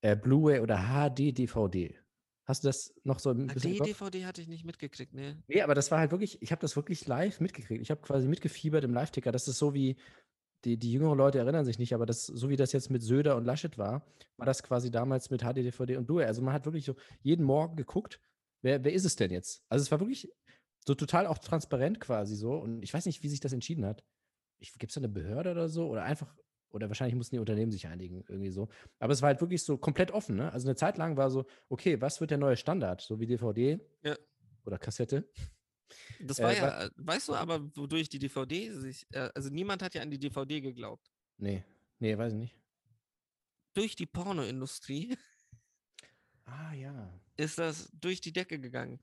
äh, 0.00 0.16
Blu-ray 0.16 0.60
oder 0.60 0.78
HD-DVD. 0.78 1.94
Hast 2.44 2.64
du 2.64 2.68
das 2.68 2.94
noch 3.04 3.18
so 3.18 3.30
im 3.30 3.48
Die 3.48 3.76
Kopf? 3.76 3.86
DVD 3.86 4.24
hatte 4.24 4.40
ich 4.40 4.48
nicht 4.48 4.64
mitgekriegt, 4.64 5.12
ne? 5.12 5.42
Nee, 5.48 5.60
aber 5.60 5.74
das 5.74 5.90
war 5.90 5.98
halt 5.98 6.12
wirklich, 6.12 6.40
ich 6.40 6.50
habe 6.50 6.62
das 6.62 6.76
wirklich 6.76 7.06
live 7.06 7.40
mitgekriegt. 7.40 7.82
Ich 7.82 7.90
habe 7.90 8.00
quasi 8.00 8.26
mitgefiebert 8.26 8.84
im 8.84 8.94
Live-Ticker. 8.94 9.32
Das 9.32 9.48
ist 9.48 9.58
so 9.58 9.74
wie, 9.74 9.96
die, 10.64 10.78
die 10.78 10.92
jüngeren 10.92 11.18
Leute 11.18 11.38
erinnern 11.38 11.66
sich 11.66 11.78
nicht, 11.78 11.94
aber 11.94 12.06
das, 12.06 12.24
so 12.24 12.48
wie 12.48 12.56
das 12.56 12.72
jetzt 12.72 12.90
mit 12.90 13.02
Söder 13.02 13.36
und 13.36 13.44
Laschet 13.44 13.76
war, 13.76 14.06
war 14.38 14.46
das 14.46 14.62
quasi 14.62 14.90
damals 14.90 15.30
mit 15.30 15.42
HD, 15.42 15.58
DVD 15.58 15.98
und 15.98 16.06
Blu-ray. 16.06 16.26
Also 16.26 16.40
man 16.40 16.54
hat 16.54 16.64
wirklich 16.64 16.86
so 16.86 16.96
jeden 17.20 17.44
Morgen 17.44 17.76
geguckt, 17.76 18.18
wer, 18.62 18.82
wer 18.82 18.92
ist 18.92 19.04
es 19.04 19.16
denn 19.16 19.30
jetzt? 19.30 19.62
Also 19.68 19.82
es 19.82 19.90
war 19.90 20.00
wirklich 20.00 20.32
so 20.86 20.94
total 20.94 21.26
auch 21.26 21.38
transparent 21.38 22.00
quasi 22.00 22.34
so. 22.34 22.54
Und 22.54 22.82
ich 22.82 22.94
weiß 22.94 23.04
nicht, 23.04 23.22
wie 23.22 23.28
sich 23.28 23.40
das 23.40 23.52
entschieden 23.52 23.84
hat. 23.84 24.02
Gibt 24.78 24.90
es 24.90 24.94
da 24.94 25.00
eine 25.00 25.08
Behörde 25.08 25.50
oder 25.50 25.68
so? 25.68 25.86
Oder 25.86 26.02
einfach, 26.02 26.34
oder 26.70 26.88
wahrscheinlich 26.88 27.14
mussten 27.16 27.36
die 27.36 27.40
Unternehmen 27.40 27.72
sich 27.72 27.86
einigen, 27.86 28.24
irgendwie 28.28 28.50
so. 28.50 28.68
Aber 28.98 29.12
es 29.12 29.22
war 29.22 29.28
halt 29.28 29.40
wirklich 29.40 29.62
so 29.62 29.78
komplett 29.78 30.10
offen, 30.10 30.36
ne? 30.36 30.52
Also 30.52 30.68
eine 30.68 30.76
Zeit 30.76 30.98
lang 30.98 31.16
war 31.16 31.30
so, 31.30 31.46
okay, 31.68 32.00
was 32.00 32.20
wird 32.20 32.30
der 32.30 32.38
neue 32.38 32.56
Standard? 32.56 33.00
So 33.00 33.20
wie 33.20 33.26
DVD 33.26 33.80
Ja. 34.02 34.16
oder 34.64 34.78
Kassette. 34.78 35.30
Das 36.20 36.38
Äh, 36.38 36.42
war 36.42 36.50
wa- 36.50 36.54
ja, 36.54 36.84
äh, 36.84 36.90
weißt 36.96 37.28
du 37.28 37.34
aber, 37.34 37.74
wodurch 37.76 38.08
die 38.08 38.18
DVD 38.18 38.70
sich, 38.72 39.06
äh, 39.12 39.30
also 39.34 39.48
niemand 39.50 39.82
hat 39.82 39.94
ja 39.94 40.02
an 40.02 40.10
die 40.10 40.18
DVD 40.18 40.60
geglaubt. 40.60 41.10
Nee, 41.38 41.64
nee, 41.98 42.16
weiß 42.18 42.32
ich 42.32 42.38
nicht. 42.38 42.56
Durch 43.74 43.96
die 43.96 44.06
Pornoindustrie 44.06 45.16
Ah, 46.44 46.72
ja. 46.74 47.12
ist 47.36 47.58
das 47.58 47.90
durch 47.92 48.20
die 48.20 48.32
Decke 48.32 48.58
gegangen. 48.58 49.00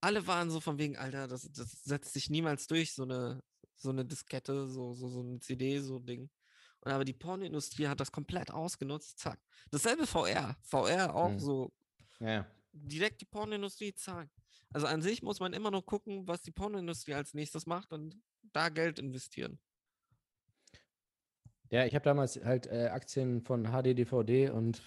Alle 0.00 0.26
waren 0.26 0.50
so 0.50 0.60
von 0.60 0.78
wegen, 0.78 0.96
Alter, 0.96 1.26
das, 1.26 1.50
das 1.50 1.82
setzt 1.82 2.12
sich 2.12 2.30
niemals 2.30 2.66
durch, 2.68 2.92
so 2.94 3.02
eine, 3.02 3.40
so 3.78 3.90
eine 3.90 4.04
Diskette, 4.04 4.68
so, 4.68 4.94
so, 4.94 5.08
so 5.08 5.20
eine 5.20 5.40
CD, 5.40 5.80
so 5.80 5.96
ein 5.98 6.06
Ding. 6.06 6.30
Und 6.80 6.92
aber 6.92 7.04
die 7.04 7.12
Pornoindustrie 7.14 7.88
hat 7.88 8.00
das 8.00 8.12
komplett 8.12 8.50
ausgenutzt, 8.52 9.18
zack. 9.18 9.40
Dasselbe 9.70 10.06
VR. 10.06 10.56
VR 10.62 11.14
auch 11.14 11.30
Hm. 11.30 11.38
so 11.40 11.72
Ja, 12.20 12.28
ja. 12.28 12.46
direkt 12.72 13.20
die 13.20 13.26
Pornoindustrie, 13.26 13.94
zack. 13.94 14.28
Also 14.72 14.86
an 14.86 15.02
sich 15.02 15.22
muss 15.22 15.40
man 15.40 15.52
immer 15.54 15.70
nur 15.70 15.84
gucken, 15.84 16.28
was 16.28 16.42
die 16.42 16.50
Pornoindustrie 16.52 17.14
als 17.14 17.34
nächstes 17.34 17.66
macht 17.66 17.92
und 17.92 18.16
da 18.52 18.68
Geld 18.68 18.98
investieren. 18.98 19.58
Ja, 21.70 21.84
ich 21.84 21.94
habe 21.94 22.04
damals 22.04 22.36
halt 22.44 22.66
äh, 22.66 22.88
Aktien 22.88 23.42
von 23.42 23.64
HD 23.66 23.96
DVD 23.98 24.50
und 24.50 24.82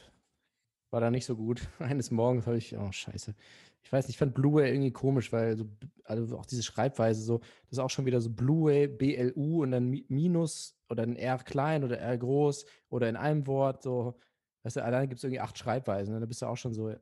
war 0.90 1.00
da 1.02 1.12
nicht 1.12 1.26
so 1.26 1.36
gut. 1.36 1.68
Eines 1.80 2.12
Morgens 2.12 2.48
habe 2.48 2.58
ich, 2.58 2.76
oh 2.78 2.92
scheiße. 2.92 3.36
Ich 3.84 3.92
weiß 3.92 4.06
nicht, 4.06 4.16
ich 4.16 4.18
fand 4.20 4.36
Blu-ray 4.36 4.70
irgendwie 4.72 4.92
komisch, 4.92 5.32
weil 5.34 5.58
so, 5.58 5.66
also 6.04 6.38
auch 6.38 6.46
diese 6.46 6.64
Schreibweise 6.64 7.22
so, 7.24 7.40
das 7.40 7.72
ist 7.74 7.80
auch 7.80 7.90
schon 7.90 8.06
wieder 8.06 8.22
so 8.22 8.30
Blu-ray, 8.30 8.88
BLU 8.88 9.64
und 9.64 9.72
dann 9.72 9.90
Mi- 9.90 10.06
Minus 10.08 10.78
oder 10.90 11.04
ein 11.04 11.16
R 11.16 11.38
klein 11.40 11.84
oder 11.84 11.98
R 11.98 12.18
groß 12.18 12.66
oder 12.90 13.10
in 13.10 13.16
einem 13.16 13.48
Wort 13.48 13.82
so. 13.84 14.20
Weißt 14.64 14.76
du, 14.76 14.84
allein 14.84 15.10
gibt 15.10 15.18
es 15.20 15.24
irgendwie 15.24 15.40
acht 15.40 15.58
Schreibweisen, 15.58 16.14
ne? 16.14 16.20
da 16.20 16.26
bist 16.28 16.42
du 16.44 16.46
auch 16.46 16.58
schon 16.58 16.74
so. 16.74 16.94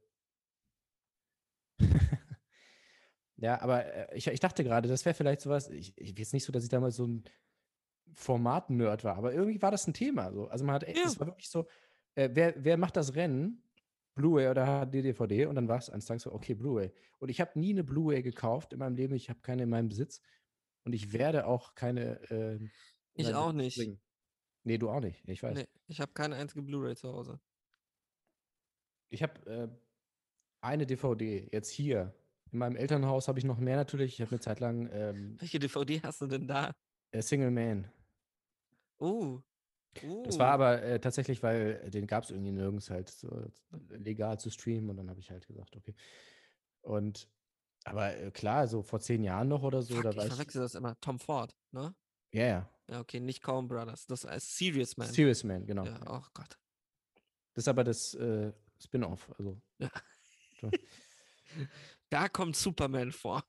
ja, 3.37 3.61
aber 3.61 3.85
äh, 3.85 4.15
ich, 4.17 4.27
ich 4.27 4.39
dachte 4.39 4.63
gerade, 4.63 4.87
das 4.87 5.05
wäre 5.05 5.13
vielleicht 5.15 5.41
sowas, 5.41 5.69
ich, 5.69 5.93
ich 5.97 6.17
jetzt 6.17 6.33
nicht 6.33 6.45
so, 6.45 6.51
dass 6.51 6.63
ich 6.63 6.69
damals 6.69 6.95
so 6.95 7.05
ein 7.07 7.23
Format-Nerd 8.13 9.03
war, 9.03 9.17
aber 9.17 9.33
irgendwie 9.33 9.61
war 9.61 9.71
das 9.71 9.87
ein 9.87 9.93
Thema. 9.93 10.31
So. 10.31 10.47
Also 10.47 10.65
man 10.65 10.75
hat, 10.75 10.83
echt- 10.83 10.97
Ja. 10.97 11.05
es 11.05 11.19
war 11.19 11.27
wirklich 11.27 11.49
so, 11.49 11.67
äh, 12.15 12.29
wer, 12.33 12.53
wer 12.57 12.77
macht 12.77 12.97
das 12.97 13.15
Rennen? 13.15 13.63
Blu-ray 14.19 14.49
oder 14.49 14.65
HD-DVD? 14.85 15.45
Und 15.47 15.55
dann 15.55 15.67
war 15.69 15.77
es 15.77 15.89
eines 15.89 16.05
Tages 16.05 16.23
so, 16.23 16.33
okay, 16.33 16.53
Blu-ray. 16.53 16.91
Und 17.19 17.29
ich 17.29 17.39
habe 17.39 17.57
nie 17.57 17.71
eine 17.71 17.85
Blu-ray 17.85 18.21
gekauft 18.21 18.73
in 18.73 18.79
meinem 18.79 18.95
Leben, 18.95 19.15
ich 19.15 19.29
habe 19.29 19.39
keine 19.39 19.63
in 19.63 19.69
meinem 19.69 19.87
Besitz 19.87 20.21
und 20.83 20.93
ich 20.93 21.13
werde 21.13 21.45
auch 21.47 21.73
keine. 21.75 22.21
Äh, 22.29 22.59
Ich 23.13 23.33
auch 23.33 23.53
nicht. 23.53 23.77
bringen. 23.77 23.99
Nee, 24.65 24.77
du 24.77 24.89
auch 24.89 24.99
nicht, 24.99 25.23
ich 25.27 25.41
weiß. 25.41 25.55
Nee, 25.57 25.67
ich 25.87 26.01
habe 26.01 26.11
keine 26.13 26.35
einzige 26.35 26.61
Blu-ray 26.61 26.95
zu 26.95 27.11
Hause. 27.13 27.39
Ich 29.09 29.23
habe 29.23 29.49
äh, 29.49 29.67
eine 30.61 30.85
DVD 30.85 31.47
jetzt 31.51 31.69
hier. 31.69 32.13
In 32.51 32.59
meinem 32.59 32.75
Elternhaus 32.75 33.27
habe 33.27 33.39
ich 33.39 33.45
noch 33.45 33.59
mehr 33.59 33.77
natürlich. 33.77 34.13
Ich 34.15 34.21
habe 34.21 34.31
eine 34.31 34.39
Zeit 34.39 34.59
lang 34.59 34.89
ähm, 34.91 35.37
Welche 35.39 35.59
DVD 35.59 36.01
hast 36.01 36.21
du 36.21 36.27
denn 36.27 36.47
da? 36.47 36.71
äh, 37.11 37.21
Single 37.21 37.51
Man. 37.51 37.89
Uh. 38.99 39.41
Uh. 40.03 40.23
Das 40.23 40.39
war 40.39 40.51
aber 40.51 40.81
äh, 40.81 40.99
tatsächlich, 40.99 41.43
weil 41.43 41.81
äh, 41.85 41.89
den 41.89 42.07
gab 42.07 42.23
es 42.23 42.31
irgendwie 42.31 42.51
nirgends 42.51 42.89
halt 42.89 43.09
so 43.09 43.27
äh, 43.29 43.49
legal 43.97 44.39
zu 44.39 44.49
streamen 44.49 44.89
und 44.89 44.97
dann 44.97 45.09
habe 45.09 45.19
ich 45.19 45.29
halt 45.31 45.47
gesagt, 45.47 45.75
okay. 45.75 45.95
Und 46.81 47.27
aber 47.85 48.15
äh, 48.17 48.31
klar, 48.31 48.67
so 48.67 48.81
vor 48.81 48.99
zehn 48.99 49.23
Jahren 49.23 49.47
noch 49.47 49.63
oder 49.63 49.81
so, 49.81 49.95
Fuck, 49.95 50.03
da 50.03 50.09
ich 50.11 50.17
war 50.17 50.25
ich. 50.25 50.33
verwechsel 50.33 50.61
das 50.61 50.75
immer. 50.75 50.99
Tom 51.01 51.19
Ford, 51.19 51.55
ne? 51.71 51.95
Ja, 52.31 52.45
ja. 52.45 52.69
Ja, 52.89 52.99
okay, 52.99 53.19
nicht 53.19 53.43
Coen 53.43 53.67
Brothers. 53.67 54.07
Das 54.07 54.23
ist 54.23 54.57
Serious 54.57 54.97
Man. 54.97 55.07
Serious 55.07 55.43
Man, 55.43 55.65
genau. 55.65 55.85
Ja, 55.85 55.99
oh 56.07 56.23
Gott. 56.33 56.57
Das 57.53 57.63
ist 57.63 57.67
aber 57.67 57.83
das 57.83 58.13
äh, 58.15 58.51
Spin-off. 58.79 59.31
Also, 59.37 59.61
Da 62.09 62.27
kommt 62.29 62.55
Superman 62.55 63.11
vor. 63.11 63.43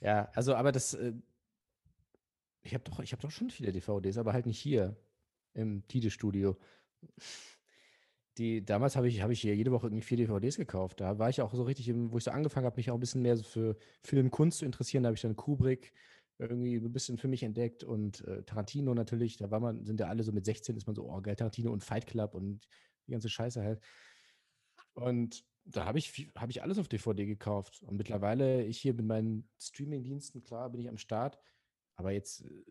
ja, 0.00 0.28
also, 0.34 0.54
aber 0.54 0.72
das. 0.72 0.94
Ich 2.64 2.74
habe 2.74 2.84
doch, 2.84 2.98
habe 2.98 3.22
doch 3.22 3.30
schon 3.30 3.50
viele 3.50 3.72
DVDs, 3.72 4.18
aber 4.18 4.32
halt 4.32 4.46
nicht 4.46 4.58
hier 4.58 4.96
im 5.52 5.86
Tide-Studio. 5.86 6.56
Die, 8.38 8.64
damals 8.64 8.96
habe 8.96 9.06
ich, 9.06 9.22
habe 9.22 9.32
ich 9.32 9.40
hier 9.40 9.54
jede 9.54 9.70
Woche 9.70 9.86
irgendwie 9.86 10.02
vier 10.02 10.16
DVDs 10.16 10.56
gekauft. 10.56 11.00
Da 11.00 11.18
war 11.18 11.30
ich 11.30 11.40
auch 11.40 11.54
so 11.54 11.62
richtig, 11.62 11.88
im, 11.88 12.10
wo 12.10 12.18
ich 12.18 12.24
so 12.24 12.32
angefangen 12.32 12.66
habe, 12.66 12.76
mich 12.76 12.90
auch 12.90 12.94
ein 12.94 13.00
bisschen 13.00 13.22
mehr 13.22 13.36
so 13.36 13.44
für 13.44 13.76
Filmkunst 14.02 14.58
zu 14.58 14.64
interessieren. 14.64 15.04
Da 15.04 15.08
habe 15.08 15.14
ich 15.14 15.22
dann 15.22 15.36
Kubrick 15.36 15.92
irgendwie 16.38 16.76
ein 16.76 16.92
bisschen 16.92 17.16
für 17.16 17.28
mich 17.28 17.44
entdeckt 17.44 17.84
und 17.84 18.26
äh, 18.26 18.42
Tarantino 18.42 18.92
natürlich. 18.94 19.36
Da 19.36 19.50
war 19.50 19.60
man, 19.60 19.84
sind 19.84 20.00
ja 20.00 20.08
alle 20.08 20.24
so 20.24 20.32
mit 20.32 20.44
16, 20.44 20.76
ist 20.76 20.86
man 20.86 20.96
so, 20.96 21.08
oh 21.08 21.20
geil, 21.20 21.36
Tarantino 21.36 21.70
und 21.70 21.84
Fight 21.84 22.06
Club 22.06 22.34
und 22.34 22.66
die 23.06 23.12
ganze 23.12 23.28
Scheiße 23.28 23.62
halt. 23.62 23.80
Und 24.94 25.44
da 25.64 25.84
habe 25.84 25.98
ich, 25.98 26.32
habe 26.36 26.50
ich 26.50 26.62
alles 26.62 26.78
auf 26.78 26.88
DVD 26.88 27.26
gekauft. 27.26 27.82
Und 27.82 27.96
mittlerweile, 27.96 28.64
ich 28.64 28.78
hier 28.78 28.94
mit 28.94 29.06
meinen 29.06 29.48
Streaming-Diensten, 29.58 30.42
klar, 30.42 30.70
bin 30.70 30.80
ich 30.80 30.88
am 30.88 30.98
Start. 30.98 31.38
Aber 31.96 32.12
jetzt, 32.12 32.42
äh, 32.42 32.64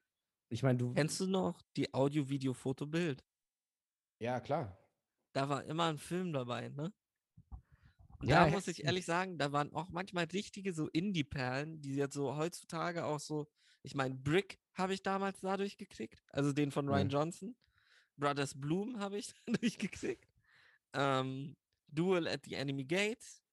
ich 0.49 0.63
meine, 0.63 0.77
du. 0.77 0.93
Kennst 0.93 1.19
du 1.19 1.27
noch 1.27 1.61
die 1.75 1.93
Audio, 1.93 2.29
Video, 2.29 2.53
Foto, 2.53 2.85
Bild? 2.85 3.23
Ja, 4.19 4.39
klar. 4.39 4.77
Da 5.33 5.49
war 5.49 5.63
immer 5.65 5.85
ein 5.89 5.97
Film 5.97 6.31
dabei, 6.33 6.69
ne? 6.69 6.93
Und 8.19 8.29
Ja, 8.29 8.45
da 8.45 8.51
muss 8.51 8.67
ich 8.67 8.83
ehrlich 8.83 9.05
sagen, 9.05 9.37
da 9.37 9.51
waren 9.51 9.73
auch 9.73 9.89
manchmal 9.89 10.25
richtige 10.25 10.73
so 10.73 10.87
Indie-Perlen, 10.89 11.81
die 11.81 11.95
jetzt 11.95 12.13
so 12.13 12.35
heutzutage 12.37 13.03
auch 13.05 13.19
so, 13.19 13.47
ich 13.81 13.95
meine, 13.95 14.15
Brick 14.15 14.59
habe 14.75 14.93
ich 14.93 15.03
damals 15.03 15.41
dadurch 15.41 15.77
gekriegt, 15.77 16.23
also 16.31 16.53
den 16.53 16.71
von 16.71 16.87
Ryan 16.87 17.07
Mhm. 17.07 17.11
Johnson. 17.11 17.55
Brothers 18.15 18.59
Bloom 18.59 18.99
habe 18.99 19.17
ich 19.17 19.33
dadurch 19.45 19.77
gekriegt. 19.77 20.29
Ähm, 20.93 21.57
Duel 21.87 22.27
at 22.27 22.45
the 22.45 22.53
Enemy 22.53 22.85
Gates. 22.85 23.43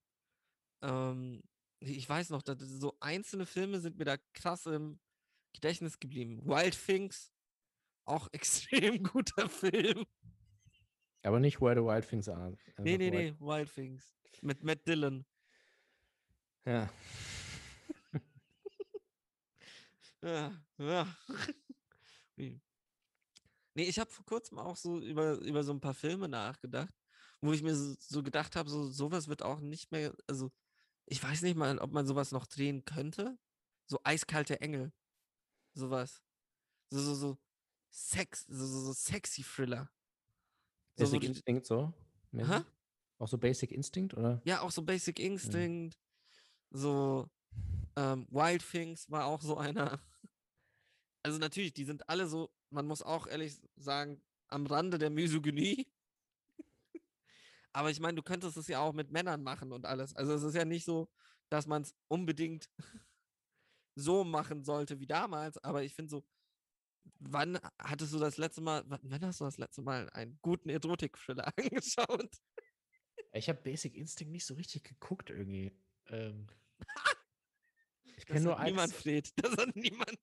Ähm, 0.82 1.42
ich 1.80 2.06
weiß 2.08 2.30
noch, 2.30 2.42
dass 2.42 2.58
so 2.60 2.96
einzelne 3.00 3.46
Filme 3.46 3.80
sind 3.80 3.96
mir 3.96 4.04
da 4.04 4.18
krass 4.34 4.66
im 4.66 5.00
Gedächtnis 5.52 5.98
geblieben. 5.98 6.40
Wild 6.44 6.78
Things, 6.86 7.32
auch 8.04 8.28
extrem 8.32 9.02
guter 9.02 9.48
Film. 9.48 10.04
Aber 11.22 11.38
nicht 11.40 11.60
Where 11.60 11.74
the 11.74 11.82
Wild 11.86 12.08
Things 12.08 12.28
Are. 12.28 12.50
Nee, 12.50 12.94
einfach 12.94 12.98
nee, 12.98 13.12
Wild- 13.12 13.40
nee, 13.40 13.46
Wild 13.46 13.74
Things. 13.74 14.16
Mit 14.42 14.62
Matt 14.64 14.86
Dillon. 14.86 15.24
Ja. 16.64 16.88
Ja, 20.22 20.52
ja. 20.78 21.16
Nee, 23.74 23.84
ich 23.84 23.98
habe 23.98 24.10
vor 24.10 24.24
kurzem 24.24 24.58
auch 24.58 24.76
so 24.76 24.98
über, 25.00 25.38
über 25.38 25.62
so 25.62 25.72
ein 25.72 25.80
paar 25.80 25.94
Filme 25.94 26.28
nachgedacht, 26.28 26.92
wo 27.40 27.52
ich 27.52 27.62
mir 27.62 27.74
so, 27.76 27.94
so 28.00 28.22
gedacht 28.22 28.56
habe, 28.56 28.68
so 28.68 28.88
sowas 28.90 29.28
wird 29.28 29.42
auch 29.42 29.60
nicht 29.60 29.92
mehr, 29.92 30.12
also 30.26 30.50
ich 31.06 31.22
weiß 31.22 31.42
nicht 31.42 31.56
mal, 31.56 31.78
ob 31.78 31.92
man 31.92 32.06
sowas 32.06 32.32
noch 32.32 32.46
drehen 32.46 32.84
könnte. 32.84 33.38
So 33.86 34.00
eiskalte 34.02 34.60
Engel. 34.60 34.92
Sowas. 35.74 36.22
So, 36.90 37.00
so, 37.00 37.14
so 37.14 37.38
Sex, 37.90 38.46
so, 38.48 38.66
so, 38.66 38.80
so 38.80 38.92
sexy 38.92 39.42
Thriller. 39.42 39.90
So, 40.96 41.04
Basic 41.04 41.20
du- 41.20 41.26
Instinct 41.26 41.66
so? 41.66 41.92
Hä? 42.32 42.62
Auch 43.18 43.28
so 43.28 43.36
Basic 43.38 43.72
Instinct, 43.72 44.14
oder? 44.14 44.40
Ja, 44.44 44.60
auch 44.62 44.70
so 44.70 44.82
Basic 44.82 45.18
Instinct. 45.18 45.98
So 46.70 47.28
ähm, 47.96 48.26
Wild 48.30 48.62
Things 48.68 49.10
war 49.10 49.26
auch 49.26 49.42
so 49.42 49.56
einer. 49.56 50.00
Also 51.22 51.38
natürlich, 51.38 51.74
die 51.74 51.84
sind 51.84 52.08
alle 52.08 52.26
so, 52.26 52.50
man 52.70 52.86
muss 52.86 53.02
auch 53.02 53.26
ehrlich 53.26 53.60
sagen, 53.76 54.22
am 54.48 54.64
Rande 54.64 54.96
der 54.96 55.10
Misogynie. 55.10 55.86
Aber 57.74 57.90
ich 57.90 58.00
meine, 58.00 58.14
du 58.14 58.22
könntest 58.22 58.56
es 58.56 58.68
ja 58.68 58.80
auch 58.80 58.94
mit 58.94 59.10
Männern 59.10 59.42
machen 59.42 59.70
und 59.72 59.84
alles. 59.84 60.16
Also 60.16 60.32
es 60.32 60.42
ist 60.42 60.54
ja 60.54 60.64
nicht 60.64 60.86
so, 60.86 61.10
dass 61.50 61.66
man 61.66 61.82
es 61.82 61.94
unbedingt 62.08 62.70
so 63.94 64.24
machen 64.24 64.64
sollte 64.64 65.00
wie 65.00 65.06
damals. 65.06 65.58
Aber 65.58 65.82
ich 65.82 65.94
finde 65.94 66.10
so, 66.10 66.24
wann 67.18 67.58
hattest 67.78 68.12
du 68.12 68.18
das 68.18 68.36
letzte 68.36 68.60
Mal, 68.60 68.84
wann 68.86 69.24
hast 69.24 69.40
du 69.40 69.44
das 69.44 69.58
letzte 69.58 69.82
Mal 69.82 70.08
einen 70.10 70.38
guten 70.42 70.68
Erotik-Thriller 70.68 71.52
angeschaut? 71.56 72.36
Ich 73.32 73.48
habe 73.48 73.60
Basic 73.60 73.96
Instinct 73.96 74.32
nicht 74.32 74.46
so 74.46 74.54
richtig 74.54 74.84
geguckt 74.84 75.30
irgendwie. 75.30 75.72
Ähm, 76.08 76.46
ich 78.16 78.26
kenne 78.26 78.40
nur 78.40 78.58
hat 78.58 78.66
niemand, 78.66 78.92
eins. 78.92 79.02
Fred. 79.02 79.32
Das 79.36 79.56
hat 79.56 79.76
niemand. 79.76 80.18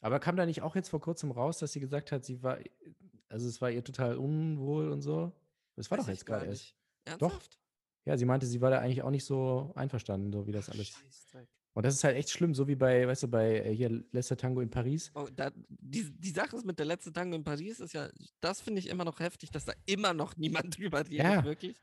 Aber 0.00 0.18
kam 0.18 0.36
da 0.36 0.46
nicht 0.46 0.62
auch 0.62 0.76
jetzt 0.76 0.88
vor 0.88 1.00
kurzem 1.00 1.30
raus, 1.30 1.58
dass 1.58 1.72
sie 1.72 1.80
gesagt 1.80 2.10
hat, 2.10 2.24
sie 2.24 2.42
war, 2.42 2.58
also 3.28 3.46
es 3.46 3.60
war 3.60 3.70
ihr 3.70 3.84
total 3.84 4.16
unwohl 4.16 4.88
und 4.88 5.02
so? 5.02 5.32
Das 5.76 5.90
war 5.90 5.98
Weiß 5.98 6.06
doch 6.06 6.12
jetzt 6.12 6.24
gerade 6.24 6.46
erst. 6.46 6.74
Ernsthaft? 7.04 7.60
Ja, 8.06 8.16
sie 8.16 8.24
meinte, 8.24 8.46
sie 8.46 8.60
war 8.62 8.70
da 8.70 8.78
eigentlich 8.78 9.02
auch 9.02 9.10
nicht 9.10 9.24
so 9.24 9.72
einverstanden, 9.74 10.32
so 10.32 10.46
wie 10.46 10.52
das 10.52 10.70
alles. 10.70 10.88
Scheißdreck. 10.88 11.48
Und 11.72 11.84
das 11.86 11.94
ist 11.94 12.04
halt 12.04 12.16
echt 12.16 12.30
schlimm, 12.30 12.54
so 12.54 12.66
wie 12.66 12.74
bei, 12.74 13.06
weißt 13.06 13.22
du, 13.24 13.28
bei 13.28 13.60
äh, 13.60 13.74
hier 13.74 13.90
Letzter 14.12 14.36
Tango 14.36 14.60
in 14.60 14.70
Paris. 14.70 15.10
Oh, 15.14 15.28
da, 15.34 15.50
die, 15.68 16.10
die 16.10 16.30
Sache 16.30 16.56
ist 16.56 16.66
mit 16.66 16.78
der 16.78 16.86
letzten 16.86 17.12
Tango 17.12 17.36
in 17.36 17.44
Paris, 17.44 17.78
ist 17.80 17.92
ja, 17.94 18.08
das 18.40 18.60
finde 18.60 18.80
ich 18.80 18.88
immer 18.88 19.04
noch 19.04 19.20
heftig, 19.20 19.50
dass 19.50 19.64
da 19.64 19.72
immer 19.86 20.12
noch 20.12 20.36
niemand 20.36 20.76
drüber 20.78 21.00
redet, 21.00 21.12
Ja. 21.12 21.44
wirklich. 21.44 21.76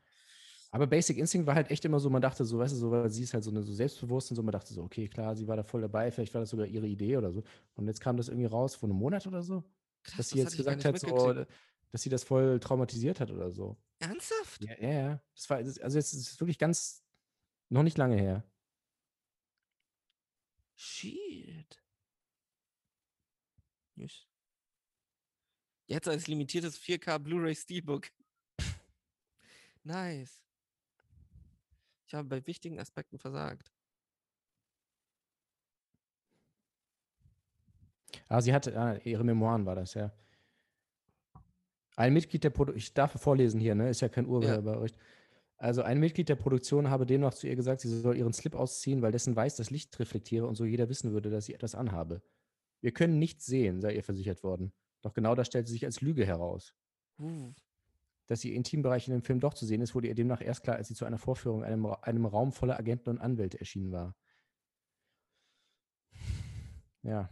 Aber 0.70 0.86
Basic 0.86 1.16
Instinct 1.16 1.46
war 1.46 1.54
halt 1.54 1.70
echt 1.70 1.86
immer 1.86 1.98
so, 1.98 2.10
man 2.10 2.20
dachte 2.20 2.44
so, 2.44 2.58
weißt 2.58 2.74
du, 2.74 2.76
so, 2.76 2.90
weil 2.90 3.08
sie 3.08 3.22
ist 3.22 3.32
halt 3.32 3.42
so, 3.42 3.50
eine, 3.50 3.62
so 3.62 3.72
selbstbewusst 3.72 4.30
und 4.30 4.36
so, 4.36 4.42
man 4.42 4.52
dachte 4.52 4.74
so, 4.74 4.82
okay, 4.82 5.08
klar, 5.08 5.34
sie 5.34 5.48
war 5.48 5.56
da 5.56 5.62
voll 5.62 5.80
dabei, 5.80 6.10
vielleicht 6.10 6.34
war 6.34 6.42
das 6.42 6.50
sogar 6.50 6.66
ihre 6.66 6.86
Idee 6.86 7.16
oder 7.16 7.32
so. 7.32 7.42
Und 7.74 7.86
jetzt 7.86 8.00
kam 8.00 8.18
das 8.18 8.28
irgendwie 8.28 8.46
raus 8.46 8.74
vor 8.74 8.88
einem 8.90 8.98
Monat 8.98 9.26
oder 9.26 9.42
so, 9.42 9.64
Krass, 10.02 10.16
dass 10.18 10.28
sie 10.28 10.36
das 10.36 10.52
jetzt 10.52 10.56
gesagt 10.58 10.84
hat, 10.84 10.98
so, 10.98 11.06
mitgekriegt. 11.06 11.50
dass 11.90 12.02
sie 12.02 12.10
das 12.10 12.22
voll 12.24 12.60
traumatisiert 12.60 13.18
hat 13.20 13.30
oder 13.30 13.50
so. 13.50 13.78
Ernsthaft? 13.98 14.62
Ja, 14.62 14.74
ja, 14.78 14.90
ja. 14.90 15.22
Das 15.34 15.48
war, 15.48 15.56
also 15.56 15.78
jetzt 15.98 16.12
ist 16.12 16.32
es 16.32 16.40
wirklich 16.40 16.58
ganz, 16.58 17.02
noch 17.70 17.82
nicht 17.82 17.96
lange 17.96 18.16
her. 18.16 18.44
Shit. 20.80 21.82
Yes. 23.96 24.28
Jetzt 25.88 26.06
als 26.06 26.28
limitiertes 26.28 26.78
4K 26.78 27.18
Blu-ray 27.18 27.56
Steelbook. 27.56 28.12
nice. 29.82 30.40
Ich 32.06 32.14
habe 32.14 32.28
bei 32.28 32.46
wichtigen 32.46 32.78
Aspekten 32.78 33.18
versagt. 33.18 33.72
Ah, 38.28 38.40
sie 38.40 38.54
hatte, 38.54 38.78
ah, 38.78 38.96
ihre 38.98 39.24
Memoiren 39.24 39.66
war 39.66 39.74
das, 39.74 39.94
ja. 39.94 40.12
Ein 41.96 42.12
Mitglied 42.12 42.44
der 42.44 42.50
Produktion, 42.50 42.78
ich 42.78 42.94
darf 42.94 43.20
vorlesen 43.20 43.58
hier, 43.58 43.74
ne? 43.74 43.90
Ist 43.90 44.00
ja 44.00 44.08
kein 44.08 44.26
Urheberrecht. 44.26 44.96
Also 45.58 45.82
ein 45.82 45.98
Mitglied 45.98 46.28
der 46.28 46.36
Produktion 46.36 46.88
habe 46.88 47.04
demnach 47.04 47.34
zu 47.34 47.48
ihr 47.48 47.56
gesagt, 47.56 47.80
sie 47.80 47.88
soll 47.88 48.16
ihren 48.16 48.32
Slip 48.32 48.54
ausziehen, 48.54 49.02
weil 49.02 49.10
dessen 49.10 49.34
Weiß 49.34 49.56
das 49.56 49.70
Licht 49.70 49.98
reflektiere 49.98 50.46
und 50.46 50.54
so 50.54 50.64
jeder 50.64 50.88
wissen 50.88 51.12
würde, 51.12 51.30
dass 51.30 51.46
sie 51.46 51.54
etwas 51.54 51.74
anhabe. 51.74 52.22
Wir 52.80 52.92
können 52.92 53.18
nichts 53.18 53.44
sehen, 53.46 53.80
sei 53.80 53.94
ihr 53.94 54.04
versichert 54.04 54.44
worden. 54.44 54.72
Doch 55.02 55.14
genau 55.14 55.34
das 55.34 55.48
stellte 55.48 55.70
sich 55.70 55.84
als 55.84 56.00
Lüge 56.00 56.24
heraus. 56.24 56.74
Uh, 57.18 57.52
Dass 58.26 58.44
ihr 58.44 58.54
Intimbereich 58.54 59.08
in 59.08 59.14
dem 59.14 59.22
Film 59.22 59.40
doch 59.40 59.54
zu 59.54 59.66
sehen 59.66 59.80
ist, 59.80 59.96
wurde 59.96 60.06
ihr 60.06 60.14
demnach 60.14 60.40
erst 60.40 60.62
klar, 60.62 60.76
als 60.76 60.88
sie 60.88 60.94
zu 60.94 61.04
einer 61.04 61.18
Vorführung 61.18 61.60
in 61.60 61.66
einem, 61.66 61.86
einem 61.86 62.26
Raum 62.26 62.52
voller 62.52 62.78
Agenten 62.78 63.10
und 63.10 63.18
Anwälte 63.18 63.58
erschienen 63.58 63.90
war. 63.90 64.14
Ja, 67.02 67.30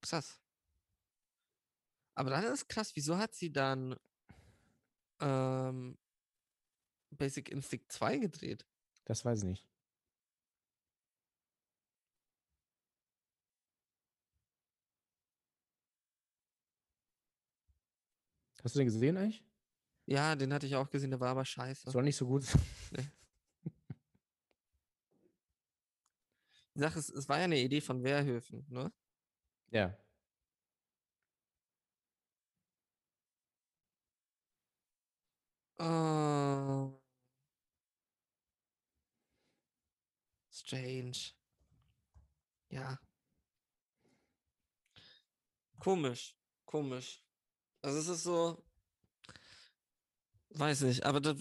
krass. 0.00 0.40
Aber 2.14 2.30
dann 2.30 2.44
ist 2.44 2.68
krass, 2.68 2.96
wieso 2.96 3.18
hat 3.18 3.34
sie 3.34 3.52
dann 3.52 3.96
ähm, 5.20 5.98
Basic 7.10 7.50
Instinct 7.50 7.92
2 7.92 8.18
gedreht? 8.18 8.66
das 9.04 9.24
weiß 9.24 9.38
ich 9.38 9.44
nicht. 9.44 9.66
Hast 18.62 18.74
du 18.74 18.80
den 18.80 18.86
gesehen 18.86 19.16
eigentlich? 19.16 19.42
Ja, 20.06 20.34
den 20.36 20.52
hatte 20.52 20.66
ich 20.66 20.76
auch 20.76 20.90
gesehen, 20.90 21.10
der 21.10 21.20
war 21.20 21.30
aber 21.30 21.44
scheiße. 21.44 21.90
Soll 21.90 22.02
nicht 22.02 22.16
so 22.16 22.26
gut 22.26 22.42
sein. 22.42 22.62
Die 26.74 26.80
Sache 26.80 26.98
ist, 26.98 27.10
es 27.10 27.28
war 27.28 27.38
ja 27.38 27.44
eine 27.44 27.58
Idee 27.58 27.80
von 27.80 28.02
Wehrhöfen, 28.04 28.64
ne? 28.68 28.92
Ja. 29.70 29.96
Oh. 35.78 37.00
Strange. 40.50 41.32
Ja. 42.70 42.98
Komisch. 45.78 46.36
Komisch. 46.64 47.22
Also 47.82 47.98
es 47.98 48.08
ist 48.08 48.22
so. 48.24 48.64
Weiß 50.50 50.80
nicht, 50.82 51.04
aber 51.04 51.20
das, 51.20 51.36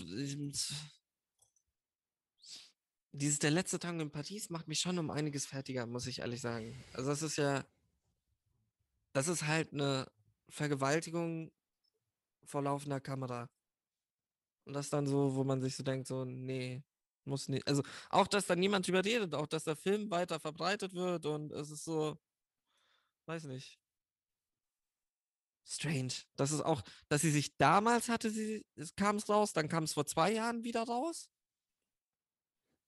dieses 3.11 3.39
der 3.39 3.51
letzte 3.51 3.79
Tango 3.79 4.03
in 4.03 4.11
Paris 4.11 4.49
macht 4.49 4.67
mich 4.67 4.79
schon 4.79 4.99
um 4.99 5.09
einiges 5.09 5.45
fertiger, 5.45 5.85
muss 5.85 6.07
ich 6.07 6.19
ehrlich 6.19 6.41
sagen. 6.41 6.83
Also 6.93 7.09
das 7.09 7.21
ist 7.21 7.37
ja. 7.37 7.65
Das 9.13 9.27
ist 9.27 9.47
halt 9.47 9.73
eine 9.73 10.11
Vergewaltigung 10.49 11.51
vor 12.43 12.61
laufender 12.61 13.01
Kamera. 13.01 13.49
Und 14.67 14.73
das 14.73 14.89
dann 14.89 15.07
so, 15.07 15.33
wo 15.33 15.45
man 15.45 15.61
sich 15.61 15.77
so 15.77 15.81
denkt, 15.83 16.07
so, 16.07 16.25
nee, 16.25 16.83
muss 17.23 17.47
nicht. 17.47 17.65
Also 17.67 17.83
auch, 18.09 18.27
dass 18.27 18.47
da 18.47 18.55
niemand 18.55 18.85
drüber 18.85 19.03
redet, 19.03 19.33
auch, 19.33 19.47
dass 19.47 19.63
der 19.63 19.77
Film 19.77 20.11
weiter 20.11 20.41
verbreitet 20.41 20.93
wird 20.93 21.25
und 21.25 21.53
es 21.53 21.71
ist 21.71 21.85
so, 21.85 22.17
weiß 23.27 23.45
nicht. 23.45 23.79
Strange. 25.63 26.11
Das 26.35 26.51
ist 26.51 26.59
auch, 26.61 26.81
dass 27.07 27.21
sie 27.21 27.31
sich 27.31 27.55
damals 27.55 28.09
hatte, 28.09 28.29
sie, 28.29 28.65
es 28.75 28.93
kam 28.93 29.15
es 29.15 29.29
raus, 29.29 29.53
dann 29.53 29.69
kam 29.69 29.85
es 29.85 29.93
vor 29.93 30.05
zwei 30.05 30.33
Jahren 30.33 30.65
wieder 30.65 30.83
raus. 30.83 31.29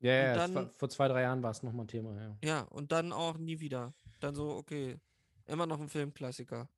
Ja, 0.01 0.13
ja, 0.15 0.33
dann- 0.33 0.55
war, 0.55 0.73
vor 0.73 0.89
zwei, 0.89 1.07
drei 1.07 1.21
Jahren 1.21 1.41
war 1.43 1.51
es 1.51 1.63
nochmal 1.63 1.85
ein 1.85 1.89
Thema, 1.89 2.13
ja. 2.21 2.37
Ja, 2.43 2.61
und 2.63 2.91
dann 2.91 3.13
auch 3.13 3.37
nie 3.37 3.61
wieder. 3.61 3.93
Dann 4.19 4.35
so, 4.35 4.49
okay, 4.51 4.99
immer 5.45 5.65
noch 5.65 5.79
ein 5.79 5.87
Filmklassiker. 5.87 6.69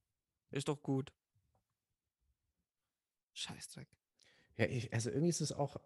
Ist 0.51 0.67
doch 0.67 0.79
gut. 0.79 1.11
Scheißdreck. 3.33 3.87
Ja, 4.57 4.65
ich, 4.65 4.93
also 4.93 5.09
irgendwie 5.09 5.29
ist 5.29 5.41
es 5.41 5.51
auch, 5.51 5.77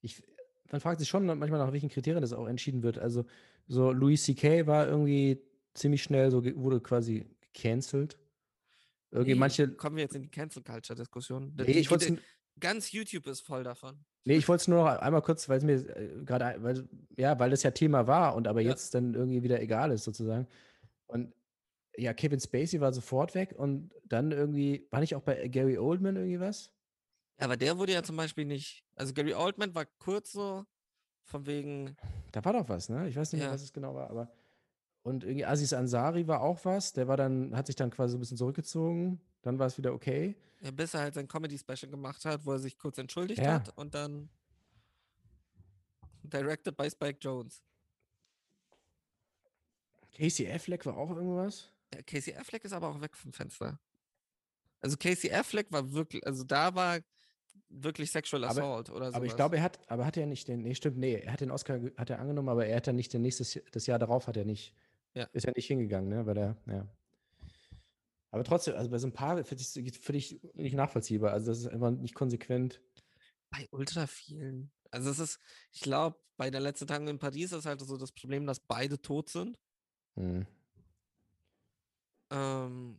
ich, 0.00 0.22
man 0.70 0.80
fragt 0.80 1.00
sich 1.00 1.08
schon 1.08 1.26
manchmal 1.26 1.58
nach 1.58 1.72
welchen 1.72 1.88
Kriterien 1.88 2.22
das 2.22 2.32
auch 2.32 2.46
entschieden 2.46 2.82
wird. 2.82 2.98
Also 2.98 3.24
so 3.66 3.92
Louis 3.92 4.22
C.K. 4.24 4.66
war 4.66 4.86
irgendwie 4.86 5.40
ziemlich 5.74 6.02
schnell 6.02 6.30
so, 6.30 6.44
wurde 6.44 6.80
quasi 6.80 7.26
gecancelt. 7.52 8.18
Irgendwie 9.10 9.34
Nee, 9.34 9.40
manche, 9.40 9.68
Kommen 9.68 9.96
wir 9.96 10.02
jetzt 10.02 10.16
in 10.16 10.22
die 10.22 10.30
Cancel 10.30 10.62
Culture 10.62 10.96
Diskussion. 10.96 11.52
nee, 11.56 11.64
ich 11.72 11.90
wollte 11.90 12.18
Ganz 12.60 12.92
YouTube 12.92 13.26
ist 13.26 13.40
voll 13.40 13.64
davon. 13.64 14.04
nee, 14.24 14.36
ich 14.36 14.48
wollte 14.48 14.62
es 14.62 14.68
nur 14.68 14.84
noch 14.84 14.98
einmal 15.00 15.22
kurz, 15.22 15.48
weil 15.48 15.58
es 15.58 15.64
mir 15.64 15.74
äh, 15.96 16.24
gerade, 16.24 16.62
weil, 16.62 16.88
ja, 17.16 17.38
weil 17.38 17.50
das 17.50 17.62
ja 17.64 17.72
Thema 17.72 18.06
war 18.06 18.36
und 18.36 18.46
aber 18.46 18.60
Ja. 18.60 18.70
jetzt 18.70 18.94
dann 18.94 19.14
irgendwie 19.14 19.42
wieder 19.42 19.60
egal 19.60 19.90
ist 19.90 20.04
sozusagen. 20.04 20.46
Und 21.06 21.34
ja, 21.96 22.12
Kevin 22.14 22.40
Spacey 22.40 22.80
war 22.80 22.92
sofort 22.92 23.34
weg 23.34 23.54
und 23.56 23.92
dann 24.04 24.32
irgendwie, 24.32 24.88
war 24.90 25.00
nicht 25.00 25.14
auch 25.14 25.22
bei 25.22 25.48
Gary 25.48 25.78
Oldman 25.78 26.16
irgendwie 26.16 26.40
was? 26.40 26.73
Ja, 27.38 27.46
aber 27.46 27.56
der 27.56 27.78
wurde 27.78 27.92
ja 27.92 28.02
zum 28.02 28.16
Beispiel 28.16 28.44
nicht. 28.44 28.84
Also 28.94 29.12
Gary 29.12 29.34
Oldman 29.34 29.74
war 29.74 29.86
kurz 29.98 30.32
so, 30.32 30.64
von 31.24 31.46
wegen, 31.46 31.96
Da 32.32 32.44
war 32.44 32.52
doch 32.52 32.68
was, 32.68 32.88
ne? 32.88 33.08
Ich 33.08 33.16
weiß 33.16 33.32
nicht 33.32 33.40
mehr, 33.40 33.48
Ja. 33.48 33.54
was 33.54 33.62
es 33.62 33.72
genau 33.72 33.94
war, 33.94 34.10
aber. 34.10 34.30
Und 35.02 35.24
irgendwie 35.24 35.44
Aziz 35.44 35.72
Ansari 35.72 36.26
war 36.28 36.40
auch 36.40 36.64
was. 36.64 36.92
Der 36.92 37.08
war 37.08 37.16
dann, 37.16 37.54
hat 37.56 37.66
sich 37.66 37.76
dann 37.76 37.90
quasi 37.90 38.12
so 38.12 38.16
ein 38.18 38.20
bisschen 38.20 38.36
zurückgezogen. 38.38 39.20
Dann 39.42 39.58
war 39.58 39.66
es 39.66 39.76
wieder 39.76 39.92
okay. 39.92 40.34
ja, 40.60 40.70
bis 40.70 40.94
er 40.94 41.00
halt 41.00 41.14
sein 41.14 41.28
Comedy-Special 41.28 41.90
gemacht 41.90 42.24
hat, 42.24 42.46
wo 42.46 42.52
er 42.52 42.58
sich 42.58 42.78
kurz 42.78 42.96
entschuldigt 42.98 43.42
Ja. 43.42 43.54
hat 43.54 43.76
und 43.76 43.94
dann 43.94 44.30
directed 46.22 46.74
by 46.76 46.88
Spike 46.90 47.18
Jones. 47.20 47.62
Casey 50.16 50.50
Affleck 50.50 50.86
war 50.86 50.96
auch 50.96 51.10
irgendwas. 51.10 51.70
Ja, 51.92 52.02
Casey 52.02 52.34
Affleck 52.34 52.64
ist 52.64 52.72
aber 52.72 52.88
auch 52.88 53.00
weg 53.00 53.16
vom 53.16 53.32
Fenster. 53.32 53.78
Also 54.80 54.96
Casey 54.96 55.30
Affleck 55.32 55.70
war 55.72 55.92
wirklich, 55.92 56.24
also 56.26 56.44
da 56.44 56.74
war 56.74 57.00
wirklich 57.82 58.10
Sexual 58.10 58.44
Aber- 58.44 58.52
Assault 58.52 58.90
oder 58.90 59.10
so. 59.10 59.16
Aber 59.16 59.26
ich 59.26 59.36
glaube, 59.36 59.56
er 59.56 59.62
hat, 59.62 59.78
aber 59.90 60.06
hat 60.06 60.16
er 60.16 60.26
nicht 60.26 60.48
den, 60.48 60.62
nee, 60.62 60.74
stimmt, 60.74 60.98
nee, 60.98 61.14
er 61.16 61.32
hat 61.32 61.40
den 61.40 61.50
Oscar, 61.50 61.80
hat 61.96 62.10
er 62.10 62.18
angenommen, 62.18 62.48
aber 62.48 62.66
er 62.66 62.76
hat 62.76 62.86
dann 62.86 62.96
nicht 62.96 63.12
den 63.12 63.22
nächstes, 63.22 63.60
das 63.72 63.86
Jahr 63.86 63.98
darauf 63.98 64.26
hat 64.26 64.36
er 64.36 64.44
nicht 64.44 64.74
Ja. 65.14 65.24
Ist 65.32 65.46
ja 65.46 65.52
nicht 65.54 65.66
hingegangen, 65.66 66.08
ne? 66.08 66.26
Weil 66.26 66.34
der, 66.34 66.56
ja. 66.66 66.88
Aber 68.30 68.42
trotzdem, 68.42 68.74
also 68.74 68.90
bei 68.90 68.98
so 68.98 69.06
ein 69.06 69.12
paar 69.12 69.44
finde 69.44 69.62
ich, 69.62 69.98
find 69.98 70.18
ich 70.18 70.40
nicht 70.54 70.74
nachvollziehbar. 70.74 71.32
Also 71.32 71.46
das 71.52 71.60
ist 71.60 71.68
einfach 71.68 71.92
nicht 71.92 72.16
konsequent. 72.16 72.80
Bei 73.50 73.68
ultra 73.70 74.08
vielen. 74.08 74.72
Also 74.90 75.10
es 75.10 75.20
ist, 75.20 75.38
ich 75.70 75.82
glaube, 75.82 76.18
bei 76.36 76.50
der 76.50 76.60
letzten 76.60 76.88
Tagen 76.88 77.06
in 77.06 77.20
Paris 77.20 77.52
ist 77.52 77.64
halt 77.64 77.80
so 77.80 77.96
das 77.96 78.10
Problem, 78.10 78.44
dass 78.44 78.58
beide 78.58 79.00
tot 79.00 79.28
sind. 79.28 79.56
Hm. 80.16 80.46
Ähm, 82.30 82.98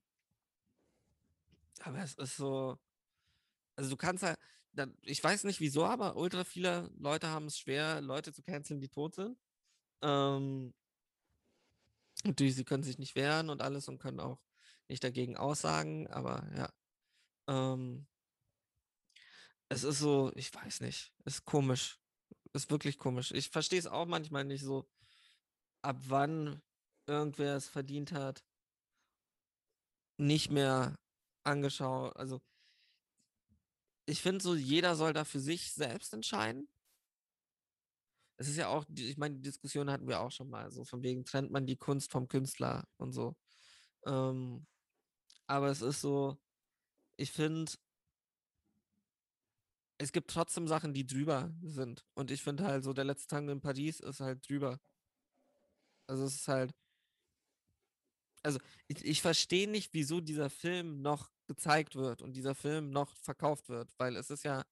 aber 1.81 1.99
es 1.99 2.13
ist 2.13 2.37
so, 2.37 2.77
also 3.75 3.89
du 3.89 3.97
kannst 3.97 4.23
halt, 4.23 4.39
ich 5.03 5.23
weiß 5.23 5.43
nicht 5.45 5.59
wieso, 5.59 5.85
aber 5.85 6.15
ultra 6.15 6.43
viele 6.43 6.91
Leute 6.97 7.27
haben 7.27 7.45
es 7.47 7.57
schwer, 7.57 8.01
Leute 8.01 8.33
zu 8.33 8.41
canceln, 8.41 8.79
die 8.81 8.89
tot 8.89 9.15
sind. 9.15 9.37
Ähm, 10.01 10.73
natürlich, 12.23 12.55
sie 12.55 12.65
können 12.65 12.83
sich 12.83 12.97
nicht 12.97 13.15
wehren 13.15 13.49
und 13.49 13.61
alles 13.61 13.87
und 13.87 13.99
können 13.99 14.19
auch 14.19 14.39
nicht 14.87 15.03
dagegen 15.03 15.37
aussagen, 15.37 16.07
aber 16.07 16.47
ja. 16.55 16.73
Ähm, 17.47 18.07
es 19.69 19.83
ist 19.83 19.99
so, 19.99 20.31
ich 20.35 20.53
weiß 20.53 20.81
nicht, 20.81 21.13
ist 21.25 21.45
komisch. 21.45 21.99
Ist 22.53 22.71
wirklich 22.71 22.97
komisch. 22.97 23.31
Ich 23.31 23.49
verstehe 23.49 23.79
es 23.79 23.87
auch 23.87 24.05
manchmal 24.05 24.45
nicht 24.45 24.63
so, 24.63 24.89
ab 25.81 25.97
wann 26.07 26.61
irgendwer 27.07 27.55
es 27.55 27.67
verdient 27.67 28.11
hat, 28.11 28.43
nicht 30.17 30.51
mehr 30.51 30.95
angeschaut. 31.43 32.15
Also, 32.15 32.41
ich 34.05 34.21
finde 34.21 34.43
so, 34.43 34.55
jeder 34.55 34.95
soll 34.95 35.13
da 35.13 35.25
für 35.25 35.39
sich 35.39 35.71
selbst 35.73 36.13
entscheiden. 36.13 36.67
Es 38.37 38.47
ist 38.47 38.57
ja 38.57 38.67
auch, 38.67 38.85
ich 38.93 39.17
meine, 39.17 39.35
die 39.35 39.41
Diskussion 39.41 39.89
hatten 39.89 40.07
wir 40.07 40.19
auch 40.19 40.31
schon 40.31 40.49
mal, 40.49 40.71
so 40.71 40.83
von 40.83 41.01
wegen 41.03 41.25
trennt 41.25 41.51
man 41.51 41.65
die 41.65 41.77
Kunst 41.77 42.11
vom 42.11 42.27
Künstler 42.27 42.87
und 42.97 43.13
so. 43.13 43.35
Ähm, 44.05 44.65
aber 45.47 45.69
es 45.69 45.81
ist 45.81 46.01
so, 46.01 46.37
ich 47.17 47.31
finde, 47.31 47.71
es 49.97 50.11
gibt 50.11 50.29
trotzdem 50.29 50.67
Sachen, 50.67 50.93
die 50.93 51.07
drüber 51.07 51.53
sind. 51.63 52.05
Und 52.13 52.29
ich 52.31 52.41
finde 52.43 52.65
halt 52.65 52.83
so, 52.83 52.93
der 52.93 53.05
letzte 53.05 53.27
Tango 53.27 53.51
in 53.51 53.61
Paris 53.61 53.99
ist 54.01 54.19
halt 54.19 54.47
drüber. 54.47 54.79
Also 56.07 56.25
es 56.25 56.35
ist 56.35 56.47
halt, 56.47 56.73
also 58.45 58.59
ich, 58.87 59.03
ich 59.05 59.21
verstehe 59.21 59.69
nicht, 59.69 59.93
wieso 59.93 60.21
dieser 60.21 60.49
Film 60.49 61.01
noch 61.01 61.31
gezeigt 61.47 61.95
wird 61.95 62.21
und 62.21 62.33
dieser 62.35 62.55
Film 62.55 62.91
noch 62.91 63.15
verkauft 63.17 63.69
wird, 63.69 63.93
weil 63.97 64.15
es 64.15 64.29
ist 64.29 64.43
ja 64.45 64.63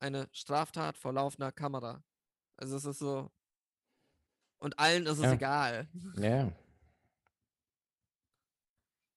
eine 0.00 0.28
Straftat 0.32 0.98
vor 0.98 1.12
laufender 1.14 1.52
Kamera. 1.52 2.04
Also 2.56 2.76
es 2.76 2.84
ist 2.86 3.00
so, 3.00 3.30
und 4.60 4.78
allen 4.78 5.06
ist 5.06 5.18
es 5.18 5.22
Ja. 5.22 5.32
egal. 5.32 5.88
Ja. 6.16 6.52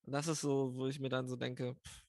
Und 0.04 0.14
das 0.14 0.28
ist 0.28 0.42
so, 0.42 0.76
wo 0.76 0.88
ich 0.88 1.00
mir 1.00 1.10
dann 1.10 1.28
so 1.28 1.36
denke, 1.36 1.76
pff, 1.76 2.04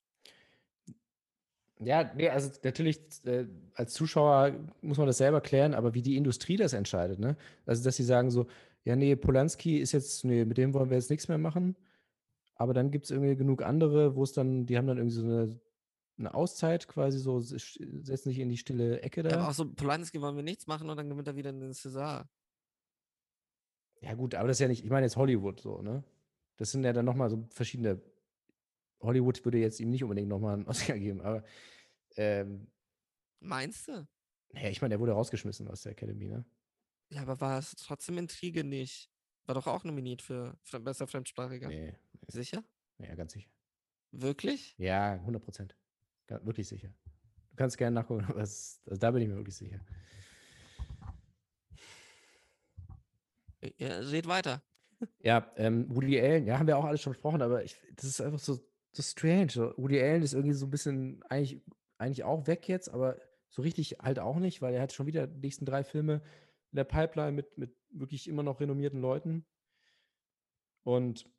Ja, 1.81 2.13
nee, 2.15 2.29
also 2.29 2.51
natürlich, 2.63 3.01
äh, 3.25 3.47
als 3.75 3.93
Zuschauer 3.95 4.53
muss 4.83 4.99
man 4.99 5.07
das 5.09 5.19
selber 5.19 5.41
klären, 5.41 5.75
aber 5.75 5.95
wie 5.95 6.03
die 6.03 6.17
Industrie 6.17 6.57
das 6.57 6.75
entscheidet, 6.75 7.19
ne? 7.19 7.37
Also, 7.67 7.83
dass 7.83 7.97
sie 7.97 8.05
sagen 8.05 8.31
so, 8.31 8.47
ja, 8.85 8.97
nee, 8.97 9.17
Polanski 9.17 9.79
ist 9.79 9.93
jetzt, 9.93 10.25
nee, 10.25 10.45
mit 10.45 10.59
dem 10.59 10.75
wollen 10.75 10.91
wir 10.91 10.97
jetzt 10.97 11.11
nichts 11.11 11.29
mehr 11.29 11.39
machen. 11.39 11.77
Aber 12.57 12.75
dann 12.75 12.91
gibt 12.93 13.07
es 13.07 13.11
irgendwie 13.13 13.37
genug 13.37 13.63
andere, 13.63 14.17
wo 14.17 14.23
es 14.25 14.33
dann, 14.33 14.67
die 14.67 14.79
haben 14.79 14.87
dann 14.87 14.99
irgendwie 14.99 15.17
so 15.17 15.25
eine, 15.25 15.61
eine 16.19 16.35
Auszeit 16.35 16.89
quasi 16.89 17.19
so, 17.19 17.41
se- 17.41 17.59
setzen 17.59 18.31
sich 18.31 18.39
in 18.41 18.49
die 18.51 18.59
stille 18.59 19.03
Ecke 19.03 19.23
ja, 19.29 19.35
aber 19.37 19.49
da. 19.49 19.49
auch 19.49 19.53
so, 19.55 19.73
Polanski 19.73 20.21
wollen 20.21 20.37
wir 20.37 20.43
nichts 20.43 20.67
machen 20.67 20.89
und 20.91 20.97
dann 20.97 21.09
gewinnt 21.09 21.29
er 21.29 21.37
wieder 21.37 21.53
den 21.53 21.73
César. 21.73 22.29
Ja, 24.01 24.15
gut, 24.15 24.35
aber 24.35 24.49
das 24.49 24.57
ist 24.57 24.61
ja 24.61 24.69
nicht, 24.69 24.85
ich 24.85 24.91
meine 24.91 25.07
jetzt 25.07 25.17
Hollywood 25.17 25.61
so, 25.61 25.81
ne? 25.83 26.05
Das 26.57 26.73
sind 26.73 26.85
ja 26.85 26.93
dann 26.93 27.05
nochmal 27.05 27.31
so 27.31 27.47
verschiedene. 27.51 28.01
Hollywood 29.01 29.45
würde 29.45 29.59
jetzt 29.59 29.81
ihm 29.81 29.91
nicht 29.91 30.05
unbedingt 30.05 30.29
nochmal 30.29 30.55
einen 30.55 30.67
Oscar 30.69 30.99
geben, 30.99 31.21
aber 31.23 31.45
ähm, 32.17 32.69
Meinst 33.41 33.89
du? 33.89 34.07
naja, 34.53 34.69
ich 34.71 34.81
meine, 34.83 34.93
der 34.93 35.01
wurde 35.01 35.13
rausgeschmissen 35.13 35.69
aus 35.69 35.83
der 35.83 35.93
Academy, 35.93 36.29
ne? 36.29 36.45
Ja, 37.13 37.23
aber 37.23 37.41
war 37.41 37.59
es 37.59 37.75
trotzdem 37.77 38.17
Intrige 38.19 38.65
nicht? 38.65 39.11
War 39.45 39.55
doch 39.55 39.67
auch 39.67 39.85
nominiert 39.85 40.23
für 40.23 40.57
Fre- 40.65 40.79
bester 40.79 41.07
Fremdsprachiger. 41.07 41.69
Nee, 41.69 41.95
Sicher? 42.29 42.65
ja, 42.99 43.15
ganz 43.15 43.33
sicher. 43.33 43.51
Wirklich? 44.13 44.75
Ja, 44.79 45.13
100 45.15 45.43
Prozent. 45.43 45.77
Wirklich 46.29 46.69
sicher. 46.69 46.89
Du 47.51 47.57
kannst 47.57 47.77
gerne 47.77 47.95
nachgucken, 47.95 48.25
aber 48.29 48.41
es, 48.41 48.81
also 48.87 48.99
da 48.99 49.11
bin 49.11 49.23
ich 49.23 49.29
mir 49.29 49.37
wirklich 49.37 49.57
sicher. 49.57 49.81
Ja, 53.79 53.99
red 53.99 54.27
weiter. 54.27 54.63
Ja, 55.21 55.53
ähm, 55.57 55.87
Woody 55.95 56.19
Allen, 56.21 56.47
ja, 56.47 56.59
haben 56.59 56.67
wir 56.67 56.79
auch 56.79 56.85
alles 56.85 57.03
schon 57.03 57.13
besprochen, 57.13 57.43
aber 57.43 57.65
ich, 57.65 57.77
das 57.97 58.05
ist 58.07 58.21
einfach 58.21 58.39
so, 58.39 58.59
so 58.93 59.03
strange. 59.03 59.75
Woody 59.77 60.01
Allen 60.01 60.23
ist 60.23 60.33
irgendwie 60.33 60.55
so 60.55 60.67
ein 60.67 60.71
bisschen 60.71 61.23
eigentlich, 61.29 61.61
eigentlich 61.99 62.25
auch 62.25 62.47
weg 62.47 62.69
jetzt, 62.69 62.89
aber 62.89 63.19
so 63.49 63.63
richtig 63.63 63.99
halt 64.01 64.19
auch 64.19 64.39
nicht, 64.39 64.63
weil 64.63 64.75
er 64.75 64.83
hat 64.83 64.93
schon 64.93 65.07
wieder 65.07 65.27
die 65.27 65.41
nächsten 65.41 65.65
drei 65.67 65.85
Filme 65.85 66.23
in 66.73 66.77
der 66.77 66.85
Pipeline 66.85 67.33
mit, 67.33 67.57
mit 67.59 67.77
wirklich 67.91 68.29
immer 68.29 68.43
noch 68.43 68.61
renommierten 68.61 69.01
Leuten. 69.01 69.45
Und 70.85 71.31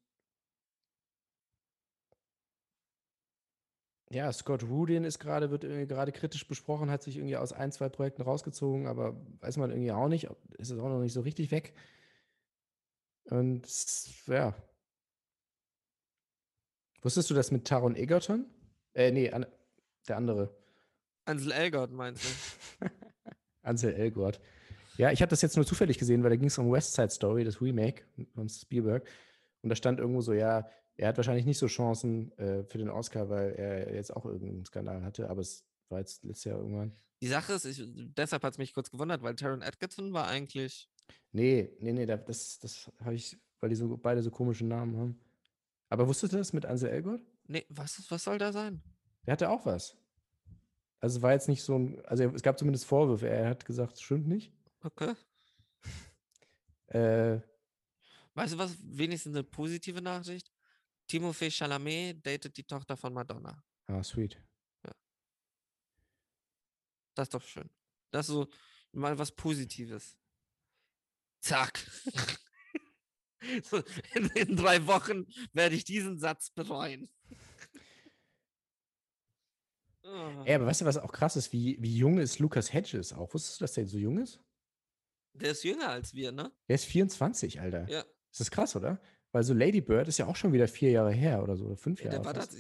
ja, 4.10 4.32
Scott 4.32 4.64
Rudin 4.64 5.04
ist 5.04 5.20
gerade, 5.20 5.50
wird 5.50 5.64
irgendwie 5.64 5.88
gerade 5.88 6.12
kritisch 6.12 6.48
besprochen, 6.48 6.92
hat 6.92 7.02
sich 7.02 7.18
irgendwie 7.18 7.36
aus 7.36 7.52
ein, 7.52 7.72
zwei 7.72 7.90
Projekten 7.90 8.22
rausgezogen, 8.22 8.88
aber 8.88 9.20
weiß 9.40 9.58
man 9.58 9.72
irgendwie 9.72 9.92
auch 9.92 10.08
nicht, 10.08 10.30
ist 10.58 10.70
es 10.70 10.80
auch 10.80 10.90
noch 10.90 11.02
nicht 11.02 11.14
so 11.14 11.22
richtig 11.22 11.50
weg. 11.52 11.74
Und 13.26 13.68
ja. 14.28 14.54
Wusstest 17.02 17.30
du 17.30 17.34
das 17.34 17.52
mit 17.52 17.66
Taron 17.66 17.96
Egerton? 17.96 18.46
Äh, 18.94 19.12
nee, 19.12 19.32
an, 19.32 19.46
der 20.08 20.18
andere. 20.18 20.56
Ansel 21.26 21.52
Elgort 21.52 21.92
meinst 21.92 22.24
du? 22.24 22.86
Ansel 23.64 23.94
Elgort. 23.94 24.40
Ja, 24.98 25.12
ich 25.12 25.22
habe 25.22 25.30
das 25.30 25.42
jetzt 25.42 25.56
nur 25.56 25.66
zufällig 25.66 25.98
gesehen, 25.98 26.24
weil 26.24 26.30
da 26.30 26.36
ging 26.36 26.48
es 26.48 26.58
um 26.58 26.72
West 26.72 26.94
Side 26.94 27.10
Story, 27.10 27.44
das 27.44 27.62
Remake 27.62 28.04
von 28.36 28.48
Spielberg. 28.50 29.08
Und 29.62 29.70
da 29.70 29.76
stand 29.76 30.00
irgendwo 30.00 30.22
so, 30.22 30.34
ja, 30.34 30.68
er 30.98 31.08
hat 31.08 31.18
wahrscheinlich 31.18 31.46
nicht 31.46 31.58
so 31.58 31.68
Chancen 31.68 32.32
äh, 32.38 32.64
für 32.66 32.78
den 32.78 32.90
Oscar, 32.90 33.30
weil 33.30 33.54
er 33.54 33.94
jetzt 33.96 34.16
auch 34.16 34.26
irgendeinen 34.26 34.66
Skandal 34.66 35.04
hatte, 35.04 35.30
aber 35.30 35.42
es 35.42 35.66
war 35.90 36.00
jetzt 36.00 36.24
letztes 36.24 36.44
Jahr 36.46 36.60
irgendwann. 36.60 36.92
Die 37.22 37.28
Sache 37.28 37.54
ist, 37.54 37.66
ich, 37.66 37.82
deshalb 37.88 38.44
hat 38.44 38.54
es 38.54 38.58
mich 38.60 38.74
kurz 38.74 38.92
gewundert, 38.92 39.24
weil 39.24 39.36
Taron 39.36 39.62
Edgerton 39.62 40.14
war 40.14 40.28
eigentlich. 40.28 40.90
Nee, 41.32 41.72
nee, 41.80 41.94
nee, 41.94 42.06
da- 42.06 42.18
das, 42.18 42.60
das 42.60 42.92
habe 43.00 43.16
ich, 43.16 43.38
weil 43.60 43.70
die 43.70 43.76
so 43.76 43.98
beide 43.98 44.22
so 44.22 44.30
komische 44.30 44.66
Namen 44.66 44.98
haben. 44.98 45.20
Aber 45.90 46.08
wusstest 46.08 46.34
du 46.34 46.38
das 46.38 46.54
mit 46.54 46.66
Ansel 46.66 46.90
Elgort? 46.90 47.22
Nee, 47.48 47.66
was, 47.70 47.98
ist- 47.98 48.12
was 48.12 48.24
soll 48.24 48.38
da 48.38 48.52
sein? 48.52 48.82
Der 49.26 49.32
hatte 49.34 49.50
auch 49.50 49.66
was. 49.66 49.96
Also 51.00 51.18
es 51.18 51.22
war 51.24 51.32
jetzt 51.34 51.48
nicht 51.50 51.64
so 51.64 51.78
ein, 51.78 52.06
also 52.06 52.24
es 52.26 52.44
gab 52.44 52.60
zumindest 52.60 52.86
Vorwürfe. 52.86 53.28
Er 53.30 53.50
hat 53.50 53.66
gesagt, 53.66 53.94
es 53.94 54.02
stimmt 54.02 54.28
nicht. 54.28 54.52
Okay. 54.84 55.16
Äh, 56.88 57.40
Weißt 58.36 58.54
du 58.54 58.58
was? 58.58 58.76
Wenigstens 58.82 59.36
eine 59.36 59.44
positive 59.44 60.02
Nachricht. 60.02 60.52
Timothée 61.10 61.52
Chalamet 61.52 62.26
datet 62.26 62.58
die 62.58 62.64
Tochter 62.64 62.98
von 62.98 63.14
Madonna. 63.14 63.64
ah, 63.88 64.04
sweet. 64.04 64.42
Das 67.16 67.28
ist 67.28 67.34
doch 67.34 67.44
schön. 67.44 67.70
Das 68.12 68.28
ist 68.28 68.34
so 68.34 68.48
mal 68.92 69.18
was 69.18 69.32
Positives. 69.32 70.18
Zack. 71.42 71.80
so, 73.64 73.84
in, 74.16 74.26
in 74.30 74.56
drei 74.56 74.86
Wochen 74.88 75.28
werde 75.52 75.76
ich 75.76 75.84
diesen 75.84 76.18
Satz 76.18 76.50
bereuen. 76.50 77.10
Ah, 80.04 80.44
Ey, 80.46 80.56
aber 80.56 80.66
weißt 80.66 80.82
du, 80.82 80.86
was 80.86 80.98
auch 80.98 81.12
krass 81.12 81.36
ist? 81.36 81.54
Wie, 81.54 81.78
wie 81.82 81.96
jung 81.96 82.18
ist 82.18 82.40
Lucas 82.40 82.74
Hedges 82.74 83.14
auch? 83.14 83.34
Wusstest 83.34 83.60
du, 83.62 83.64
dass 83.64 83.74
der 83.74 83.86
so 83.86 83.98
jung 83.98 84.18
ist? 84.18 84.40
Der 85.34 85.52
ist 85.52 85.64
jünger 85.64 85.90
als 85.90 86.14
wir, 86.14 86.32
ne? 86.32 86.52
Der 86.68 86.76
ist 86.76 86.86
24, 86.86 87.60
Alter. 87.60 87.88
Ja. 87.90 88.04
Das 88.32 88.40
ist 88.42 88.52
krass, 88.52 88.76
oder? 88.76 89.00
Weil 89.32 89.44
so 89.44 89.54
Lady 89.54 89.82
Bird 89.82 90.08
ist 90.08 90.20
ja 90.20 90.28
auch 90.28 90.36
schon 90.36 90.54
wieder 90.54 90.68
vier 90.68 90.92
Jahre 90.92 91.12
her 91.12 91.42
oder 91.42 91.56
so, 91.56 91.66
oder 91.66 91.76
fünf 91.78 92.00
Ja, 92.00 92.06
Jahre. 92.12 92.18
der 92.18 92.26
war 92.26 92.34
das, 92.34 92.50
du 92.50 92.58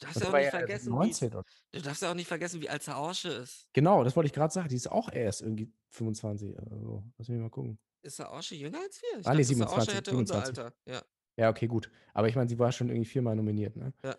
darfst 0.00 0.16
Und 0.16 0.22
ja 0.22 0.28
auch 0.30 0.38
nicht 0.38 0.50
vergessen, 0.50 0.88
19 0.90 1.32
wie, 1.32 1.42
du 1.72 1.82
darfst 1.82 2.02
ja 2.02 2.10
auch 2.10 2.14
nicht 2.14 2.26
vergessen, 2.28 2.60
wie 2.62 2.68
alt 2.70 2.82
Saorsche 2.82 3.28
ist. 3.28 3.68
Genau, 3.74 4.02
das 4.04 4.16
wollte 4.16 4.26
ich 4.26 4.32
gerade 4.32 4.52
sagen. 4.52 4.68
Die 4.68 4.76
ist 4.76 4.90
auch 4.90 5.12
erst 5.12 5.42
irgendwie 5.42 5.70
25 5.90 6.56
oder 6.56 6.78
so. 6.78 7.04
Lass 7.18 7.28
mich 7.28 7.38
mal 7.38 7.50
gucken. 7.50 7.78
Ist 8.02 8.16
Saorsche 8.16 8.54
jünger 8.54 8.80
als 8.80 9.00
wir? 9.02 9.20
Ich 9.20 9.26
Ah, 9.26 9.34
nee, 9.34 9.42
dachte, 9.42 9.54
Saorsche 9.56 9.90
27, 9.90 9.94
hätte 9.94 10.16
unser 10.16 10.34
27. 10.46 10.64
Alter. 10.64 10.76
Ja. 10.86 11.02
Ja, 11.36 11.50
okay, 11.50 11.66
gut. 11.66 11.90
Aber 12.14 12.28
ich 12.28 12.36
meine, 12.36 12.48
sie 12.48 12.58
war 12.58 12.72
schon 12.72 12.88
irgendwie 12.88 13.08
viermal 13.08 13.34
nominiert, 13.36 13.76
ne? 13.76 13.92
Ja. 14.02 14.16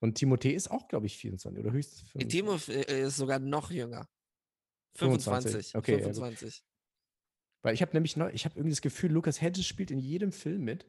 Und 0.00 0.18
Timothée 0.18 0.52
ist 0.52 0.70
auch, 0.70 0.88
glaube 0.88 1.06
ich, 1.06 1.16
24 1.18 1.62
oder 1.62 1.72
höchstens 1.72 2.00
25. 2.12 2.28
Timo 2.28 2.54
ist 3.06 3.16
sogar 3.16 3.38
noch 3.38 3.70
jünger. 3.70 4.08
25, 4.96 5.52
25. 5.72 5.76
okay, 5.76 5.92
ja, 5.92 5.98
gut. 5.98 6.16
25. 6.16 6.64
Weil 7.62 7.74
ich 7.74 7.82
habe 7.82 7.92
nämlich 7.92 8.16
noch, 8.16 8.28
ich 8.28 8.44
habe 8.44 8.56
irgendwie 8.56 8.72
das 8.74 8.80
Gefühl, 8.82 9.12
Lucas 9.12 9.40
Hedges 9.40 9.66
spielt 9.66 9.90
in 9.90 9.98
jedem 9.98 10.32
Film 10.32 10.62
mit. 10.64 10.84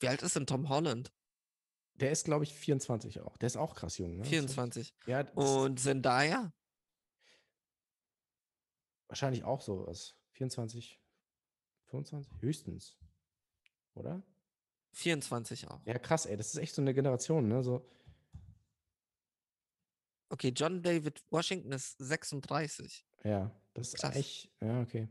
Wie 0.00 0.08
alt 0.08 0.22
ist 0.22 0.36
denn 0.36 0.46
Tom 0.46 0.68
Holland? 0.68 1.12
Der 1.94 2.10
ist, 2.10 2.24
glaube 2.24 2.44
ich, 2.44 2.52
24 2.52 3.20
auch. 3.20 3.36
Der 3.38 3.46
ist 3.46 3.56
auch 3.56 3.74
krass 3.74 3.96
jung, 3.98 4.18
ne? 4.18 4.24
24. 4.24 4.92
Ja, 5.06 5.20
Und 5.32 5.80
Zendaya? 5.80 6.52
wahrscheinlich 9.08 9.44
auch 9.44 9.60
sowas. 9.62 10.14
24, 10.32 11.00
25, 11.86 12.42
höchstens. 12.42 12.98
oder? 13.94 14.22
24 14.92 15.68
auch. 15.68 15.80
Ja, 15.86 15.98
krass, 15.98 16.26
ey. 16.26 16.36
Das 16.36 16.48
ist 16.48 16.56
echt 16.60 16.74
so 16.74 16.82
eine 16.82 16.92
Generation, 16.92 17.48
ne? 17.48 17.62
So, 17.62 17.88
Okay, 20.28 20.48
John 20.48 20.82
David 20.82 21.22
Washington 21.30 21.70
ist 21.70 21.96
36. 21.98 23.06
ja, 23.22 23.50
das 23.76 23.88
ist 23.88 24.00
Krass. 24.00 24.16
echt. 24.16 24.50
Ja, 24.60 24.80
okay. 24.80 25.08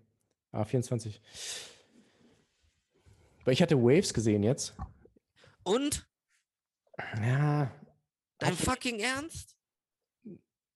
Ah, 0.52 0.66
24. 0.66 1.22
Weil 3.44 3.54
ich 3.54 3.62
hatte 3.62 3.78
Waves 3.82 4.14
gesehen 4.14 4.44
jetzt. 4.44 4.76
Und? 5.64 6.08
Ja. 7.18 7.72
Dein 8.40 8.52
hat- 8.52 8.58
fucking 8.58 9.00
Ernst? 9.00 9.56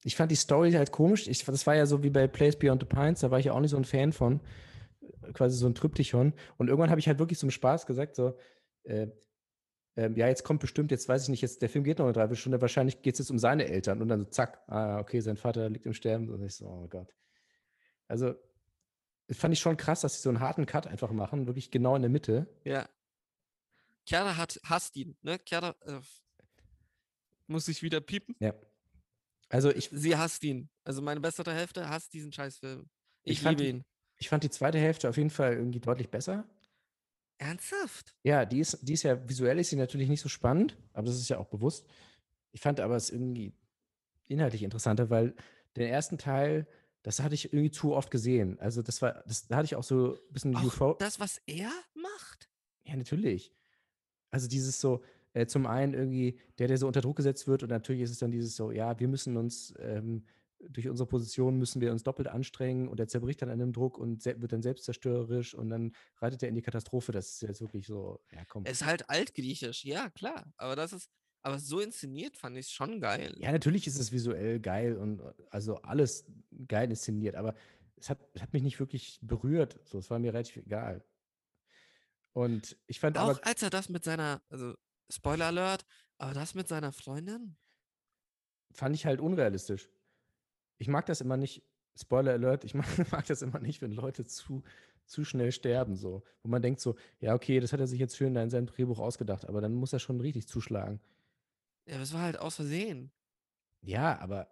ich 0.05 0.15
fand 0.15 0.31
die 0.31 0.35
Story 0.35 0.71
halt 0.71 0.91
komisch. 0.91 1.27
Ich, 1.27 1.43
das 1.43 1.67
war 1.67 1.75
ja 1.75 1.85
so 1.85 2.03
wie 2.03 2.09
bei 2.09 2.27
Place 2.27 2.57
Beyond 2.57 2.81
the 2.83 2.87
Pines, 2.87 3.19
da 3.19 3.31
war 3.31 3.39
ich 3.39 3.45
ja 3.47 3.53
auch 3.53 3.59
nicht 3.59 3.71
so 3.71 3.77
ein 3.77 3.83
Fan 3.85 4.13
von. 4.13 4.39
Quasi 5.33 5.57
so 5.57 5.67
ein 5.67 5.75
Tryptychon. 5.75 6.33
Und 6.57 6.67
irgendwann 6.69 6.89
habe 6.89 6.99
ich 6.99 7.07
halt 7.07 7.19
wirklich 7.19 7.37
zum 7.37 7.51
Spaß 7.51 7.85
gesagt, 7.85 8.15
so, 8.15 8.37
äh, 8.83 9.07
ähm, 9.97 10.15
ja, 10.15 10.27
jetzt 10.27 10.43
kommt 10.43 10.61
bestimmt, 10.61 10.91
jetzt 10.91 11.09
weiß 11.09 11.23
ich 11.23 11.29
nicht, 11.29 11.41
jetzt, 11.41 11.61
der 11.61 11.67
Film 11.69 11.83
geht 11.83 11.99
noch 11.99 12.05
eine 12.05 12.13
Dreiviertelstunde, 12.13 12.61
wahrscheinlich 12.61 13.01
geht 13.01 13.15
es 13.15 13.19
jetzt 13.19 13.29
um 13.31 13.39
seine 13.39 13.65
Eltern. 13.67 14.01
Und 14.01 14.07
dann 14.07 14.19
so, 14.21 14.25
zack, 14.25 14.61
ah, 14.67 14.99
okay, 14.99 15.19
sein 15.19 15.35
Vater 15.35 15.69
liegt 15.69 15.85
im 15.85 15.93
Sterben. 15.93 16.29
Und 16.29 16.43
ich 16.43 16.55
so, 16.55 16.65
oh 16.67 16.87
Gott. 16.87 17.13
Also, 18.09 18.35
das 19.27 19.37
fand 19.37 19.53
ich 19.53 19.59
schon 19.61 19.77
krass, 19.77 20.01
dass 20.01 20.15
sie 20.15 20.21
so 20.23 20.29
einen 20.29 20.41
harten 20.41 20.65
Cut 20.65 20.87
einfach 20.87 21.11
machen, 21.11 21.47
wirklich 21.47 21.71
genau 21.71 21.95
in 21.95 22.01
der 22.01 22.09
Mitte. 22.11 22.47
Ja. 22.65 22.89
Chiara 24.05 24.35
hat, 24.35 24.59
hasst 24.63 24.95
ihn, 24.97 25.15
ne? 25.21 25.39
Chiara 25.47 25.75
äh, 25.85 25.99
muss 27.47 27.67
ich 27.67 27.81
wieder 27.83 28.01
piepen. 28.01 28.35
Ja. 28.39 28.53
Also, 29.49 29.71
ich, 29.71 29.89
Sie 29.91 30.15
hasst 30.17 30.43
ihn. 30.43 30.69
Also 30.83 31.01
meine 31.01 31.19
bessere 31.19 31.53
Hälfte 31.53 31.87
hasst 31.89 32.13
diesen 32.13 32.31
Scheißfilm. 32.31 32.87
Ich 33.23 33.33
Ich, 33.33 33.41
fand 33.41 33.59
liebe 33.59 33.71
die- 33.71 33.77
ihn. 33.79 33.85
ich 34.17 34.29
fand 34.29 34.43
die 34.43 34.49
zweite 34.49 34.77
Hälfte 34.79 35.09
auf 35.09 35.17
jeden 35.17 35.29
Fall 35.29 35.53
irgendwie 35.53 35.79
deutlich 35.79 36.09
besser. 36.09 36.45
Ernsthaft? 37.37 38.15
Ja, 38.23 38.45
die 38.45 38.59
ist, 38.59 38.79
die 38.81 38.93
ist 38.93 39.03
ja, 39.03 39.27
visuell 39.29 39.59
ist 39.59 39.69
sie 39.69 39.75
natürlich 39.77 40.09
nicht 40.09 40.21
so 40.21 40.29
spannend, 40.29 40.75
aber 40.93 41.07
das 41.07 41.15
ist 41.15 41.29
ja 41.29 41.37
auch 41.37 41.47
bewusst. 41.47 41.85
Ich 42.51 42.59
fand 42.61 42.79
aber 42.79 42.95
es 42.95 43.09
irgendwie 43.11 43.53
inhaltlich 44.27 44.63
interessanter, 44.63 45.09
weil 45.09 45.35
den 45.77 45.87
ersten 45.87 46.17
Teil, 46.17 46.67
das 47.03 47.19
hatte 47.21 47.35
ich 47.35 47.53
irgendwie 47.53 47.71
zu 47.71 47.93
oft 47.93 48.11
gesehen. 48.11 48.59
Also 48.59 48.81
das 48.81 49.01
war, 49.01 49.23
das, 49.25 49.47
da 49.47 49.57
hatte 49.57 49.65
ich 49.65 49.75
auch 49.75 49.83
so 49.83 50.15
ein 50.15 50.33
bisschen 50.33 50.55
Auch 50.55 50.63
Eupho- 50.63 50.97
das, 50.99 51.19
was 51.19 51.41
er 51.45 51.71
macht? 51.93 52.49
Ja, 52.83 52.95
natürlich. 52.95 53.53
Also 54.31 54.47
dieses 54.47 54.79
so, 54.79 55.01
äh, 55.33 55.45
zum 55.45 55.65
einen 55.65 55.93
irgendwie, 55.93 56.39
der, 56.57 56.67
der 56.67 56.77
so 56.77 56.87
unter 56.87 57.01
Druck 57.01 57.17
gesetzt 57.17 57.47
wird 57.47 57.63
und 57.63 57.69
natürlich 57.69 58.01
ist 58.01 58.11
es 58.11 58.19
dann 58.19 58.31
dieses 58.31 58.55
so, 58.55 58.71
ja, 58.71 58.99
wir 58.99 59.07
müssen 59.07 59.37
uns, 59.37 59.73
ähm, 59.79 60.25
durch 60.69 60.89
unsere 60.89 61.07
Position 61.07 61.57
müssen 61.57 61.79
wir 61.79 61.89
uns 61.91 62.03
doppelt 62.03 62.27
anstrengen 62.27 62.89
und 62.89 62.99
er 62.99 63.07
zerbricht 63.07 63.41
dann 63.41 63.49
an 63.49 63.59
dem 63.59 63.71
Druck 63.71 63.97
und 63.97 64.25
wird 64.25 64.51
dann 64.51 64.61
selbstzerstörerisch 64.61 65.53
und 65.55 65.69
dann 65.69 65.93
reitet 66.17 66.43
er 66.43 66.49
in 66.49 66.55
die 66.55 66.61
Katastrophe. 66.61 67.13
Das 67.13 67.29
ist 67.29 67.41
jetzt 67.43 67.61
wirklich 67.61 67.87
so, 67.87 68.19
ja 68.33 68.43
komm. 68.45 68.65
Es 68.65 68.81
ist 68.81 68.85
halt 68.85 69.09
altgriechisch, 69.09 69.85
ja, 69.85 70.09
klar. 70.09 70.51
Aber 70.57 70.75
das 70.75 70.91
ist, 70.91 71.09
aber 71.41 71.59
so 71.59 71.79
inszeniert 71.79 72.37
fand 72.37 72.57
ich 72.57 72.69
schon 72.69 72.99
geil. 72.99 73.35
Ja, 73.39 73.51
natürlich 73.51 73.87
ist 73.87 73.99
es 73.99 74.11
visuell 74.11 74.59
geil 74.59 74.97
und 74.97 75.19
äh, 75.21 75.33
also 75.49 75.75
alles 75.77 76.25
geil 76.67 76.89
inszeniert, 76.89 77.35
aber 77.35 77.55
es 77.97 78.09
hat, 78.09 78.19
es 78.33 78.41
hat 78.41 78.53
mich 78.53 78.63
nicht 78.63 78.79
wirklich 78.79 79.19
berührt. 79.21 79.79
So, 79.83 79.99
es 79.99 80.09
war 80.09 80.19
mir 80.19 80.33
relativ 80.33 80.57
egal. 80.57 81.03
Und 82.33 82.77
ich 82.87 82.99
fand 82.99 83.17
Auch 83.17 83.29
aber, 83.29 83.45
als 83.45 83.61
er 83.61 83.69
das 83.69 83.89
mit 83.89 84.03
seiner, 84.03 84.41
also 84.49 84.75
Spoiler 85.09 85.47
Alert, 85.47 85.85
aber 86.17 86.33
das 86.33 86.55
mit 86.55 86.67
seiner 86.67 86.91
Freundin? 86.91 87.57
fand 88.71 88.95
ich 88.95 89.05
halt 89.05 89.19
unrealistisch. 89.19 89.89
Ich 90.77 90.87
mag 90.87 91.05
das 91.05 91.21
immer 91.21 91.37
nicht, 91.37 91.63
Spoiler 91.95 92.33
Alert, 92.33 92.63
ich 92.63 92.73
mag, 92.75 92.85
mag 93.11 93.25
das 93.25 93.41
immer 93.41 93.59
nicht, 93.59 93.81
wenn 93.81 93.91
Leute 93.91 94.25
zu, 94.25 94.63
zu 95.05 95.25
schnell 95.25 95.51
sterben, 95.51 95.95
so. 95.95 96.23
Wo 96.43 96.49
man 96.49 96.61
denkt 96.61 96.79
so, 96.79 96.95
ja, 97.19 97.33
okay, 97.33 97.59
das 97.59 97.73
hat 97.73 97.79
er 97.79 97.87
sich 97.87 97.99
jetzt 97.99 98.17
schön 98.17 98.35
in 98.35 98.49
seinem 98.49 98.67
Drehbuch 98.67 98.99
ausgedacht, 98.99 99.47
aber 99.47 99.61
dann 99.61 99.73
muss 99.73 99.93
er 99.93 99.99
schon 99.99 100.21
richtig 100.21 100.47
zuschlagen. 100.47 100.99
Ja, 101.89 101.97
das 101.97 102.13
war 102.13 102.21
halt 102.21 102.37
aus 102.37 102.55
Versehen. 102.55 103.11
Ja, 103.81 104.19
aber 104.19 104.47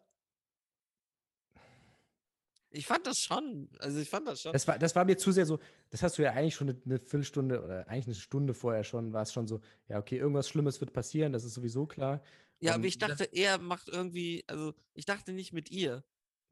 Ich 2.70 2.86
fand 2.86 3.08
das 3.08 3.18
schon. 3.20 3.70
Also 3.80 4.00
ich 4.00 4.10
fand 4.10 4.28
das 4.28 4.42
schon. 4.42 4.54
Das 4.54 4.68
war, 4.68 4.78
das 4.78 4.96
war 4.96 5.06
mir 5.06 5.18
zu 5.18 5.32
sehr 5.32 5.46
so, 5.46 5.60
das 5.90 6.04
hast 6.04 6.18
du 6.18 6.24
ja 6.24 6.32
eigentlich 6.34 6.56
schon 6.56 6.70
eine, 6.70 6.82
eine 6.86 6.98
Viertelstunde 7.00 7.64
oder 7.64 7.88
eigentlich 7.88 8.08
eine 8.08 8.16
Stunde 8.16 8.54
vorher 8.54 8.84
schon, 8.84 9.14
war 9.14 9.22
es 9.22 9.32
schon 9.34 9.48
so, 9.48 9.62
ja, 9.88 10.00
okay, 10.00 10.18
irgendwas 10.18 10.50
Schlimmes 10.50 10.80
wird 10.82 10.94
passieren, 10.94 11.32
das 11.32 11.44
ist 11.44 11.54
sowieso 11.54 11.86
klar. 11.88 12.22
ja, 12.60 12.72
aber 12.74 12.80
und 12.80 12.86
ich 12.86 12.98
das- 12.98 13.10
dachte, 13.18 13.30
er 13.34 13.58
macht 13.60 13.88
irgendwie, 13.88 14.44
also 14.48 14.74
ich 14.94 15.06
dachte 15.06 15.32
nicht 15.32 15.54
mit 15.54 15.72
ihr. 15.72 16.04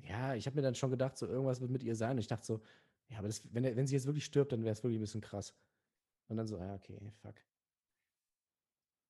Ja, 0.03 0.35
ich 0.35 0.45
habe 0.45 0.55
mir 0.55 0.61
dann 0.61 0.75
schon 0.75 0.91
gedacht, 0.91 1.17
so 1.17 1.25
irgendwas 1.27 1.61
wird 1.61 1.71
mit 1.71 1.83
ihr 1.83 1.95
sein. 1.95 2.11
Und 2.11 2.19
ich 2.19 2.27
dachte 2.27 2.45
so, 2.45 2.61
ja, 3.09 3.17
aber 3.19 3.27
das, 3.27 3.41
wenn, 3.53 3.63
er- 3.63 3.75
wenn 3.75 3.87
sie 3.87 3.95
jetzt 3.95 4.05
wirklich 4.05 4.25
stirbt, 4.25 4.51
dann 4.51 4.63
wäre 4.63 4.73
es 4.73 4.83
wirklich 4.83 4.99
ein 4.99 5.01
bisschen 5.01 5.21
krass. 5.21 5.53
Und 6.27 6.37
dann 6.37 6.47
so, 6.47 6.57
ja, 6.57 6.75
okay, 6.75 6.99
fuck. 7.21 7.35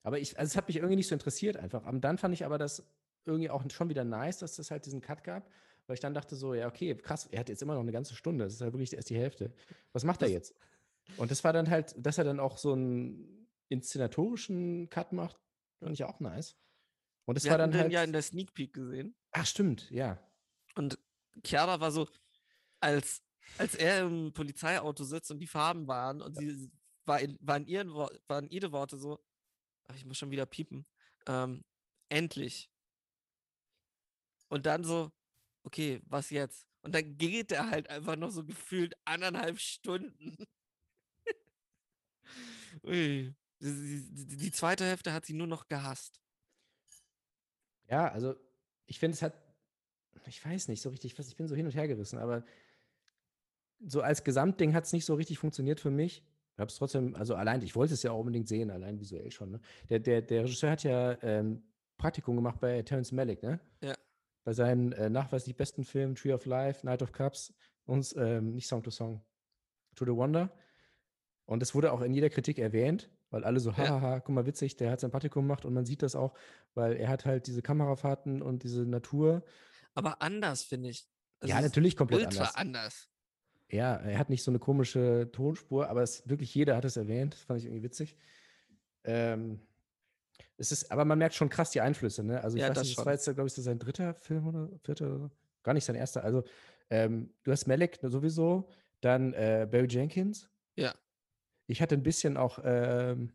Aber 0.06 0.20
ich, 0.20 0.38
also 0.38 0.52
es 0.52 0.56
hat 0.56 0.68
mich 0.68 0.78
irgendwie 0.78 0.96
nicht 0.98 1.08
so 1.08 1.16
interessiert 1.16 1.58
einfach. 1.58 1.86
Und 1.86 2.02
dann 2.02 2.18
fand 2.18 2.34
ich 2.34 2.46
aber 2.46 2.58
das 2.58 2.84
irgendwie 3.26 3.50
auch 3.50 3.64
schon 3.72 3.90
wieder 3.90 4.04
nice, 4.04 4.38
dass 4.40 4.60
es 4.60 4.70
halt 4.70 4.86
diesen 4.86 5.02
Cut 5.02 5.24
gab, 5.24 5.50
weil 5.88 5.96
ich 5.96 6.00
dann 6.00 6.14
dachte 6.14 6.36
so, 6.36 6.54
ja, 6.54 6.68
okay, 6.68 6.94
krass, 6.96 7.26
er 7.32 7.40
hat 7.40 7.50
jetzt 7.50 7.62
immer 7.64 7.74
noch 7.74 7.82
eine 7.82 7.92
ganze 7.92 8.14
Stunde. 8.16 8.44
Das 8.46 8.54
ist 8.54 8.62
halt 8.62 8.74
wirklich 8.74 8.94
erst 8.94 9.10
die 9.10 9.18
Hälfte. 9.18 9.52
Was 9.94 10.04
macht 10.04 10.22
er 10.22 10.28
Das- 10.28 10.34
jetzt? 10.34 10.56
Und 11.18 11.30
das 11.32 11.44
war 11.44 11.54
dann 11.54 11.70
halt, 11.70 11.96
dass 11.98 12.18
er 12.18 12.24
dann 12.24 12.40
auch 12.40 12.58
so 12.58 12.74
einen 12.74 13.48
inszenatorischen 13.70 14.90
Cut 14.90 15.12
macht, 15.14 15.40
fand 15.80 15.94
ich 15.94 16.04
auch 16.04 16.20
nice. 16.20 16.56
Und 17.26 17.36
das 17.36 17.44
Wir 17.46 17.52
war 17.52 17.58
dann 17.58 17.74
halt. 17.74 17.92
ja 17.92 18.04
in 18.04 18.12
der 18.14 18.22
Sneak 18.22 18.54
Peek 18.54 18.74
gesehen. 18.74 19.16
ach, 19.32 19.46
stimmt, 19.46 19.90
ja. 19.90 20.20
Und 20.76 21.00
Chiara 21.44 21.80
war 21.80 21.92
so, 21.92 22.08
als, 22.80 23.24
als 23.58 23.76
er 23.76 24.02
im 24.06 24.34
Polizeiauto 24.34 25.04
sitzt 25.04 25.32
und 25.32 25.40
die 25.40 25.48
Farben 25.48 25.88
waren 25.88 26.22
und 26.22 26.36
sie 26.38 26.72
war 27.06 27.20
in, 27.20 27.38
waren, 27.42 27.66
ihren, 27.68 27.90
waren 28.28 28.48
ihre 28.50 28.72
Worte 28.72 28.98
so, 28.98 29.20
ach, 29.88 29.96
ich 29.96 30.06
muss 30.06 30.18
schon 30.18 30.32
wieder 30.32 30.46
piepen, 30.46 30.86
ähm, 31.28 31.64
endlich. 32.10 32.70
Und 34.50 34.66
dann 34.66 34.84
so, 34.84 35.12
okay, 35.64 36.02
was 36.06 36.30
jetzt? 36.30 36.68
Und 36.82 36.94
dann 36.94 37.18
geht 37.18 37.52
er 37.52 37.70
halt 37.70 37.90
einfach 37.90 38.16
noch 38.16 38.30
so 38.30 38.44
gefühlt 38.46 38.94
anderthalb 39.06 39.60
Stunden. 39.60 40.36
Ui. 42.84 43.34
Die, 43.62 44.10
die, 44.12 44.38
die 44.38 44.52
zweite 44.52 44.86
Hälfte 44.86 45.14
hat 45.14 45.26
sie 45.26 45.34
nur 45.34 45.48
noch 45.48 45.68
gehasst. 45.68 46.20
Ja, 47.90 48.08
also 48.12 48.36
ich 48.86 49.00
finde, 49.00 49.16
es 49.16 49.22
hat, 49.22 49.34
ich 50.28 50.44
weiß 50.44 50.68
nicht 50.68 50.82
so 50.82 50.90
richtig, 50.90 51.18
was- 51.18 51.28
ich 51.28 51.36
bin 51.36 51.48
so 51.48 51.56
hin 51.56 51.66
und 51.66 51.74
her 51.76 51.88
gerissen, 51.88 52.20
aber 52.20 52.46
so 53.80 54.02
als 54.02 54.24
Gesamtding 54.24 54.74
hat 54.74 54.86
es 54.86 54.94
nicht 54.94 55.06
so 55.06 55.16
richtig 55.16 55.38
funktioniert 55.40 55.80
für 55.80 55.92
mich. 55.92 56.24
Ich 56.56 56.60
habe 56.60 56.70
es 56.70 56.78
trotzdem, 56.78 57.16
also 57.16 57.36
allein, 57.36 57.62
ich 57.62 57.76
wollte 57.76 57.94
es 57.96 58.04
ja 58.04 58.12
auch 58.12 58.20
unbedingt 58.20 58.48
sehen, 58.48 58.72
allein 58.72 58.98
visuell 58.98 59.30
schon. 59.30 59.52
Ne? 59.52 59.60
Der, 59.90 60.00
der, 60.00 60.22
der 60.22 60.44
Regisseur 60.44 60.72
hat 60.72 60.84
ja 60.84 61.22
ähm, 61.22 61.64
Praktikum 61.98 62.38
gemacht 62.38 62.62
bei 62.62 62.82
Terrence 62.82 63.12
Malick, 63.12 63.44
ne? 63.44 63.60
Ja. 63.82 63.94
Bei 64.46 64.54
seinen 64.54 64.94
äh, 64.94 65.10
nachweislich 65.10 65.58
besten 65.58 65.84
Filmen 65.84 66.16
Tree 66.16 66.32
of 66.32 66.46
Life, 66.46 66.86
Night 66.86 67.02
of 67.02 67.12
Cups 67.12 67.54
und 67.84 68.14
ähm, 68.18 68.54
nicht 68.54 68.68
Song 68.68 68.84
to 68.84 68.90
Song, 68.90 69.22
To 69.96 70.06
the 70.06 70.12
Wonder. 70.12 70.50
Und 71.46 71.62
es 71.62 71.76
wurde 71.76 71.92
auch 71.92 72.02
in 72.02 72.14
jeder 72.14 72.30
Kritik 72.30 72.58
erwähnt, 72.58 73.10
weil 73.32 73.44
alle 73.44 73.60
so, 73.60 73.72
Ja. 73.72 73.78
hahaha, 73.78 74.20
guck 74.22 74.34
mal, 74.34 74.46
witzig, 74.46 74.78
der 74.78 74.92
hat 74.92 75.02
sein 75.02 75.12
Praktikum 75.12 75.44
gemacht 75.44 75.66
und 75.66 75.74
man 75.74 75.86
sieht 75.86 76.04
das 76.04 76.16
auch, 76.16 76.38
weil 76.74 76.94
er 76.94 77.10
hat 77.10 77.26
halt 77.26 77.48
diese 77.48 77.62
Kamerafahrten 77.62 78.42
und 78.42 78.64
diese 78.64 78.86
Natur. 78.86 79.44
Aber 79.94 80.22
anders, 80.22 80.64
finde 80.64 80.90
ich. 80.90 81.06
Es 81.42 81.50
ja, 81.50 81.58
ist 81.58 81.64
natürlich 81.66 81.98
komplett 81.98 82.22
ultra 82.22 82.46
anders. 82.46 82.56
anders. 82.56 83.10
Ja, 83.70 83.96
er 83.96 84.20
hat 84.20 84.30
nicht 84.30 84.44
so 84.44 84.52
eine 84.52 84.60
komische 84.60 85.30
Tonspur, 85.32 85.90
aber 85.90 86.04
es, 86.04 86.28
wirklich 86.30 86.54
jeder 86.54 86.76
hat 86.78 86.86
es 86.86 86.98
erwähnt. 86.98 87.34
Das 87.34 87.42
fand 87.42 87.60
ich 87.60 87.66
irgendwie 87.66 87.84
witzig. 87.84 88.16
Ähm, 89.04 89.60
es 90.58 90.72
ist, 90.72 90.92
aber 90.92 91.06
man 91.06 91.18
merkt 91.18 91.36
schon 91.36 91.50
krass 91.50 91.72
die 91.72 91.82
Einflüsse, 91.82 92.24
ne? 92.24 92.44
Also 92.44 92.58
ich 92.58 92.62
Ja, 92.62 92.70
weiß 92.70 92.76
das 92.76 92.88
nicht, 92.88 92.98
das 92.98 93.06
war 93.06 93.14
jetzt, 93.14 93.26
glaube 93.26 93.48
ich, 93.48 93.54
so 93.54 93.62
sein 93.62 93.80
dritter 93.80 94.14
Film 94.14 94.48
oder 94.48 94.70
vierter 94.84 95.08
oder 95.08 95.20
so. 95.20 95.32
Gar 95.64 95.74
nicht 95.74 95.86
sein 95.86 95.96
erster. 95.96 96.24
Also 96.24 96.44
ähm, 96.90 97.34
du 97.44 97.52
hast 97.52 97.68
Malek 97.68 98.00
sowieso, 98.02 98.70
dann 99.02 99.34
äh, 99.34 99.68
Barry 99.70 99.88
Jenkins. 99.88 100.50
Ja. 100.76 100.94
Ich 101.68 101.82
hatte 101.82 101.96
ein 101.96 102.04
bisschen 102.04 102.38
auch 102.38 102.60
ähm, 102.64 103.34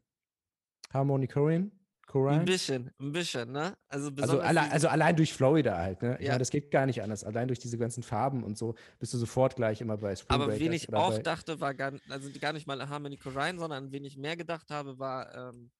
Harmony 0.92 1.26
Korine. 1.26 1.72
Korine. 2.10 2.40
Ein 2.40 2.44
bisschen, 2.44 2.90
ein 2.98 3.12
bisschen, 3.12 3.52
ne? 3.52 3.76
Also 3.88 4.10
Also, 4.20 4.40
alle, 4.40 4.62
also 4.72 4.88
allein 4.88 5.14
durch 5.14 5.32
Florida 5.32 5.76
halt, 5.78 6.02
ne? 6.02 6.18
Ja. 6.20 6.30
meine, 6.30 6.38
das 6.40 6.50
geht 6.50 6.70
gar 6.72 6.84
nicht 6.84 7.00
anders. 7.02 7.22
Allein 7.22 7.46
durch 7.46 7.60
diese 7.60 7.78
ganzen 7.78 8.02
Farben 8.02 8.42
und 8.42 8.58
so 8.58 8.74
bist 8.98 9.14
du 9.14 9.18
sofort 9.18 9.54
gleich 9.54 9.80
immer 9.80 9.96
bei 9.96 10.16
Spring 10.16 10.40
aber 10.40 10.58
wen 10.58 10.72
ich 10.72 10.92
auch 10.92 11.18
dachte, 11.18 11.60
war 11.60 11.72
gar, 11.72 11.92
also 12.08 12.28
gar 12.40 12.52
nicht 12.52 12.66
mal 12.66 12.88
Harmony 12.88 13.16
Korine, 13.16 13.60
sondern 13.60 13.84
an 13.84 13.92
wen 13.92 14.04
ich 14.04 14.16
mehr 14.16 14.36
gedacht 14.36 14.70
habe, 14.70 14.98
war 14.98 15.32
ähm, 15.50 15.70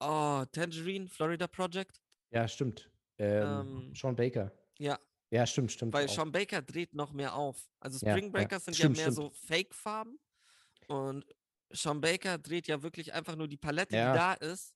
oh, 0.00 0.44
Tangerine, 0.50 1.08
Florida 1.08 1.46
Project. 1.46 2.00
Ja, 2.30 2.48
stimmt. 2.48 2.90
Ähm, 3.18 3.42
Ähm, 3.88 3.94
Sean 3.94 4.16
Baker. 4.16 4.50
Ja, 4.78 4.98
Ja, 5.30 5.44
stimmt, 5.46 5.72
stimmt. 5.72 5.92
weil 5.92 6.06
auch. 6.06 6.14
Sean 6.14 6.32
Baker 6.32 6.62
dreht 6.62 6.94
noch 6.94 7.12
mehr 7.12 7.34
auf. 7.34 7.68
Also 7.80 8.04
Ja, 8.04 8.12
Spring 8.12 8.26
ja. 8.26 8.30
Breakers 8.32 8.64
sind 8.64 8.74
Stimmt, 8.76 8.96
ja 8.96 9.04
mehr 9.08 9.12
stimmt. 9.12 9.34
so 9.34 9.46
Fake-Farben 9.46 10.18
und 10.88 11.26
Sean 11.70 12.00
Baker 12.00 12.38
dreht 12.38 12.66
ja 12.66 12.82
wirklich 12.82 13.12
einfach 13.12 13.36
nur 13.36 13.46
die 13.48 13.56
Palette, 13.58 13.94
Ja. 13.94 14.12
die 14.12 14.18
da 14.18 14.32
ist, 14.34 14.74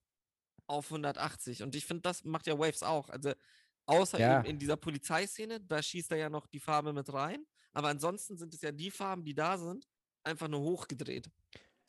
auf 0.68 0.90
180. 0.90 1.62
Und 1.62 1.74
ich 1.74 1.84
finde, 1.86 2.02
das 2.02 2.24
macht 2.24 2.46
ja 2.46 2.58
Waves 2.58 2.82
auch. 2.82 3.08
Also 3.08 3.32
außer 3.86 4.18
Ja. 4.20 4.38
eben 4.40 4.50
in 4.50 4.58
dieser 4.58 4.76
Polizeiszene, 4.76 5.60
da 5.60 5.82
schießt 5.82 6.10
er 6.12 6.18
ja 6.18 6.30
noch 6.30 6.46
die 6.46 6.60
Farbe 6.60 6.92
mit 6.92 7.12
rein. 7.12 7.44
Aber 7.72 7.88
ansonsten 7.88 8.36
sind 8.36 8.54
es 8.54 8.60
ja 8.62 8.70
die 8.72 8.90
Farben, 8.90 9.24
die 9.24 9.34
da 9.34 9.56
sind, 9.58 9.88
einfach 10.24 10.48
nur 10.48 10.60
hochgedreht. 10.60 11.30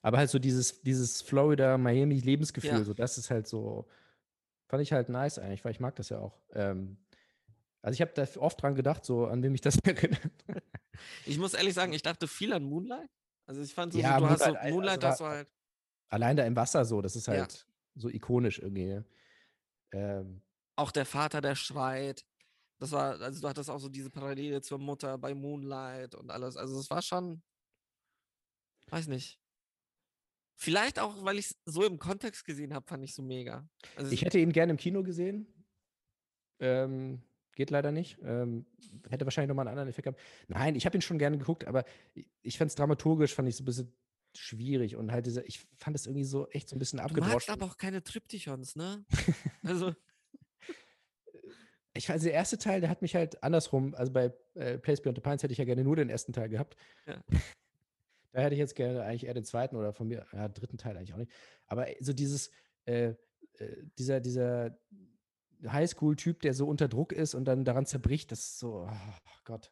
Aber 0.02 0.18
halt 0.18 0.30
so 0.30 0.40
dieses, 0.40 0.82
dieses 0.82 1.22
Florida, 1.22 1.78
Miami 1.78 2.20
Lebensgefühl, 2.20 2.70
Ja. 2.72 2.84
so 2.84 2.94
das 2.94 3.18
ist 3.18 3.30
halt 3.30 3.48
so, 3.48 3.88
fand 4.68 4.82
ich 4.84 4.94
halt 4.94 5.10
nice 5.10 5.40
eigentlich, 5.40 5.66
weil 5.66 5.72
ich 5.72 5.80
mag 5.82 5.96
das 5.96 6.10
ja 6.10 6.20
auch. 6.20 6.40
Ähm, 6.54 6.98
also 7.82 7.94
ich 7.96 8.02
habe 8.02 8.12
da 8.14 8.26
oft 8.40 8.62
dran 8.62 8.76
gedacht, 8.76 9.04
so 9.04 9.26
an 9.28 9.44
wem 9.44 9.52
mich 9.52 9.62
das 9.62 9.78
erinnert. 9.84 10.22
Ich 11.26 11.38
muss 11.38 11.54
ehrlich 11.54 11.74
sagen, 11.74 11.92
ich 11.94 12.02
dachte 12.02 12.28
viel 12.28 12.54
an 12.54 12.64
Moonlight. 12.64 13.10
Also 13.46 13.62
ich 13.62 13.74
fand 13.74 13.94
so, 13.94 14.00
Ja, 14.00 14.20
so 14.20 14.26
du 14.26 14.30
hast 14.30 14.40
so 14.40 14.46
Moonlight, 14.46 14.64
also 14.64 14.76
Moonlight, 14.76 15.04
da- 15.04 15.10
hast 15.10 15.20
du 15.20 15.26
halt. 15.26 15.54
Allein 16.10 16.38
da 16.38 16.46
im 16.46 16.56
Wasser 16.56 16.86
so, 16.86 17.02
das 17.02 17.16
ist 17.16 17.28
halt 17.28 17.68
so 18.00 18.10
ikonisch 18.10 18.60
irgendwie. 18.60 18.86
ne? 18.86 19.06
Ähm, 19.92 20.42
Auch 20.76 20.92
der 20.92 21.06
Vater, 21.06 21.42
der 21.42 21.56
schreit. 21.56 22.26
Das 22.80 22.92
war, 22.92 23.20
also 23.20 23.42
du 23.42 23.48
hattest 23.48 23.70
auch 23.70 23.80
so 23.80 23.90
diese 23.90 24.10
Parallele 24.10 24.62
zur 24.62 24.80
Mutter 24.80 25.18
bei 25.18 25.34
Moonlight 25.34 26.16
und 26.16 26.32
alles. 26.32 26.56
Also 26.56 26.80
es 26.80 26.90
war 26.90 27.02
schon, 27.02 27.44
weiß 28.88 29.08
nicht. 29.08 29.40
Vielleicht 30.56 31.00
auch, 31.00 31.24
weil 31.24 31.38
ich 31.38 31.52
es 31.52 31.62
so 31.66 31.86
im 31.86 32.00
Kontext 32.00 32.46
gesehen 32.46 32.74
habe, 32.74 32.86
fand 32.88 33.04
ich 33.04 33.14
so 33.14 33.22
mega. 33.22 33.68
Also 33.96 34.12
ich 34.12 34.24
hätte 34.24 34.40
ihn 34.40 34.52
gerne 34.52 34.72
im 34.72 34.78
Kino 34.78 35.04
gesehen. 35.04 35.48
Ähm, 36.60 37.22
geht 37.56 37.70
leider 37.70 37.92
nicht. 37.92 38.18
Ähm, 38.24 38.66
hätte 39.10 39.26
wahrscheinlich 39.26 39.50
nochmal 39.50 39.68
einen 39.68 39.78
anderen 39.78 39.90
Effekt 39.90 40.06
gehabt. 40.06 40.22
Nein, 40.48 40.76
ich 40.76 40.86
habe 40.86 40.98
ihn 40.98 41.02
schon 41.02 41.20
gerne 41.20 41.38
geguckt, 41.38 41.66
aber 41.66 41.86
ich, 42.14 42.28
ich 42.42 42.58
fand 42.58 42.70
es 42.70 42.76
dramaturgisch, 42.76 43.34
fand 43.34 43.48
ich 43.50 43.56
so 43.56 43.64
ein 43.64 43.66
bisschen 43.66 43.94
schwierig 44.36 44.96
und 44.96 45.12
halt 45.12 45.26
diese, 45.26 45.42
ich 45.44 45.66
fand 45.78 45.96
es 45.96 46.06
irgendwie 46.06 46.24
so 46.24 46.48
echt 46.50 46.70
so 46.70 46.76
ein 46.76 46.80
bisschen 46.80 46.98
du 46.98 47.04
magst 47.04 47.18
abgedroschen. 47.18 47.54
aber 47.54 47.66
auch 47.66 47.78
keine 47.78 48.04
Triptychons, 48.04 48.76
ne? 48.76 49.06
Also, 49.64 49.94
Ich 51.94 52.08
weiß, 52.08 52.22
der 52.22 52.34
erste 52.34 52.58
Teil, 52.58 52.82
der 52.82 52.90
hat 52.90 53.02
mich 53.02 53.16
halt 53.16 53.44
andersrum, 53.44 53.94
also 53.96 54.12
bei 54.12 54.34
äh, 54.54 54.78
Place 54.78 55.02
Beyond 55.02 55.18
the 55.18 55.22
Pines 55.22 55.44
hätte 55.44 55.52
ich 55.52 55.58
ja 55.58 55.66
gerne 55.66 55.84
nur 55.84 55.96
den 55.96 56.10
ersten 56.10 56.34
Teil 56.34 56.50
gehabt. 56.50 56.76
Ja. 57.06 57.22
Da 58.32 58.42
hätte 58.42 58.54
ich 58.54 58.60
jetzt 58.60 58.76
gerne 58.76 59.02
eigentlich 59.02 59.26
eher 59.26 59.34
den 59.34 59.44
zweiten 59.44 59.76
oder 59.76 59.92
von 59.92 60.08
mir, 60.08 60.24
ja, 60.34 60.48
dritten 60.48 60.78
Teil 60.78 60.96
eigentlich 60.96 61.14
auch 61.14 61.18
nicht. 61.18 61.32
Aber 61.66 61.88
so 62.00 62.14
dieses, 62.14 62.52
äh, 62.86 63.16
äh, 63.54 63.84
dieser, 63.98 64.20
dieser 64.20 64.78
Highschool-Typ, 65.66 66.40
der 66.42 66.54
so 66.54 66.68
unter 66.68 66.88
Druck 66.88 67.12
ist 67.12 67.34
und 67.34 67.46
dann 67.46 67.66
daran 67.66 67.88
zerbricht, 67.88 68.32
das 68.32 68.42
ist 68.42 68.60
so, 68.60 68.88
oh 68.88 69.40
Gott. 69.46 69.72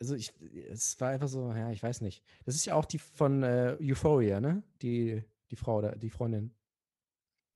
Also 0.00 0.14
ich, 0.14 0.32
es 0.68 1.00
war 1.00 1.10
einfach 1.10 1.28
so, 1.28 1.52
ja, 1.52 1.70
ich 1.70 1.82
weiß 1.82 2.00
nicht. 2.02 2.22
Das 2.44 2.54
ist 2.54 2.64
ja 2.64 2.74
auch 2.74 2.84
die 2.84 2.98
von 2.98 3.42
äh, 3.42 3.76
Euphoria, 3.80 4.40
ne? 4.40 4.62
Die, 4.80 5.22
die 5.50 5.56
Frau, 5.56 5.80
da, 5.80 5.94
die 5.94 6.10
Freundin. 6.10 6.54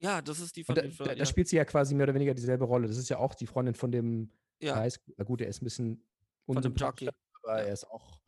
ja, 0.00 0.20
das 0.20 0.40
ist 0.40 0.56
die 0.56 0.64
von 0.64 0.74
da, 0.74 0.82
da, 0.82 1.14
da 1.14 1.24
spielt 1.26 1.48
sie 1.48 1.56
ja 1.56 1.64
quasi 1.64 1.94
mehr 1.94 2.04
oder 2.04 2.14
weniger 2.14 2.34
dieselbe 2.34 2.64
Rolle. 2.64 2.88
Das 2.88 2.96
ist 2.96 3.08
ja 3.08 3.18
auch 3.18 3.34
die 3.34 3.46
Freundin 3.46 3.74
von 3.74 3.92
dem 3.92 4.30
ja, 4.60 4.76
Highschool. 4.76 5.14
Na 5.16 5.24
gut, 5.24 5.40
er 5.40 5.48
ist 5.48 5.62
ein 5.62 5.64
bisschen 5.64 6.04
von 6.46 6.60
dem 6.60 6.74
Jockey. 6.74 7.08
aber 7.42 7.58
ja. 7.58 7.66
er 7.66 7.72
ist 7.72 7.84
auch, 7.84 8.20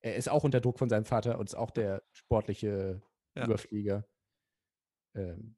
er 0.00 0.16
ist 0.16 0.28
auch 0.28 0.42
unter 0.44 0.60
Druck 0.60 0.78
von 0.78 0.88
seinem 0.88 1.04
Vater 1.04 1.38
und 1.38 1.48
ist 1.48 1.54
auch 1.54 1.70
der 1.70 2.02
sportliche 2.12 3.02
Ja. 3.36 3.44
Überflieger. 3.44 4.04
Ähm, 5.14 5.56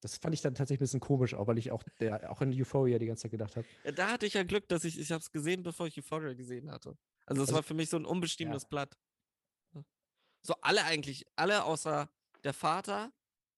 das 0.00 0.18
fand 0.18 0.34
ich 0.34 0.42
dann 0.42 0.54
tatsächlich 0.54 0.80
ein 0.80 0.84
bisschen 0.84 1.00
komisch, 1.00 1.34
auch 1.34 1.46
weil 1.46 1.56
ich 1.56 1.70
auch, 1.72 1.82
der, 1.98 2.30
auch 2.30 2.42
in 2.42 2.52
Euphoria 2.52 2.98
die 2.98 3.06
ganze 3.06 3.22
Zeit 3.22 3.30
gedacht 3.30 3.56
habe. 3.56 3.66
Da 3.94 4.10
hatte 4.12 4.26
ich 4.26 4.34
ja 4.34 4.42
Glück, 4.42 4.68
dass 4.68 4.84
ich, 4.84 4.98
ich 4.98 5.10
habe 5.10 5.20
es 5.22 5.32
gesehen, 5.32 5.62
bevor 5.62 5.86
ich 5.86 5.96
Euphoria 5.98 6.34
gesehen 6.34 6.70
hatte. 6.70 6.96
Also 7.26 7.42
es 7.42 7.48
Also- 7.48 7.56
war 7.56 7.62
für 7.62 7.74
mich 7.74 7.88
so 7.90 7.96
ein 7.96 8.04
unbestimmtes 8.04 8.66
Blatt. 8.66 8.96
So 10.42 10.54
alle 10.60 10.84
eigentlich, 10.84 11.26
alle 11.36 11.64
außer 11.64 12.10
der 12.42 12.52
Vater, 12.52 13.12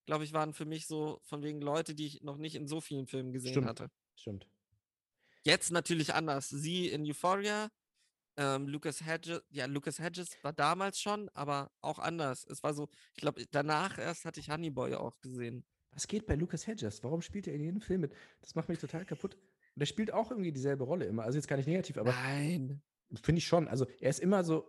glaube 0.05 0.23
ich, 0.23 0.31
waren 0.31 0.53
für 0.53 0.63
mich 0.65 0.87
so 0.87 1.19
von 1.23 1.43
wegen 1.43 1.59
Leute, 1.61 1.93
die 1.93 2.05
ich 2.05 2.23
noch 2.23 2.37
nicht 2.37 2.55
in 2.55 2.65
so 2.67 2.79
vielen 2.79 3.07
Filmen 3.07 3.33
gesehen 3.33 3.51
Stimmt. 3.51 3.67
hatte. 3.67 3.91
Stimmt. 4.15 4.47
Jetzt 5.43 5.71
natürlich 5.71 6.13
anders. 6.13 6.47
Sie 6.49 6.87
in 6.87 7.05
Euphoria, 7.05 7.69
ähm, 8.37 8.67
Lucas 8.69 9.05
Hedges, 9.05 9.41
ja, 9.49 9.65
Lucas 9.65 9.99
Hedges 9.99 10.29
war 10.43 10.53
damals 10.53 11.01
schon, 11.01 11.27
aber 11.33 11.71
auch 11.81 11.99
anders. 11.99 12.45
Es 12.45 12.63
war 12.63 12.73
so, 12.73 12.87
ich 13.15 13.21
glaube, 13.21 13.45
danach 13.51 13.97
erst 13.97 14.23
hatte 14.23 14.39
ich 14.39 14.49
Honeyboy 14.49 14.95
auch 14.95 15.19
gesehen. 15.19 15.65
Was 15.91 16.07
geht 16.07 16.25
bei 16.25 16.35
Lucas 16.35 16.67
Hedges? 16.67 17.03
Warum 17.03 17.21
spielt 17.21 17.47
er 17.47 17.53
in 17.55 17.63
jedem 17.63 17.81
Film 17.81 18.01
mit? 18.01 18.13
Das 18.39 18.55
macht 18.55 18.69
mich 18.69 18.79
total 18.79 19.03
kaputt. 19.05 19.35
Und 19.75 19.81
er 19.81 19.85
spielt 19.87 20.13
auch 20.13 20.31
irgendwie 20.31 20.51
dieselbe 20.53 20.85
Rolle 20.85 21.05
immer. 21.05 21.23
Also 21.23 21.37
jetzt 21.37 21.47
gar 21.47 21.57
nicht 21.57 21.67
negativ, 21.67 21.97
aber 21.97 22.11
Nein. 22.11 22.81
Finde 23.23 23.39
ich 23.39 23.47
schon. 23.47 23.67
Also 23.67 23.85
er 23.99 24.09
ist 24.09 24.19
immer 24.19 24.43
so, 24.43 24.67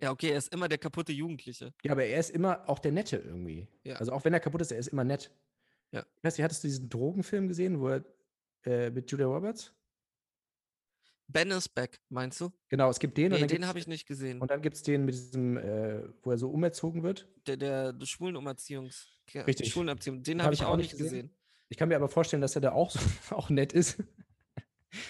Ja, 0.00 0.10
okay, 0.12 0.30
er 0.30 0.38
ist 0.38 0.52
immer 0.52 0.68
der 0.68 0.78
kaputte 0.78 1.12
Jugendliche. 1.12 1.74
Ja, 1.82 1.92
aber 1.92 2.04
er 2.04 2.18
ist 2.20 2.30
immer 2.30 2.68
auch 2.68 2.78
der 2.78 2.92
Nette 2.92 3.16
irgendwie. 3.18 3.68
Ja. 3.84 3.96
Also 3.96 4.12
auch 4.12 4.24
wenn 4.24 4.32
er 4.32 4.40
kaputt 4.40 4.60
ist, 4.62 4.72
er 4.72 4.78
ist 4.78 4.88
immer 4.88 5.04
nett. 5.04 5.30
Ja. 5.92 6.04
Ich 6.16 6.24
weiß 6.24 6.36
nicht, 6.38 6.44
hattest 6.44 6.62
du 6.64 6.68
diesen 6.68 6.88
Drogenfilm 6.88 7.48
gesehen, 7.48 7.80
wo 7.80 7.88
er 7.88 8.04
äh, 8.64 8.90
mit 8.90 9.10
Julia 9.10 9.26
Roberts? 9.26 9.74
Ben 11.28 11.50
is 11.52 11.68
back, 11.68 12.00
meinst 12.08 12.40
du? 12.40 12.50
Genau, 12.68 12.90
es 12.90 12.98
gibt 12.98 13.16
den 13.16 13.30
Nee, 13.30 13.46
den 13.46 13.66
habe 13.66 13.78
ich 13.78 13.86
nicht 13.86 14.06
gesehen. 14.06 14.40
Und 14.40 14.50
dann 14.50 14.62
gibt 14.62 14.74
es 14.76 14.82
den 14.82 15.04
mit 15.04 15.14
diesem, 15.14 15.56
äh, 15.58 16.02
wo 16.22 16.32
er 16.32 16.38
so 16.38 16.50
umerzogen 16.50 17.04
wird. 17.04 17.28
Der, 17.46 17.56
der, 17.56 17.92
der 17.92 18.06
Schwulenumerziehungs... 18.06 19.08
Ke- 19.28 19.46
Richtig. 19.46 19.70
Schwulenerziehung, 19.72 20.24
den 20.24 20.38
Hab 20.40 20.46
habe 20.46 20.54
ich 20.54 20.60
ich 20.60 20.66
auch 20.66 20.76
nicht 20.76 20.90
gesehen. 20.90 21.04
gesehen. 21.06 21.36
Ich 21.68 21.76
kann 21.76 21.88
mir 21.88 21.94
aber 21.94 22.08
vorstellen, 22.08 22.42
dass 22.42 22.56
er 22.56 22.62
da 22.62 22.72
auch, 22.72 22.90
so, 22.90 22.98
auch 23.36 23.48
nett 23.48 23.72
ist. 23.72 24.02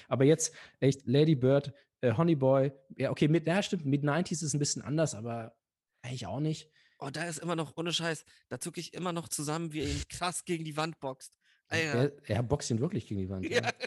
aber 0.08 0.24
jetzt 0.24 0.54
echt 0.80 1.06
Lady 1.06 1.34
Bird, 1.34 1.72
äh, 2.00 2.12
Honey 2.12 2.34
Boy. 2.34 2.72
Ja, 2.96 3.10
okay, 3.10 3.28
mit, 3.28 3.46
ja, 3.46 3.62
stimmt, 3.62 3.84
mit 3.84 4.02
90s 4.02 4.44
ist 4.44 4.54
ein 4.54 4.58
bisschen 4.58 4.82
anders, 4.82 5.14
aber 5.14 5.56
eigentlich 6.02 6.26
auch 6.26 6.40
nicht. 6.40 6.70
Oh, 6.98 7.10
da 7.10 7.24
ist 7.24 7.38
immer 7.38 7.56
noch, 7.56 7.76
ohne 7.76 7.92
Scheiß, 7.92 8.24
da 8.48 8.60
zucke 8.60 8.80
ich 8.80 8.92
immer 8.92 9.12
noch 9.12 9.28
zusammen, 9.28 9.72
wie 9.72 9.80
er 9.80 9.88
ihn 9.88 10.02
krass 10.08 10.44
gegen 10.44 10.64
die 10.64 10.76
Wand 10.76 11.00
boxt. 11.00 11.32
Alter. 11.68 12.12
Er, 12.26 12.36
er 12.36 12.42
boxt 12.42 12.70
ihn 12.70 12.80
wirklich 12.80 13.06
gegen 13.06 13.20
die 13.20 13.28
Wand. 13.28 13.48
Ja. 13.48 13.62
Ja. 13.62 13.70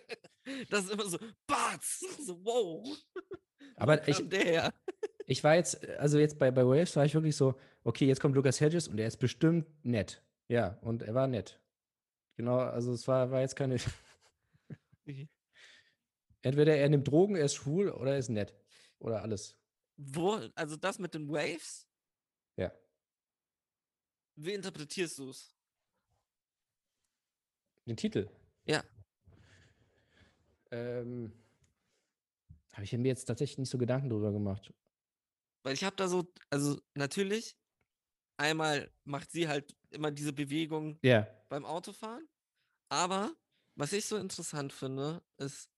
Das 0.69 0.83
ist 0.83 0.91
immer 0.91 1.05
so, 1.05 1.17
Batz! 1.47 2.03
So, 2.19 2.37
wow. 2.43 2.85
Aber 3.77 4.05
ich, 4.07 4.27
der? 4.27 4.73
Ich 5.25 5.41
war 5.41 5.55
jetzt, 5.55 5.87
also 5.99 6.19
jetzt 6.19 6.37
bei, 6.37 6.51
bei 6.51 6.65
Waves 6.65 6.97
war 6.97 7.05
ich 7.05 7.13
wirklich 7.13 7.37
so, 7.37 7.57
okay, 7.85 8.05
jetzt 8.05 8.19
kommt 8.19 8.35
Lucas 8.35 8.59
Hedges 8.59 8.89
und 8.89 8.99
er 8.99 9.07
ist 9.07 9.17
bestimmt 9.17 9.65
nett. 9.85 10.21
Ja, 10.49 10.77
und 10.81 11.01
er 11.01 11.13
war 11.13 11.27
nett. 11.27 11.61
Genau, 12.35 12.57
also 12.57 12.91
es 12.91 13.07
war, 13.07 13.31
war 13.31 13.39
jetzt 13.39 13.55
keine. 13.55 13.77
Entweder 16.43 16.75
er 16.75 16.89
nimmt 16.89 17.07
Drogen, 17.07 17.35
er 17.35 17.45
ist 17.45 17.55
schwul 17.55 17.89
oder 17.89 18.11
er 18.11 18.17
ist 18.19 18.29
nett. 18.29 18.53
Oder 18.99 19.21
alles. 19.21 19.57
Wo, 19.97 20.33
also 20.55 20.75
das 20.75 20.99
mit 20.99 21.13
den 21.13 21.27
Waves, 21.29 21.87
Ja. 22.57 22.71
wie 24.35 24.53
interpretierst 24.53 25.17
du 25.19 25.29
es? 25.29 25.55
Den 27.85 27.97
Titel. 27.97 28.29
Ja. 28.65 28.83
Ähm, 30.71 31.31
Habe 32.73 32.83
ich 32.85 32.93
mir 32.93 33.07
jetzt 33.07 33.25
tatsächlich 33.25 33.57
nicht 33.59 33.69
so 33.69 33.77
Gedanken 33.77 34.09
drüber 34.09 34.31
gemacht. 34.31 34.73
Weil 35.63 35.73
ich 35.75 35.83
habe 35.83 35.95
da 35.95 36.07
so, 36.07 36.33
also 36.49 36.81
natürlich, 36.95 37.55
einmal 38.37 38.91
macht 39.05 39.31
sie 39.31 39.47
halt 39.47 39.75
immer 39.91 40.11
diese 40.11 40.33
Bewegung 40.33 40.97
Ja. 41.03 41.27
beim 41.49 41.65
Autofahren. 41.65 42.27
Aber 42.89 43.33
was 43.75 43.93
ich 43.93 44.05
so 44.05 44.17
interessant 44.17 44.73
finde, 44.73 45.23
ist, 45.37 45.69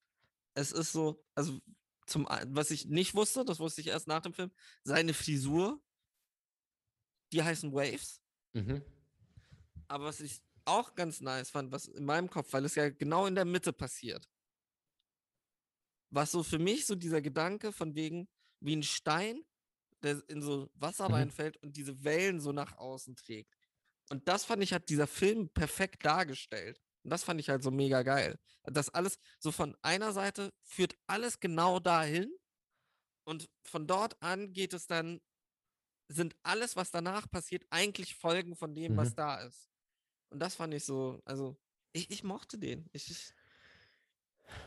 es 0.55 0.71
ist 0.71 0.91
so, 0.91 1.23
also 1.35 1.59
zum 2.07 2.25
was 2.47 2.71
ich 2.71 2.85
nicht 2.87 3.13
wusste, 3.15 3.45
das 3.45 3.59
wusste 3.59 3.81
ich 3.81 3.87
erst 3.87 4.07
nach 4.07 4.21
dem 4.21 4.33
Film, 4.33 4.51
seine 4.83 5.13
Frisur, 5.13 5.81
die 7.31 7.43
heißen 7.43 7.73
Waves. 7.73 8.21
Mhm. 8.53 8.83
Aber 9.87 10.05
was 10.05 10.21
ich 10.21 10.41
auch 10.65 10.95
ganz 10.95 11.21
nice 11.21 11.49
fand, 11.49 11.71
was 11.71 11.87
in 11.87 12.05
meinem 12.05 12.29
Kopf, 12.29 12.53
weil 12.53 12.65
es 12.65 12.75
ja 12.75 12.89
genau 12.89 13.27
in 13.27 13.35
der 13.35 13.45
Mitte 13.45 13.73
passiert, 13.73 14.27
was 16.09 16.31
so 16.31 16.43
für 16.43 16.59
mich 16.59 16.85
so 16.85 16.95
dieser 16.95 17.21
Gedanke 17.21 17.71
von 17.71 17.95
wegen 17.95 18.27
wie 18.61 18.75
ein 18.75 18.83
Stein, 18.83 19.43
der 20.01 20.23
in 20.29 20.41
so 20.41 20.69
Wasser 20.75 21.07
Mhm. 21.07 21.13
reinfällt 21.15 21.57
und 21.57 21.75
diese 21.75 22.03
Wellen 22.03 22.39
so 22.39 22.51
nach 22.51 22.77
außen 22.77 23.15
trägt. 23.15 23.53
Und 24.09 24.27
das 24.27 24.45
fand 24.45 24.63
ich, 24.63 24.73
hat 24.73 24.89
dieser 24.89 25.07
Film 25.07 25.49
perfekt 25.49 26.05
dargestellt. 26.05 26.81
Und 27.05 27.11
das 27.11 27.23
fand 27.23 27.39
ich 27.39 27.49
halt 27.49 27.61
so 27.61 27.69
mega 27.69 28.01
geil. 28.01 28.39
Das 28.63 28.89
alles 28.89 29.19
so 29.39 29.51
von 29.51 29.77
einer 29.83 30.11
Seite 30.11 30.51
führt 30.63 30.95
alles 31.05 31.39
genau 31.39 31.79
dahin 31.79 32.33
und 33.25 33.47
von 33.63 33.85
dort 33.85 34.19
an 34.23 34.53
geht 34.53 34.73
es 34.73 34.87
dann, 34.87 35.21
sind 36.07 36.35
alles, 36.41 36.75
was 36.75 36.89
danach 36.89 37.29
passiert, 37.29 37.63
eigentlich 37.69 38.15
Folgen 38.15 38.55
von 38.55 38.73
dem, 38.73 38.97
was 38.97 39.11
Mhm. 39.11 39.15
da 39.17 39.35
ist. 39.43 39.69
Und 40.31 40.39
das 40.39 40.55
fand 40.55 40.73
ich 40.73 40.83
so, 40.83 41.21
also 41.25 41.55
ich, 41.93 42.09
ich 42.09 42.23
mochte 42.23 42.57
den. 42.57 42.89
Ich, 42.91 43.11
ich, 43.11 43.33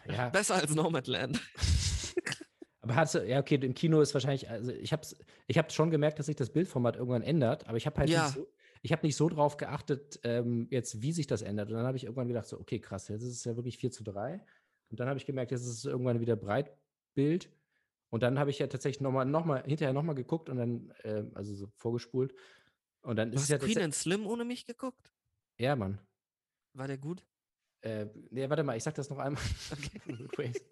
Ja. 0.07 0.29
Besser 0.29 0.55
als 0.55 0.73
Nomadland. 0.77 1.41
Aber 2.83 2.95
hast 2.95 3.17
du, 3.17 3.27
ja, 3.29 3.41
okay, 3.41 3.57
im 3.57 3.75
Kino 3.75 4.01
ist 4.01 4.15
wahrscheinlich, 4.15 4.49
also 4.49 4.71
ich 4.71 4.93
habe 4.93 5.07
ich 5.49 5.59
hab 5.59 5.73
schon 5.73 5.91
gemerkt, 5.91 6.21
dass 6.21 6.27
sich 6.27 6.37
das 6.37 6.51
Bildformat 6.53 6.95
irgendwann 6.95 7.23
ändert, 7.23 7.67
aber 7.67 7.77
ich 7.77 7.85
habe 7.87 7.99
halt 7.99 8.09
Ja. 8.09 8.27
nicht 8.27 8.35
so, 8.35 8.47
ich 8.83 8.93
habe 8.93 9.07
nicht 9.07 9.17
so 9.17 9.29
drauf 9.29 9.57
geachtet, 9.57 10.21
ähm, 10.25 10.69
jetzt, 10.71 11.03
wie 11.03 11.13
sich 11.13 11.27
das 11.27 11.43
ändert. 11.43 11.69
Und 11.71 11.77
dann 11.77 11.87
habe 11.87 11.97
ich 11.97 12.05
irgendwann 12.05 12.29
gedacht, 12.29 12.47
so, 12.47 12.59
okay, 12.61 12.79
krass, 12.81 13.09
jetzt 13.09 13.23
ist 13.23 13.37
es 13.37 13.45
ja 13.45 13.57
wirklich 13.57 13.79
4 13.79 13.91
zu 13.91 14.05
3. 14.05 14.45
Und 14.91 15.01
dann 15.01 15.09
habe 15.09 15.19
ich 15.19 15.27
gemerkt, 15.27 15.51
jetzt 15.51 15.63
ist 15.63 15.69
es 15.79 15.85
irgendwann 15.85 16.21
wieder 16.21 16.37
Breitbild. 16.37 17.51
Und 18.11 18.23
dann 18.23 18.39
habe 18.39 18.51
ich 18.51 18.59
ja 18.59 18.67
tatsächlich 18.69 19.01
nochmal, 19.03 19.27
noch 19.27 19.45
mal, 19.45 19.63
hinterher 19.65 19.93
nochmal 19.93 20.15
geguckt 20.15 20.49
und 20.49 20.57
dann, 20.57 20.95
ähm, 21.05 21.31
also 21.35 21.55
so 21.55 21.67
vorgespult. 21.77 22.35
Und 23.03 23.17
dann 23.17 23.31
Du 23.31 23.37
ist 23.37 23.43
es 23.43 23.51
hast 23.53 23.61
ja 23.63 23.67
Queen 23.67 23.79
and 23.83 23.95
Slim 23.95 24.27
ohne 24.27 24.45
mich 24.45 24.65
geguckt? 24.67 25.13
ja, 25.59 25.75
Mann. 25.77 25.99
War 26.75 26.87
der 26.87 26.99
gut? 26.99 27.27
Äh, 27.81 28.07
nee, 28.31 28.49
warte 28.49 28.63
mal, 28.63 28.77
ich 28.77 28.83
sag 28.85 28.95
das 28.95 29.11
noch 29.11 29.19
einmal. 29.19 29.43
Wait. 30.37 30.65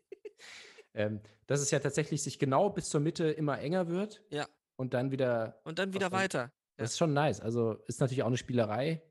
ähm, 0.94 1.20
dass 1.46 1.60
es 1.60 1.70
ja 1.70 1.78
tatsächlich 1.78 2.22
sich 2.22 2.38
genau 2.38 2.70
bis 2.70 2.88
zur 2.88 3.00
Mitte 3.00 3.30
immer 3.30 3.58
enger 3.60 3.88
wird 3.88 4.24
Ja. 4.30 4.46
und 4.76 4.94
dann 4.94 5.10
wieder 5.10 5.60
Und 5.64 5.78
dann 5.78 5.92
wieder 5.92 6.12
weiter. 6.12 6.52
Das 6.76 6.92
ist 6.92 6.98
schon 6.98 7.12
nice. 7.12 7.40
Also 7.40 7.72
ist 7.86 8.00
natürlich 8.00 8.22
auch 8.22 8.28
eine 8.28 8.36
Spielerei. 8.36 9.02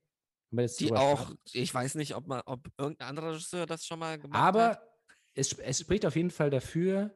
Die 0.51 0.93
auch, 0.93 1.21
sprach. 1.21 1.35
ich 1.51 1.73
weiß 1.73 1.95
nicht, 1.95 2.15
ob, 2.15 2.27
man, 2.27 2.41
ob 2.45 2.69
irgendein 2.77 3.09
anderer 3.09 3.31
Regisseur 3.31 3.65
das 3.65 3.85
schon 3.85 3.99
mal 3.99 4.17
gemacht 4.17 4.39
hat. 4.39 4.47
Aber 4.47 4.81
es, 5.33 5.51
es 5.53 5.79
spricht 5.79 6.05
auf 6.05 6.15
jeden 6.15 6.31
Fall 6.31 6.49
dafür, 6.49 7.13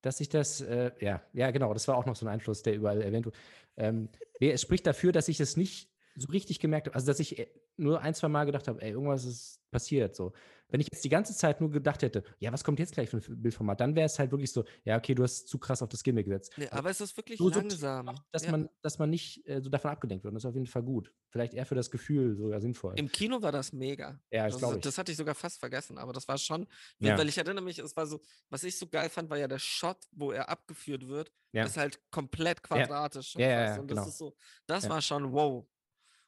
dass 0.00 0.20
ich 0.20 0.28
das, 0.28 0.60
äh, 0.60 0.90
ja, 1.00 1.22
ja, 1.32 1.50
genau, 1.50 1.72
das 1.72 1.86
war 1.88 1.96
auch 1.96 2.06
noch 2.06 2.16
so 2.16 2.26
ein 2.26 2.32
Einfluss, 2.32 2.62
der 2.62 2.74
überall 2.74 3.02
erwähnt 3.02 3.26
wurde. 3.26 3.36
Ähm, 3.76 4.08
es 4.40 4.62
spricht 4.62 4.86
dafür, 4.86 5.12
dass 5.12 5.28
ich 5.28 5.38
es 5.38 5.56
nicht 5.56 5.90
so 6.16 6.28
richtig 6.28 6.60
gemerkt 6.60 6.86
habe. 6.86 6.94
Also, 6.94 7.06
dass 7.06 7.20
ich 7.20 7.38
äh, 7.38 7.48
nur 7.76 8.00
ein, 8.00 8.14
zwei 8.14 8.28
Mal 8.28 8.44
gedacht 8.44 8.68
habe, 8.68 8.80
ey, 8.82 8.90
irgendwas 8.90 9.24
ist 9.24 9.60
passiert. 9.70 10.14
So. 10.14 10.32
Wenn 10.72 10.80
ich 10.80 10.88
jetzt 10.90 11.04
die 11.04 11.08
ganze 11.10 11.36
Zeit 11.36 11.60
nur 11.60 11.70
gedacht 11.70 12.02
hätte, 12.02 12.24
ja, 12.38 12.50
was 12.52 12.64
kommt 12.64 12.78
jetzt 12.80 12.94
gleich 12.94 13.10
für 13.10 13.18
ein 13.18 13.42
Bildformat, 13.42 13.78
dann 13.80 13.94
wäre 13.94 14.06
es 14.06 14.18
halt 14.18 14.30
wirklich 14.32 14.50
so, 14.50 14.64
ja, 14.84 14.96
okay, 14.96 15.14
du 15.14 15.22
hast 15.22 15.46
zu 15.46 15.58
krass 15.58 15.82
auf 15.82 15.90
das 15.90 16.02
Gimmick 16.02 16.24
gesetzt. 16.24 16.54
Nee, 16.56 16.66
aber 16.70 16.88
es 16.90 17.00
ist 17.00 17.14
wirklich 17.16 17.38
so 17.38 17.48
langsam. 17.50 18.10
Dass, 18.32 18.44
Ja. 18.46 18.50
man, 18.52 18.68
dass 18.80 18.98
man 18.98 19.10
nicht 19.10 19.46
äh, 19.46 19.60
so 19.60 19.68
davon 19.68 19.90
abgelenkt 19.90 20.24
wird. 20.24 20.32
Und 20.32 20.36
das 20.36 20.44
ist 20.44 20.48
auf 20.48 20.54
jeden 20.54 20.66
Fall 20.66 20.82
gut. 20.82 21.12
Vielleicht 21.28 21.54
eher 21.54 21.66
für 21.66 21.74
das 21.74 21.90
Gefühl 21.90 22.34
sogar 22.36 22.60
sinnvoll. 22.60 22.94
Im 22.98 23.12
Kino 23.12 23.40
war 23.42 23.52
das 23.52 23.72
mega. 23.72 24.18
ja, 24.30 24.44
das 24.44 24.54
Das, 24.54 24.58
glaube 24.60 24.76
ich. 24.76 24.80
das 24.82 24.98
hatte 24.98 25.12
ich 25.12 25.18
sogar 25.18 25.34
fast 25.34 25.60
vergessen, 25.60 25.98
aber 25.98 26.12
das 26.14 26.26
war 26.26 26.38
schon, 26.38 26.66
Ja. 26.98 27.16
weil 27.18 27.28
ich 27.28 27.36
erinnere 27.38 27.64
mich, 27.64 27.78
es 27.78 27.94
war 27.96 28.06
so, 28.06 28.20
was 28.48 28.64
ich 28.64 28.78
so 28.78 28.86
geil 28.88 29.10
fand, 29.10 29.28
war 29.30 29.36
ja 29.38 29.48
der 29.48 29.58
Shot, 29.58 29.98
wo 30.10 30.32
er 30.32 30.48
abgeführt 30.48 31.06
wird, 31.06 31.30
Ja. 31.52 31.64
ist 31.64 31.76
halt 31.76 32.00
komplett 32.10 32.62
quadratisch. 32.62 33.34
Ja, 33.36 33.40
ja, 33.48 33.64
ja, 33.74 33.80
und 33.80 33.88
genau. 33.88 34.00
das 34.00 34.12
ist 34.12 34.18
so, 34.18 34.34
das 34.66 34.88
war 34.88 35.02
schon 35.02 35.32
wow. 35.32 35.66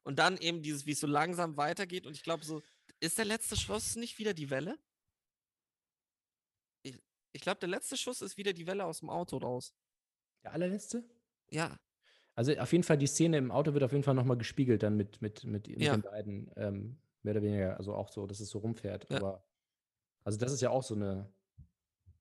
Und 0.07 0.19
dann 0.19 0.37
eben 0.37 0.61
dieses, 0.61 0.85
wie 0.85 0.93
es 0.93 1.01
so 1.01 1.07
langsam 1.07 1.57
weitergeht 1.57 2.07
und 2.07 2.15
ich 2.15 2.23
glaube 2.23 2.45
so, 2.45 2.61
ist 3.01 3.19
der 3.19 3.25
letzte 3.25 3.57
Schuss 3.57 3.97
nicht 3.97 4.19
wieder 4.19 4.35
die 4.35 4.51
Welle? 4.51 4.79
Ich, 6.83 6.99
ich 7.33 7.41
glaube, 7.41 7.61
der 7.61 7.69
letzte 7.69 7.97
Schuss 7.97 8.21
ist 8.23 8.37
wieder 8.37 8.53
die 8.53 8.67
Welle 8.67 8.85
aus 8.85 9.01
dem 9.01 9.11
Auto 9.11 9.39
raus. 9.39 9.75
Der 10.43 10.53
allerletzte? 10.53 11.05
Ja, 11.51 11.79
Also 12.35 12.53
auf 12.59 12.73
jeden 12.73 12.85
Fall, 12.85 12.99
die 12.99 13.07
Szene 13.07 13.39
im 13.39 13.51
Auto 13.51 13.73
wird 13.75 13.85
auf 13.85 13.93
jeden 13.93 14.05
Fall 14.05 14.15
nochmal 14.15 14.37
gespiegelt 14.39 14.83
dann 14.83 14.97
mit, 14.97 15.21
mit, 15.23 15.45
mit, 15.45 15.69
mit 15.69 15.79
Ja. 15.81 15.97
den 15.97 16.03
beiden, 16.03 16.51
ähm, 16.57 16.99
mehr 17.23 17.33
oder 17.35 17.43
weniger, 17.43 17.77
also 17.79 17.95
auch 17.95 18.11
so, 18.11 18.27
dass 18.27 18.41
es 18.41 18.51
so 18.51 18.59
rumfährt. 18.59 19.09
Ja. 19.11 19.19
Aber 19.19 19.47
also 20.25 20.39
das 20.39 20.53
ist 20.53 20.61
ja 20.61 20.71
auch 20.71 20.83
so 20.83 20.95
eine 20.95 21.33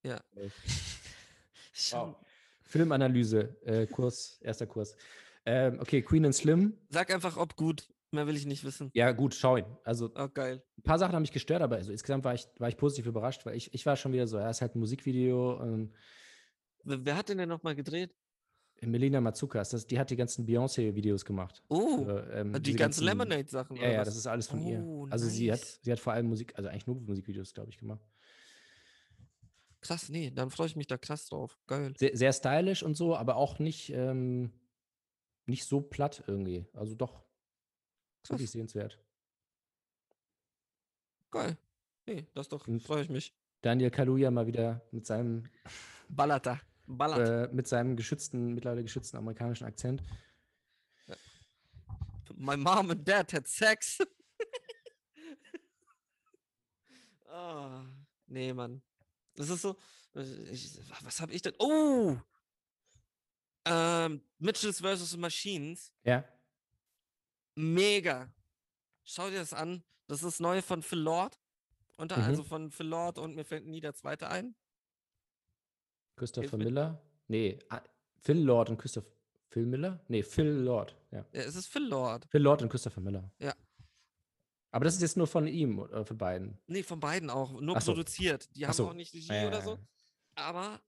Ja. 0.03 0.17
äh, 0.35 0.49
wow. 1.91 2.15
Filmanalyse, 2.63 3.57
äh, 3.65 3.87
Kurs, 3.87 4.39
erster 4.41 4.67
Kurs. 4.67 4.95
Ähm, 5.45 5.79
okay, 5.79 6.01
Queen 6.01 6.25
and 6.25 6.35
Slim. 6.35 6.77
Sag 6.89 7.11
einfach, 7.13 7.35
ob 7.37 7.55
gut. 7.55 7.92
Mehr 8.13 8.27
will 8.27 8.35
ich 8.35 8.45
nicht 8.45 8.63
wissen. 8.63 8.91
Ja, 8.93 9.11
gut, 9.11 9.33
schau 9.33 9.57
ihn. 9.57 9.65
Also 9.83 10.11
Oh, 10.15 10.29
geil. 10.29 10.63
ein 10.77 10.83
paar 10.83 10.99
Sachen 10.99 11.13
haben 11.15 11.23
mich 11.23 11.31
gestört, 11.31 11.61
aber 11.61 11.77
also 11.77 11.91
insgesamt 11.91 12.23
war 12.23 12.33
ich, 12.35 12.47
war 12.59 12.69
ich 12.69 12.77
positiv 12.77 13.07
überrascht, 13.07 13.45
weil 13.45 13.55
ich, 13.55 13.73
ich 13.73 13.85
war 13.85 13.95
schon 13.95 14.13
wieder 14.13 14.27
so, 14.27 14.37
ja, 14.37 14.49
ist 14.49 14.61
halt 14.61 14.75
ein 14.75 14.79
Musikvideo. 14.79 15.59
Und 15.59 15.93
Wer, 16.83 17.17
hat 17.17 17.29
den 17.29 17.39
denn 17.39 17.49
nochmal 17.49 17.75
gedreht? 17.75 18.13
Melina 18.81 19.21
Matsukas, 19.21 19.69
das, 19.69 19.87
die 19.87 19.97
hat 19.97 20.09
die 20.09 20.15
ganzen 20.15 20.45
Beyoncé-Videos 20.45 21.23
gemacht. 21.25 21.63
Oh, 21.69 22.03
Für, 22.05 22.29
ähm, 22.33 22.53
die 22.53 22.61
diese 22.61 22.77
ganzen 22.77 23.05
Lemonade-Sachen. 23.05 23.77
Ja, 23.77 23.89
ja, 23.89 24.03
das 24.03 24.15
ist 24.15 24.27
alles 24.27 24.47
von 24.47 24.59
ihr. 24.67 24.83
Oh, 24.83 25.07
Also 25.09 25.27
sie 25.27 25.51
hat, 25.51 25.59
nice. 25.59 25.79
sie 25.81 25.91
hat 25.91 25.99
vor 25.99 26.13
allem 26.13 26.27
Musik, 26.27 26.53
also 26.55 26.69
eigentlich 26.69 26.85
nur 26.87 26.97
Musikvideos, 26.99 27.53
glaube 27.53 27.69
ich, 27.69 27.77
gemacht. 27.77 28.01
Krass, 29.81 30.09
nee, 30.09 30.31
dann 30.31 30.49
freue 30.49 30.67
ich 30.67 30.75
mich 30.75 30.87
da 30.87 30.97
krass 30.97 31.27
drauf. 31.27 31.57
Geil. 31.67 31.93
Sehr, 31.97 32.15
sehr 32.15 32.33
stylisch 32.33 32.83
und 32.83 32.95
so, 32.95 33.15
aber 33.15 33.35
auch 33.37 33.59
nicht, 33.59 33.89
ähm, 33.91 34.51
nicht 35.45 35.65
so 35.65 35.81
platt 35.81 36.23
irgendwie. 36.27 36.65
Also 36.73 36.95
doch, 36.95 37.23
Krass, 38.23 38.31
wirklich 38.31 38.51
sehenswert. 38.51 38.99
geil. 41.31 41.57
Nee, 42.05 42.25
das 42.33 42.47
doch, 42.49 42.65
freue 42.81 43.03
ich 43.03 43.09
mich. 43.09 43.33
Daniel 43.61 43.89
Kaluuya 43.91 44.29
mal 44.31 44.45
wieder 44.47 44.81
mit 44.91 45.05
seinem, 45.05 45.43
Ballert 46.09 46.45
da. 46.45 46.61
Ballert. 46.85 47.49
äh, 47.49 47.53
mit 47.53 47.67
seinem 47.67 47.95
geschützten, 47.95 48.53
mittlerweile 48.53 48.83
geschützten 48.83 49.17
amerikanischen 49.17 49.65
Akzent. 49.65 50.03
My 52.35 52.57
mom 52.57 52.91
and 52.91 53.07
dad 53.07 53.31
had 53.33 53.47
sex. 53.47 53.99
Ah, 57.35 57.83
nee, 58.27 58.53
Mann. 58.53 58.83
Das 59.33 59.49
ist 59.49 59.63
so. 59.63 59.75
Ich, 60.51 60.77
was 61.01 61.19
habe 61.19 61.33
ich 61.33 61.41
denn? 61.41 61.55
Oh! 61.57 62.15
Ähm, 63.65 64.21
Mitchells 64.37 64.81
vs. 64.81 65.17
Machines. 65.17 65.91
Ja, 66.03 66.23
Mega. 67.55 68.33
Schau 69.03 69.29
dir 69.29 69.39
das 69.39 69.53
an. 69.53 69.83
Das 70.07 70.23
ist 70.23 70.39
neu 70.39 70.61
von 70.61 70.81
Phil 70.81 70.99
Lord. 70.99 71.39
Unter, 71.97 72.17
Mhm. 72.17 72.23
Also 72.23 72.43
von 72.43 72.71
Phil 72.71 72.87
Lord 72.87 73.17
und 73.19 73.35
mir 73.35 73.45
fällt 73.45 73.65
nie 73.65 73.79
der 73.79 73.93
zweite 73.93 74.27
ein. 74.29 74.55
Christopher. 76.15 76.57
Miller. 76.57 77.01
Nee, 77.27 77.59
ah, 77.69 77.81
Phil 78.21 78.39
Lord 78.39 78.69
und 78.69 78.77
Christopher. 78.77 79.09
Phil 79.49 79.65
Miller? 79.65 80.03
Nee, 80.07 80.23
Phil 80.23 80.47
Lord. 80.47 80.95
Ja. 81.11 81.25
Ja, 81.31 81.41
es 81.41 81.55
ist 81.55 81.67
Phil 81.67 81.87
Lord. 81.87 82.25
Phil 82.29 82.41
Lord 82.41 82.61
und 82.63 82.69
Christopher 82.69 83.01
Miller. 83.01 83.31
Ja. 83.39 83.53
Aber 84.71 84.85
das 84.85 84.95
ist 84.95 85.01
jetzt 85.01 85.17
nur 85.17 85.27
von 85.27 85.45
ihm 85.45 85.77
oder 85.77 86.03
von 86.05 86.17
beiden. 86.17 86.57
Nee, 86.65 86.81
von 86.81 86.99
beiden 86.99 87.29
auch. 87.29 87.61
Nur 87.61 87.79
so. 87.79 87.91
produziert. 87.91 88.49
Die 88.55 88.65
Ach 88.65 88.69
haben 88.69 88.75
so. 88.75 88.87
auch 88.89 88.93
nicht 88.93 89.13
Regie 89.13 89.31
ja, 89.31 89.47
oder 89.47 89.61
so. 89.61 89.79
Aber 90.33 90.81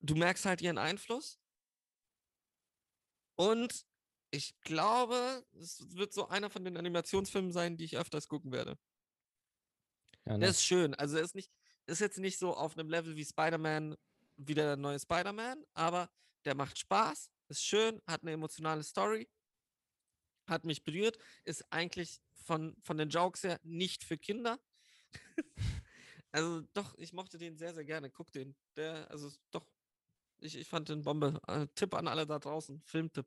du 0.00 0.14
merkst 0.14 0.44
halt 0.44 0.60
ihren 0.60 0.76
Einfluss. 0.76 1.40
Und 3.36 3.86
ich 4.34 4.60
glaube, 4.62 5.44
es 5.52 5.96
wird 5.96 6.12
so 6.12 6.28
einer 6.28 6.50
von 6.50 6.64
den 6.64 6.76
Animationsfilmen 6.76 7.52
sein, 7.52 7.76
die 7.76 7.84
ich 7.84 7.96
öfters 7.96 8.28
gucken 8.28 8.50
werde. 8.50 8.76
Ja, 10.26 10.32
Der 10.32 10.38
nice. 10.38 10.50
ist 10.56 10.64
schön. 10.64 10.94
Also 10.94 11.16
er 11.16 11.22
ist 11.22 11.34
nicht, 11.36 11.52
ist 11.86 12.00
jetzt 12.00 12.18
nicht 12.18 12.38
so 12.38 12.54
auf 12.54 12.76
einem 12.76 12.88
Level 12.88 13.14
wie 13.14 13.24
Spider-Man, 13.24 13.96
wie 14.36 14.54
der 14.54 14.76
neue 14.76 14.98
Spider-Man, 14.98 15.64
aber 15.74 16.10
der 16.44 16.56
macht 16.56 16.78
Spaß, 16.78 17.30
ist 17.48 17.64
schön, 17.64 18.02
hat 18.06 18.22
eine 18.22 18.32
emotionale 18.32 18.82
Story, 18.82 19.30
hat 20.48 20.64
mich 20.64 20.82
berührt, 20.82 21.16
ist 21.44 21.64
eigentlich 21.70 22.20
von, 22.32 22.76
von 22.82 22.98
den 22.98 23.10
Jokes 23.10 23.44
her 23.44 23.60
nicht 23.62 24.02
für 24.02 24.18
Kinder. 24.18 24.58
also 26.32 26.62
doch, 26.72 26.94
ich 26.98 27.12
mochte 27.12 27.38
den 27.38 27.56
sehr, 27.56 27.72
sehr 27.72 27.84
gerne. 27.84 28.10
Guck 28.10 28.32
den. 28.32 28.56
Der, 28.76 29.08
also 29.10 29.30
doch, 29.52 29.66
ich, 30.38 30.56
ich 30.56 30.68
fand 30.68 30.88
den 30.88 31.02
Bombe. 31.02 31.40
Äh, 31.46 31.68
Tipp 31.76 31.94
an 31.94 32.08
alle 32.08 32.26
da 32.26 32.40
draußen, 32.40 32.82
Filmtipp. 32.84 33.26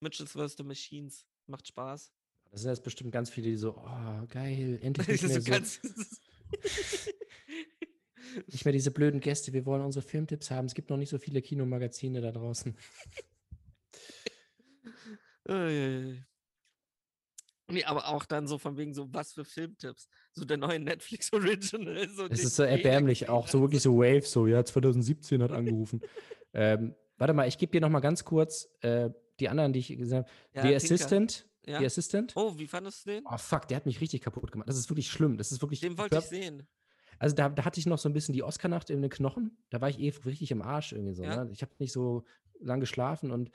Mitchell's 0.00 0.32
vs. 0.32 0.56
The 0.56 0.62
Machines. 0.64 1.26
Macht 1.46 1.68
Spaß. 1.68 2.12
Das 2.50 2.62
sind 2.62 2.70
jetzt 2.70 2.82
bestimmt 2.82 3.12
ganz 3.12 3.30
viele, 3.30 3.48
die 3.50 3.56
so, 3.56 3.76
oh, 3.76 4.26
geil, 4.28 4.78
endlich 4.82 5.06
nicht 5.22 5.22
mehr, 5.22 5.40
so, 5.40 5.50
ganz- 5.50 5.80
nicht 8.48 8.64
mehr 8.64 8.72
diese 8.72 8.90
blöden 8.90 9.20
Gäste, 9.20 9.52
wir 9.52 9.64
wollen 9.66 9.82
unsere 9.82 10.04
Filmtipps 10.04 10.50
haben. 10.50 10.66
Es 10.66 10.74
gibt 10.74 10.90
noch 10.90 10.96
nicht 10.96 11.10
so 11.10 11.18
viele 11.18 11.42
Kinomagazine 11.42 12.20
da 12.20 12.32
draußen. 12.32 12.76
Nee, 17.70 17.84
aber 17.84 18.08
auch 18.08 18.24
dann 18.24 18.46
so 18.46 18.58
von 18.58 18.76
wegen 18.76 18.94
so, 18.94 19.12
was 19.12 19.32
für 19.32 19.44
Filmtipps. 19.44 20.08
So 20.32 20.44
der 20.44 20.56
neue 20.56 20.80
Netflix 20.80 21.32
Original. 21.32 22.08
So 22.08 22.26
Es 22.26 22.44
ist 22.44 22.56
so 22.56 22.64
erbärmlich, 22.64 23.28
auch 23.28 23.48
so 23.48 23.60
wirklich 23.60 23.82
so 23.82 23.96
Wave, 23.96 24.22
so, 24.22 24.46
ja, 24.46 24.64
2017 24.64 25.42
hat 25.42 25.52
angerufen. 25.52 26.00
ähm, 26.52 26.94
warte 27.16 27.32
mal, 27.32 27.46
ich 27.46 27.58
gebe 27.58 27.72
dir 27.72 27.80
noch 27.80 27.90
mal 27.90 28.00
ganz 28.00 28.24
kurz 28.24 28.68
äh, 28.80 29.10
die 29.40 29.48
anderen, 29.48 29.72
die 29.72 29.80
ich 29.80 29.88
gesagt 29.96 30.28
habe. 30.28 30.30
Ja, 30.54 30.62
The. 30.62 30.74
Assistant. 30.76 31.46
Ja? 31.66 31.78
The 31.80 31.86
Assistant. 31.86 32.32
Oh, 32.36 32.56
wie 32.58 32.66
fandest 32.66 33.06
du 33.06 33.10
den? 33.10 33.24
Oh, 33.26 33.36
fuck, 33.36 33.68
der 33.68 33.76
hat 33.76 33.86
mich 33.86 34.00
richtig 34.00 34.20
kaputt 34.22 34.50
gemacht. 34.52 34.68
Das 34.68 34.76
ist 34.76 34.88
wirklich 34.90 35.10
schlimm. 35.10 35.36
Das 35.38 35.52
ist 35.52 35.60
wirklich. 35.62 35.80
Den 35.80 35.98
wollte 35.98 36.18
ich 36.18 36.24
sehen. 36.24 36.66
Also 37.18 37.36
da, 37.36 37.50
da 37.50 37.64
hatte 37.66 37.78
ich 37.78 37.86
noch 37.86 37.98
so 37.98 38.08
ein 38.08 38.14
bisschen 38.14 38.32
die 38.32 38.42
Oscar-Nacht 38.42 38.88
in 38.88 39.02
den 39.02 39.10
Knochen. 39.10 39.58
Da 39.68 39.80
war 39.82 39.90
ich 39.90 39.98
eh 40.00 40.08
richtig 40.24 40.50
im 40.52 40.62
Arsch 40.62 40.92
irgendwie 40.92 41.14
so. 41.14 41.22
Ja. 41.22 41.44
Ne? 41.44 41.50
Ich 41.52 41.60
habe 41.60 41.72
nicht 41.78 41.92
so 41.92 42.24
lange 42.60 42.80
geschlafen 42.80 43.30
und 43.30 43.50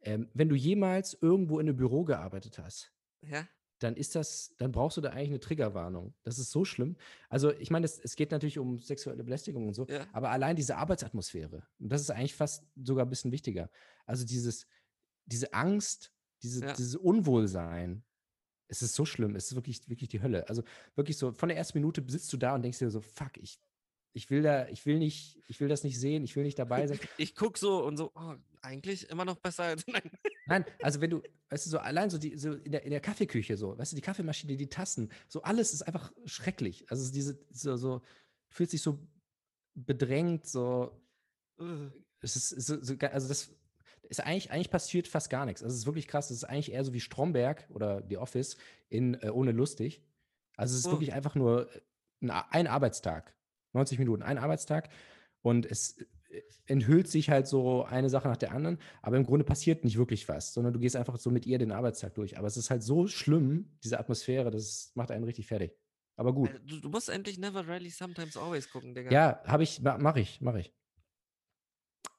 ähm, 0.00 0.28
wenn 0.34 0.48
du 0.48 0.56
jemals 0.56 1.16
irgendwo 1.20 1.58
in 1.60 1.68
einem 1.68 1.76
Büro 1.76 2.04
gearbeitet 2.04 2.58
hast, 2.58 2.92
Ja? 3.22 3.46
dann 3.78 3.94
ist 3.94 4.14
das, 4.16 4.54
dann 4.58 4.72
brauchst 4.72 4.96
du 4.96 5.00
da 5.00 5.10
eigentlich 5.10 5.28
eine 5.30 5.40
Triggerwarnung. 5.40 6.14
Das 6.24 6.38
ist 6.38 6.50
so 6.50 6.64
schlimm. 6.64 6.96
Also 7.28 7.52
ich 7.52 7.70
meine, 7.70 7.84
es, 7.86 7.98
es 7.98 8.16
geht 8.16 8.30
natürlich 8.32 8.58
um 8.58 8.78
sexuelle 8.78 9.22
Belästigung 9.22 9.68
und 9.68 9.74
so, 9.74 9.86
Ja. 9.88 10.06
aber 10.12 10.30
allein 10.30 10.56
diese 10.56 10.76
Arbeitsatmosphäre, 10.76 11.62
und 11.78 11.88
das 11.92 12.00
ist 12.00 12.10
eigentlich 12.10 12.34
fast 12.34 12.64
sogar 12.82 13.04
ein 13.06 13.10
bisschen 13.10 13.30
wichtiger. 13.32 13.70
Also 14.04 14.24
dieses, 14.24 14.66
diese 15.26 15.52
Angst, 15.52 16.12
diese, 16.42 16.64
Ja. 16.64 16.72
dieses 16.72 16.96
Unwohlsein, 16.96 18.04
es 18.68 18.82
ist 18.82 18.94
so 18.94 19.04
schlimm, 19.04 19.36
es 19.36 19.46
ist 19.50 19.54
wirklich, 19.54 19.88
wirklich 19.88 20.08
die 20.08 20.22
Hölle. 20.22 20.48
Also 20.48 20.62
wirklich 20.94 21.18
so, 21.18 21.32
von 21.32 21.48
der 21.48 21.58
ersten 21.58 21.78
Minute 21.78 22.02
sitzt 22.08 22.32
du 22.32 22.36
da 22.36 22.54
und 22.54 22.62
denkst 22.62 22.78
dir 22.78 22.90
so, 22.90 23.00
fuck, 23.00 23.36
ich, 23.38 23.60
ich 24.12 24.30
will 24.30 24.42
da, 24.42 24.66
ich 24.68 24.84
will 24.86 24.98
nicht, 24.98 25.40
ich 25.46 25.60
will 25.60 25.68
das 25.68 25.84
nicht 25.84 26.00
sehen, 26.00 26.24
ich 26.24 26.34
will 26.36 26.42
nicht 26.42 26.58
dabei 26.58 26.86
sein. 26.86 26.98
Ich 27.18 27.34
guck 27.34 27.58
so 27.58 27.84
und 27.84 27.96
so, 27.96 28.10
oh, 28.14 28.34
eigentlich 28.62 29.08
immer 29.10 29.24
noch 29.24 29.36
besser 29.36 29.64
als. 29.64 29.84
Nein. 29.86 30.10
Nein, 30.46 30.64
also 30.82 31.00
wenn 31.00 31.10
du, 31.10 31.22
weißt 31.50 31.66
du, 31.66 31.70
so 31.70 31.78
allein 31.78 32.10
so, 32.10 32.18
die, 32.18 32.36
so 32.36 32.52
in, 32.54 32.72
der, 32.72 32.82
in 32.84 32.90
der 32.90 33.00
Kaffeeküche, 33.00 33.56
so, 33.56 33.76
weißt 33.78 33.92
du, 33.92 33.96
die 33.96 34.02
Kaffeemaschine, 34.02 34.56
die 34.56 34.68
Tassen, 34.68 35.12
so 35.28 35.42
alles 35.42 35.72
ist 35.72 35.82
einfach 35.82 36.12
schrecklich. 36.24 36.90
Also 36.90 37.12
diese, 37.12 37.38
so, 37.50 37.76
so 37.76 38.02
fühlt 38.48 38.70
sich 38.70 38.82
so 38.82 38.98
bedrängt, 39.74 40.46
so, 40.46 41.00
es 42.20 42.36
ist, 42.36 42.48
so, 42.48 42.82
so, 42.82 42.94
also 42.98 43.28
das 43.28 43.54
ist 44.08 44.20
eigentlich, 44.20 44.50
eigentlich 44.50 44.70
passiert 44.70 45.08
fast 45.08 45.30
gar 45.30 45.46
nichts. 45.46 45.62
Also 45.62 45.74
es 45.74 45.80
ist 45.80 45.86
wirklich 45.86 46.08
krass, 46.08 46.30
es 46.30 46.38
ist 46.38 46.44
eigentlich 46.44 46.72
eher 46.72 46.84
so 46.84 46.92
wie 46.92 47.00
Stromberg 47.00 47.66
oder 47.70 48.02
The 48.08 48.16
Office 48.18 48.56
in 48.88 49.14
äh, 49.22 49.30
Ohne 49.30 49.52
Lustig. 49.52 50.02
Also 50.56 50.74
es 50.74 50.80
ist 50.80 50.86
Oh. 50.86 50.92
wirklich 50.92 51.12
einfach 51.12 51.34
nur 51.34 51.70
äh, 51.74 51.80
ein, 52.22 52.30
ein 52.30 52.66
Arbeitstag, 52.66 53.34
90 53.72 53.98
Minuten, 53.98 54.22
ein 54.22 54.38
Arbeitstag 54.38 54.88
und 55.42 55.66
es 55.66 55.96
enthüllt 56.66 57.08
sich 57.08 57.30
halt 57.30 57.46
so 57.46 57.84
eine 57.84 58.10
Sache 58.10 58.28
nach 58.28 58.36
der 58.36 58.52
anderen, 58.52 58.78
aber 59.00 59.16
im 59.16 59.24
Grunde 59.24 59.44
passiert 59.44 59.84
nicht 59.84 59.96
wirklich 59.96 60.28
was, 60.28 60.52
sondern 60.52 60.72
du 60.74 60.80
gehst 60.80 60.96
einfach 60.96 61.16
so 61.18 61.30
mit 61.30 61.46
ihr 61.46 61.58
den 61.58 61.72
Arbeitstag 61.72 62.14
durch. 62.14 62.36
Aber 62.36 62.46
es 62.48 62.56
ist 62.56 62.68
halt 62.70 62.82
so 62.82 63.06
schlimm, 63.06 63.70
diese 63.84 63.98
Atmosphäre, 63.98 64.50
das 64.50 64.90
macht 64.94 65.10
einen 65.10 65.24
richtig 65.24 65.46
fertig. 65.46 65.72
Aber 66.16 66.34
gut. 66.34 66.50
Äh, 66.50 66.58
Du, 66.80 66.88
musst 66.88 67.08
endlich 67.08 67.38
Never 67.38 67.66
Rarely 67.66 67.90
Sometimes 67.90 68.36
Always 68.36 68.68
gucken, 68.70 68.94
Digga. 68.94 69.10
Ja, 69.10 69.40
habe 69.44 69.62
ich, 69.62 69.80
ma- 69.82 69.98
mach 69.98 70.16
ich, 70.16 70.40
mach 70.40 70.56
ich. 70.56 70.72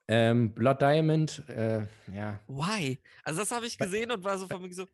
Ähm, 0.07 0.53
Blood 0.53 0.81
Diamond, 0.81 1.43
äh, 1.49 1.85
ja. 2.13 2.39
Why? 2.47 2.99
Also 3.23 3.41
das 3.41 3.51
habe 3.51 3.65
ich 3.65 3.77
gesehen 3.77 4.09
und 4.11 4.23
war 4.23 4.37
so 4.37 4.47
von 4.47 4.61
mir 4.61 4.73
so, 4.73 4.85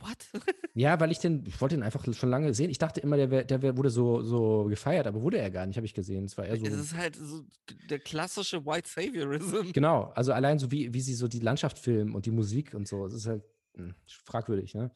what? 0.00 0.42
Ja, 0.74 0.98
weil 0.98 1.12
ich 1.12 1.20
den, 1.20 1.44
ich 1.46 1.60
wollte 1.60 1.76
den 1.76 1.84
einfach 1.84 2.04
schon 2.12 2.28
lange 2.28 2.52
sehen. 2.52 2.70
Ich 2.70 2.78
dachte 2.78 3.00
immer, 3.00 3.16
der, 3.16 3.30
wär, 3.30 3.44
der 3.44 3.62
wär, 3.62 3.76
wurde 3.76 3.90
so, 3.90 4.22
so 4.22 4.64
gefeiert, 4.64 5.06
aber 5.06 5.22
wurde 5.22 5.38
er 5.38 5.50
gar 5.50 5.64
nicht, 5.66 5.76
habe 5.76 5.86
ich 5.86 5.94
gesehen. 5.94 6.24
Es 6.24 6.36
war 6.36 6.46
eher 6.46 6.56
so. 6.56 6.66
es 6.66 6.74
ist 6.74 6.94
halt 6.94 7.14
so 7.14 7.44
der 7.88 8.00
klassische 8.00 8.66
White 8.66 8.88
Saviorism. 8.88 9.72
Genau, 9.72 10.12
also 10.16 10.32
allein 10.32 10.58
so 10.58 10.72
wie, 10.72 10.92
wie 10.92 11.00
sie 11.00 11.14
so 11.14 11.28
die 11.28 11.38
Landschaft 11.38 11.78
filmen 11.78 12.14
und 12.14 12.26
die 12.26 12.32
Musik 12.32 12.74
und 12.74 12.88
so, 12.88 13.06
es 13.06 13.14
ist 13.14 13.26
halt 13.26 13.44
hm, 13.76 13.94
fragwürdig, 14.06 14.74
ne? 14.74 14.90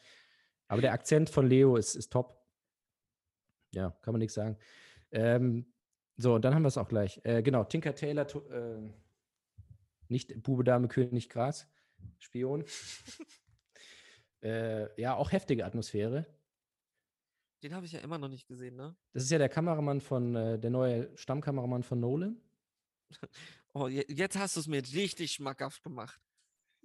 Aber 0.66 0.82
der 0.82 0.92
Akzent 0.92 1.30
von 1.30 1.46
Leo 1.46 1.76
ist, 1.76 1.94
ist 1.94 2.12
top. 2.12 2.36
Ja, 3.72 3.90
kann 4.02 4.12
man 4.12 4.18
nichts 4.18 4.34
sagen. 4.34 4.58
Ähm, 5.10 5.66
so, 6.20 6.34
und 6.34 6.44
dann 6.44 6.52
haben 6.52 6.62
wir 6.62 6.68
es 6.68 6.76
auch 6.76 6.88
gleich. 6.88 7.20
Äh, 7.24 7.42
genau, 7.42 7.62
Tinker 7.62 7.94
Taylor, 7.94 8.26
äh, 8.50 8.90
nicht 10.08 10.42
Bube, 10.42 10.64
Dame, 10.64 10.88
König, 10.88 11.28
Gras, 11.28 11.68
Spion. 12.18 12.64
äh, 14.42 15.00
ja, 15.00 15.14
auch 15.14 15.30
heftige 15.30 15.64
Atmosphäre. 15.64 16.26
Den 17.62 17.72
habe 17.72 17.86
ich 17.86 17.92
ja 17.92 18.00
immer 18.00 18.18
noch 18.18 18.28
nicht 18.28 18.48
gesehen, 18.48 18.74
ne? 18.74 18.96
Das 19.12 19.22
ist 19.22 19.30
ja 19.30 19.38
der 19.38 19.48
Kameramann 19.48 20.00
von, 20.00 20.34
äh, 20.34 20.58
der 20.58 20.70
neue 20.70 21.16
Stammkameramann 21.16 21.82
von 21.82 22.00
Nolan. 22.00 22.40
Oh, 23.74 23.86
je- 23.86 24.06
jetzt 24.08 24.36
hast 24.36 24.56
du 24.56 24.60
es 24.60 24.66
mir 24.66 24.82
richtig 24.82 25.32
schmackhaft 25.32 25.82
gemacht. 25.82 26.20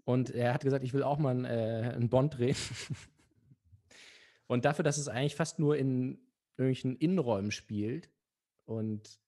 Und 0.04 0.30
er 0.30 0.54
hat 0.54 0.64
gesagt, 0.64 0.84
ich 0.84 0.94
will 0.94 1.02
auch 1.02 1.18
mal 1.18 1.30
einen, 1.32 1.46
äh, 1.46 1.94
einen 1.96 2.10
Bond 2.10 2.38
drehen. 2.38 2.58
und 4.48 4.66
dafür, 4.66 4.84
dass 4.84 4.98
es 4.98 5.08
eigentlich 5.08 5.36
fast 5.36 5.60
nur 5.60 5.78
in 5.78 6.20
irgendwelchen 6.58 6.98
Innenräumen 6.98 7.52
spielt 7.52 8.12
und 8.66 9.20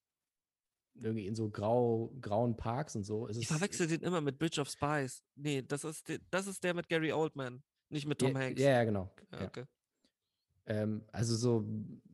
irgendwie 0.95 1.27
in 1.27 1.35
so 1.35 1.49
grau, 1.49 2.13
grauen 2.21 2.55
Parks 2.55 2.95
und 2.95 3.03
so, 3.03 3.27
ist 3.27 3.37
Ich 3.37 3.43
es. 3.43 3.51
verwechsel 3.51 3.87
den 3.87 4.01
immer 4.01 4.21
mit 4.21 4.37
Bridge 4.37 4.61
of 4.61 4.69
Spies. 4.69 5.23
Nee, 5.35 5.61
das 5.61 5.83
ist, 5.83 6.07
der, 6.07 6.19
das 6.31 6.47
ist 6.47 6.63
der 6.63 6.73
mit 6.73 6.87
Gary 6.87 7.11
Oldman, 7.11 7.63
nicht 7.89 8.07
mit 8.07 8.19
Tom 8.19 8.33
ja, 8.33 8.39
Hanks. 8.39 8.61
Ja, 8.61 8.69
ja, 8.71 8.83
genau. 8.83 9.13
Ja, 9.31 9.45
okay. 9.45 9.65
Ähm, 10.67 11.03
also 11.11 11.35
so, 11.35 11.65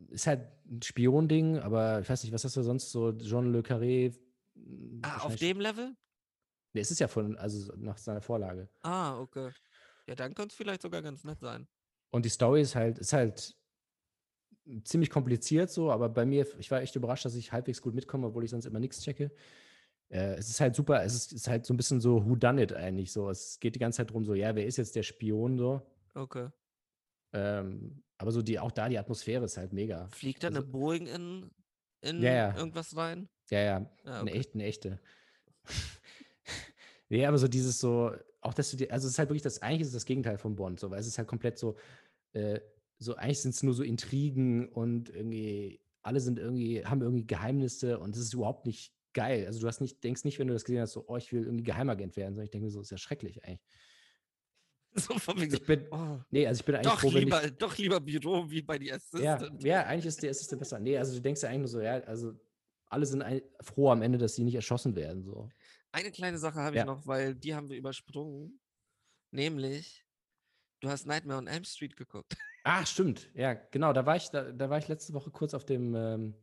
ist 0.09 0.27
halt 0.27 0.41
ein 0.69 0.81
Spion-Ding, 0.81 1.59
aber 1.59 2.01
ich 2.01 2.09
weiß 2.09 2.23
nicht, 2.23 2.33
was 2.33 2.43
hast 2.43 2.57
du 2.57 2.63
sonst 2.63 2.91
so, 2.91 3.13
Jean 3.13 3.51
Le 3.53 3.59
Carré? 3.61 4.13
m, 4.55 4.99
Ah, 5.03 5.19
auf 5.19 5.35
dem 5.37 5.59
Level? 5.59 5.95
Nee, 6.73 6.81
es 6.81 6.91
ist 6.91 6.99
ja 6.99 7.07
von, 7.07 7.37
also 7.37 7.73
nach 7.77 7.97
seiner 7.97 8.21
Vorlage. 8.21 8.67
Ah, 8.81 9.19
okay. 9.19 9.51
Ja, 10.07 10.15
dann 10.15 10.33
könnte 10.33 10.53
es 10.53 10.57
vielleicht 10.57 10.81
sogar 10.81 11.01
ganz 11.01 11.23
nett 11.23 11.39
sein. 11.39 11.67
Und 12.09 12.25
die 12.25 12.29
Story 12.29 12.61
ist 12.61 12.75
halt, 12.75 12.97
ist 12.99 13.13
halt 13.13 13.55
ziemlich 14.83 15.09
kompliziert 15.09 15.69
so, 15.71 15.91
aber 15.91 16.09
bei 16.09 16.25
mir, 16.25 16.45
ich 16.59 16.69
war 16.71 16.81
echt 16.81 16.95
überrascht, 16.95 17.25
dass 17.25 17.35
ich 17.35 17.51
halbwegs 17.51 17.81
gut 17.81 17.95
mitkomme, 17.95 18.27
obwohl 18.27 18.43
ich 18.43 18.51
sonst 18.51 18.65
immer 18.65 18.79
nichts 18.79 19.01
checke. 19.01 19.31
Äh, 20.09 20.35
es 20.35 20.49
ist 20.49 20.59
halt 20.59 20.75
super, 20.75 21.03
es 21.03 21.13
ist, 21.15 21.33
ist 21.33 21.47
halt 21.47 21.65
so 21.65 21.73
ein 21.73 21.77
bisschen 21.77 22.01
so 22.01 22.25
Who 22.25 22.35
Done 22.35 22.61
It 22.61 22.73
eigentlich 22.73 23.11
so. 23.11 23.29
Es 23.29 23.59
geht 23.59 23.75
die 23.75 23.79
ganze 23.79 23.97
Zeit 23.97 24.11
drum 24.11 24.25
so, 24.25 24.33
ja, 24.33 24.55
wer 24.55 24.65
ist 24.65 24.77
jetzt 24.77 24.95
der 24.95 25.03
Spion 25.03 25.57
so? 25.57 25.81
Okay. 26.13 26.49
Ähm, 27.33 28.03
aber 28.17 28.31
so 28.31 28.41
die, 28.41 28.59
auch 28.59 28.71
da 28.71 28.89
die 28.89 28.99
Atmosphäre 28.99 29.45
ist 29.45 29.57
halt 29.57 29.73
mega. 29.73 30.07
Fliegt 30.09 30.43
da 30.43 30.49
Also- 30.49 30.59
eine 30.59 30.67
Boeing 30.67 31.07
in, 31.07 31.49
in 32.01 32.21
Ja, 32.21 32.33
ja. 32.33 32.57
irgendwas 32.57 32.95
rein? 32.95 33.29
Ja, 33.49 33.59
ja, 33.59 33.77
eine 34.03 34.21
okay. 34.23 34.37
echte, 34.39 34.53
eine 34.55 34.63
echte. 34.65 34.99
nee, 37.09 37.25
aber 37.25 37.37
so 37.37 37.47
dieses 37.47 37.79
so, 37.79 38.11
auch 38.41 38.53
dass 38.53 38.71
du 38.71 38.77
dir, 38.77 38.91
also 38.91 39.07
es 39.07 39.13
ist 39.13 39.19
halt 39.19 39.29
wirklich 39.29 39.41
das, 39.43 39.61
eigentlich 39.61 39.81
ist 39.81 39.87
es 39.89 39.93
das 39.93 40.05
Gegenteil 40.05 40.37
von 40.37 40.55
Bond, 40.55 40.79
so, 40.79 40.89
weil 40.91 40.99
es 40.99 41.07
ist 41.07 41.17
halt 41.17 41.27
komplett 41.27 41.57
so, 41.57 41.75
äh, 42.33 42.59
so 43.01 43.15
eigentlich 43.15 43.41
sind 43.41 43.55
es 43.55 43.63
nur 43.63 43.73
so 43.73 43.81
Intrigen 43.83 44.69
und 44.69 45.09
irgendwie, 45.09 45.81
alle 46.03 46.19
sind 46.19 46.37
irgendwie, 46.37 46.85
haben 46.85 47.01
irgendwie 47.01 47.25
Geheimnisse 47.25 47.97
und 47.99 48.15
es 48.15 48.21
ist 48.21 48.33
überhaupt 48.33 48.67
nicht 48.67 48.93
geil. 49.13 49.47
Also 49.47 49.59
du 49.59 49.67
hast 49.67 49.81
nicht, 49.81 50.03
denkst 50.03 50.23
nicht, 50.23 50.37
wenn 50.37 50.47
du 50.47 50.53
das 50.53 50.63
gesehen 50.63 50.81
hast, 50.81 50.93
so, 50.93 51.05
oh, 51.07 51.17
ich 51.17 51.33
will 51.33 51.43
irgendwie 51.43 51.63
Geheimagent 51.63 52.15
werden, 52.15 52.35
sondern 52.35 52.45
ich 52.45 52.51
denke 52.51 52.65
mir 52.65 52.71
so, 52.71 52.79
ist 52.79 52.91
ja 52.91 52.97
schrecklich 52.97 53.43
eigentlich. 53.43 53.59
So 54.93 55.17
von 55.17 55.39
wegen 55.39 55.53
Ich 55.53 55.65
bin, 55.65 55.87
oh, 55.91 56.19
nee, 56.31 56.45
also 56.45 56.59
ich 56.59 56.65
bin 56.65 56.75
eigentlich 56.75 56.91
doch, 56.91 56.99
froh, 56.99 57.09
lieber, 57.11 57.43
ich, 57.45 57.51
doch 57.51 57.77
lieber 57.77 58.01
Büro 58.01 58.49
wie 58.49 58.61
bei 58.61 58.77
die 58.77 58.87
ja, 58.87 58.95
Assistant. 58.95 59.63
ja, 59.63 59.85
eigentlich 59.85 60.05
ist 60.05 60.21
der 60.21 60.31
Assistent 60.31 60.59
besser. 60.59 60.79
Nee, 60.79 60.97
also 60.97 61.15
du 61.15 61.21
denkst 61.21 61.41
ja 61.41 61.47
eigentlich 61.47 61.59
nur 61.59 61.67
so, 61.69 61.81
ja, 61.81 61.93
also 62.01 62.33
alle 62.87 63.05
sind 63.05 63.21
ein, 63.21 63.41
froh 63.61 63.89
am 63.89 64.01
Ende, 64.01 64.17
dass 64.17 64.35
sie 64.35 64.43
nicht 64.43 64.55
erschossen 64.55 64.93
werden, 64.97 65.23
so. 65.23 65.47
Eine 65.93 66.11
kleine 66.11 66.37
Sache 66.37 66.59
habe 66.59 66.75
Ja. 66.75 66.81
ich 66.81 66.85
noch, 66.85 67.07
weil 67.07 67.35
die 67.35 67.55
haben 67.55 67.69
wir 67.69 67.77
übersprungen. 67.77 68.59
Nämlich, 69.31 70.05
du 70.81 70.89
hast 70.89 71.07
Nightmare 71.07 71.39
on 71.39 71.47
Elm 71.47 71.63
Street 71.63 71.95
geguckt. 71.95 72.35
Ah, 72.63 72.85
stimmt. 72.85 73.27
Ja, 73.33 73.55
genau. 73.55 73.91
Da 73.91 74.05
war 74.05 74.15
ich, 74.17 74.29
da, 74.29 74.51
da 74.51 74.69
war 74.69 74.77
ich 74.77 74.87
letzte 74.87 75.15
Woche 75.15 75.31
kurz 75.31 75.55
auf 75.55 75.65
dem. 75.65 75.95
Ähm, 75.95 76.35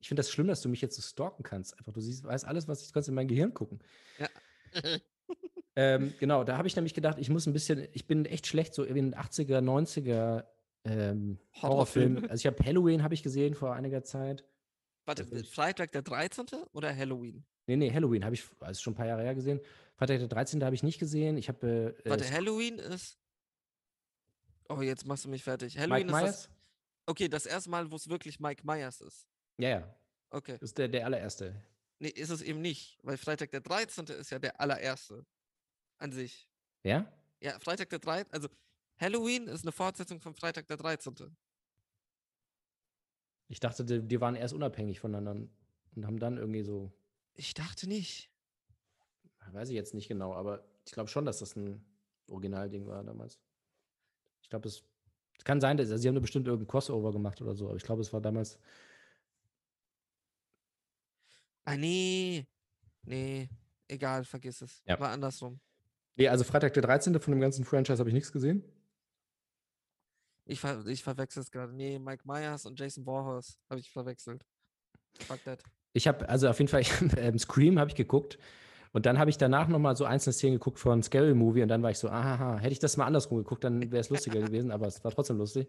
ich 0.00 0.08
finde 0.08 0.20
das 0.20 0.30
schlimm, 0.30 0.48
dass 0.48 0.60
du 0.60 0.68
mich 0.68 0.82
jetzt 0.82 0.96
so 0.96 1.00
stalken 1.00 1.44
kannst. 1.44 1.78
Einfach, 1.78 1.94
du 1.94 2.00
siehst, 2.02 2.24
weißt 2.24 2.44
alles, 2.44 2.68
was 2.68 2.82
ich 2.82 2.92
kannst 2.92 3.08
in 3.08 3.14
mein 3.14 3.26
Gehirn 3.26 3.54
gucken. 3.54 3.80
Ja. 4.18 4.28
Ähm, 5.74 6.12
genau, 6.20 6.44
da 6.44 6.58
habe 6.58 6.68
ich 6.68 6.76
nämlich 6.76 6.92
gedacht, 6.92 7.18
ich 7.18 7.30
muss 7.30 7.46
ein 7.46 7.52
bisschen, 7.52 7.88
ich 7.92 8.06
bin 8.06 8.26
echt 8.26 8.46
schlecht 8.46 8.74
so 8.74 8.84
in 8.84 8.94
den 8.94 9.14
80er, 9.14 9.60
90er 9.60 10.44
ähm. 10.84 11.38
Horrorfilme. 11.62 12.28
Also 12.28 12.42
ich 12.42 12.46
habe 12.46 12.62
Halloween 12.64 13.02
habe 13.02 13.14
ich 13.14 13.22
gesehen 13.22 13.54
vor 13.54 13.74
einiger 13.74 14.02
Zeit. 14.02 14.44
Warte, 15.06 15.24
Freitag 15.44 15.92
der 15.92 16.02
13. 16.02 16.46
oder 16.72 16.94
Halloween? 16.94 17.44
Nee, 17.66 17.76
nee, 17.76 17.92
Halloween 17.92 18.24
habe 18.24 18.34
ich, 18.34 18.44
also 18.60 18.80
schon 18.80 18.92
ein 18.92 18.96
paar 18.96 19.06
Jahre 19.06 19.22
her 19.22 19.34
gesehen. 19.34 19.60
Freitag 19.96 20.18
der 20.18 20.28
13. 20.28 20.62
habe 20.64 20.74
ich 20.74 20.82
nicht 20.82 20.98
gesehen. 20.98 21.36
Ich 21.36 21.48
habe 21.48 21.94
äh, 22.04 22.10
Warte, 22.10 22.24
äh, 22.24 22.30
Halloween 22.30 22.78
ist. 22.78 23.18
Oh, 24.68 24.80
jetzt 24.80 25.06
machst 25.06 25.24
du 25.24 25.28
mich 25.28 25.42
fertig. 25.42 25.74
Mike 25.74 25.90
Halloween 25.92 26.06
ist 26.08 26.12
das. 26.12 26.22
Myers. 26.22 26.48
Okay, 27.06 27.28
das 27.28 27.46
erste 27.46 27.70
Mal, 27.70 27.90
wo 27.90 27.96
es 27.96 28.08
wirklich 28.08 28.40
Mike 28.40 28.64
Myers 28.64 29.00
ist. 29.00 29.26
Ja, 29.58 29.68
ja. 29.68 29.96
Okay. 30.30 30.52
Das 30.52 30.70
ist 30.70 30.78
der, 30.78 30.88
der 30.88 31.04
allererste. 31.04 31.54
Nee, 31.98 32.08
ist 32.08 32.30
es 32.30 32.42
eben 32.42 32.60
nicht, 32.60 32.98
weil 33.02 33.16
Freitag 33.16 33.50
der 33.50 33.60
13. 33.60 34.06
ist 34.06 34.30
ja 34.30 34.38
der 34.38 34.60
allererste. 34.60 35.24
An 35.98 36.10
sich. 36.10 36.48
Ja? 36.82 37.06
Ja, 37.40 37.58
Freitag 37.60 37.90
der 37.90 37.98
13. 38.00 38.32
Also, 38.32 38.48
Halloween 38.98 39.46
ist 39.46 39.62
eine 39.62 39.72
Fortsetzung 39.72 40.20
von 40.20 40.34
Freitag 40.34 40.66
der 40.66 40.76
13. 40.76 41.14
Ich 43.48 43.60
dachte, 43.60 43.84
die, 43.84 44.00
die 44.02 44.20
waren 44.20 44.34
erst 44.34 44.54
unabhängig 44.54 45.00
voneinander 45.00 45.48
und 45.94 46.06
haben 46.06 46.18
dann 46.18 46.38
irgendwie 46.38 46.62
so 46.62 46.90
Ich 47.34 47.54
dachte 47.54 47.86
nicht. 47.86 48.30
Weiß 49.50 49.68
ich 49.68 49.74
jetzt 49.74 49.92
nicht 49.94 50.08
genau, 50.08 50.34
aber 50.34 50.64
ich 50.86 50.92
glaube 50.92 51.10
schon, 51.10 51.24
dass 51.24 51.40
das 51.40 51.56
ein 51.56 51.84
Originalding 52.28 52.86
war 52.86 53.04
damals. 53.04 53.38
Ich 54.52 54.54
glaube, 54.54 54.68
es, 54.68 54.84
es 55.38 55.44
kann 55.44 55.62
sein, 55.62 55.78
dass 55.78 55.90
also 55.90 56.02
sie 56.02 56.08
haben 56.08 56.14
da 56.14 56.20
bestimmt 56.20 56.46
irgendein 56.46 56.68
Crossover 56.68 57.10
gemacht 57.10 57.40
oder 57.40 57.54
so, 57.54 57.68
aber 57.68 57.76
ich 57.76 57.82
glaube, 57.82 58.02
es 58.02 58.12
war 58.12 58.20
damals. 58.20 58.58
Ah, 61.64 61.74
nee. 61.74 62.46
Nee. 63.04 63.48
Egal, 63.88 64.24
vergiss 64.24 64.60
es. 64.60 64.82
Ja. 64.86 65.00
War 65.00 65.08
andersrum. 65.08 65.58
Nee, 66.16 66.28
also 66.28 66.44
Freitag 66.44 66.74
der 66.74 66.82
13. 66.82 67.18
von 67.18 67.32
dem 67.32 67.40
ganzen 67.40 67.64
Franchise 67.64 67.98
habe 67.98 68.10
ich 68.10 68.14
nichts 68.14 68.30
gesehen. 68.30 68.62
Ich, 70.44 70.60
ver 70.60 70.84
ich 70.86 71.02
verwechsel 71.02 71.42
es 71.42 71.50
gerade. 71.50 71.72
Nee, 71.72 71.98
Mike 71.98 72.24
Myers 72.26 72.66
und 72.66 72.78
Jason 72.78 73.06
Voorhees 73.06 73.58
habe 73.70 73.80
ich 73.80 73.90
verwechselt. 73.90 74.44
Fuck 75.20 75.42
that. 75.44 75.62
Ich 75.94 76.06
habe, 76.06 76.28
also 76.28 76.50
auf 76.50 76.58
jeden 76.58 76.68
Fall, 76.68 76.82
ich, 76.82 76.92
ähm, 77.16 77.38
Scream 77.38 77.78
habe 77.78 77.88
ich 77.88 77.96
geguckt 77.96 78.38
und 78.92 79.06
dann 79.06 79.18
habe 79.18 79.30
ich 79.30 79.38
danach 79.38 79.68
nochmal 79.68 79.96
so 79.96 80.04
einzelne 80.04 80.32
Szenen 80.32 80.54
geguckt 80.54 80.78
von 80.78 81.02
Scary 81.02 81.34
Movie 81.34 81.62
und 81.62 81.68
dann 81.68 81.82
war 81.82 81.90
ich 81.90 81.98
so, 81.98 82.08
aha, 82.08 82.58
hätte 82.58 82.72
ich 82.72 82.78
das 82.78 82.96
mal 82.96 83.06
andersrum 83.06 83.38
geguckt, 83.38 83.64
dann 83.64 83.90
wäre 83.90 84.00
es 84.00 84.10
lustiger 84.10 84.40
gewesen, 84.40 84.70
aber 84.70 84.86
es 84.86 85.02
war 85.02 85.10
trotzdem 85.10 85.38
lustig. 85.38 85.68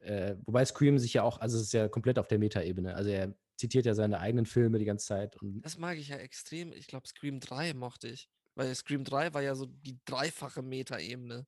Äh, 0.00 0.36
wobei 0.44 0.64
Scream 0.64 0.98
sich 0.98 1.14
ja 1.14 1.22
auch, 1.22 1.40
also 1.40 1.56
es 1.56 1.64
ist 1.64 1.72
ja 1.72 1.88
komplett 1.88 2.18
auf 2.18 2.28
der 2.28 2.38
Metaebene. 2.38 2.94
Also 2.94 3.10
er 3.10 3.34
zitiert 3.56 3.86
ja 3.86 3.94
seine 3.94 4.20
eigenen 4.20 4.46
Filme 4.46 4.78
die 4.78 4.84
ganze 4.84 5.06
Zeit 5.06 5.36
und 5.36 5.62
Das 5.62 5.78
mag 5.78 5.96
ich 5.96 6.08
ja 6.08 6.16
extrem. 6.16 6.72
Ich 6.72 6.88
glaube, 6.88 7.06
Scream 7.06 7.40
3 7.40 7.74
mochte 7.74 8.08
ich. 8.08 8.28
Weil 8.56 8.74
Scream 8.74 9.04
3 9.04 9.32
war 9.34 9.42
ja 9.42 9.54
so 9.54 9.66
die 9.66 9.98
dreifache 10.04 10.62
Meta-Ebene. 10.62 11.46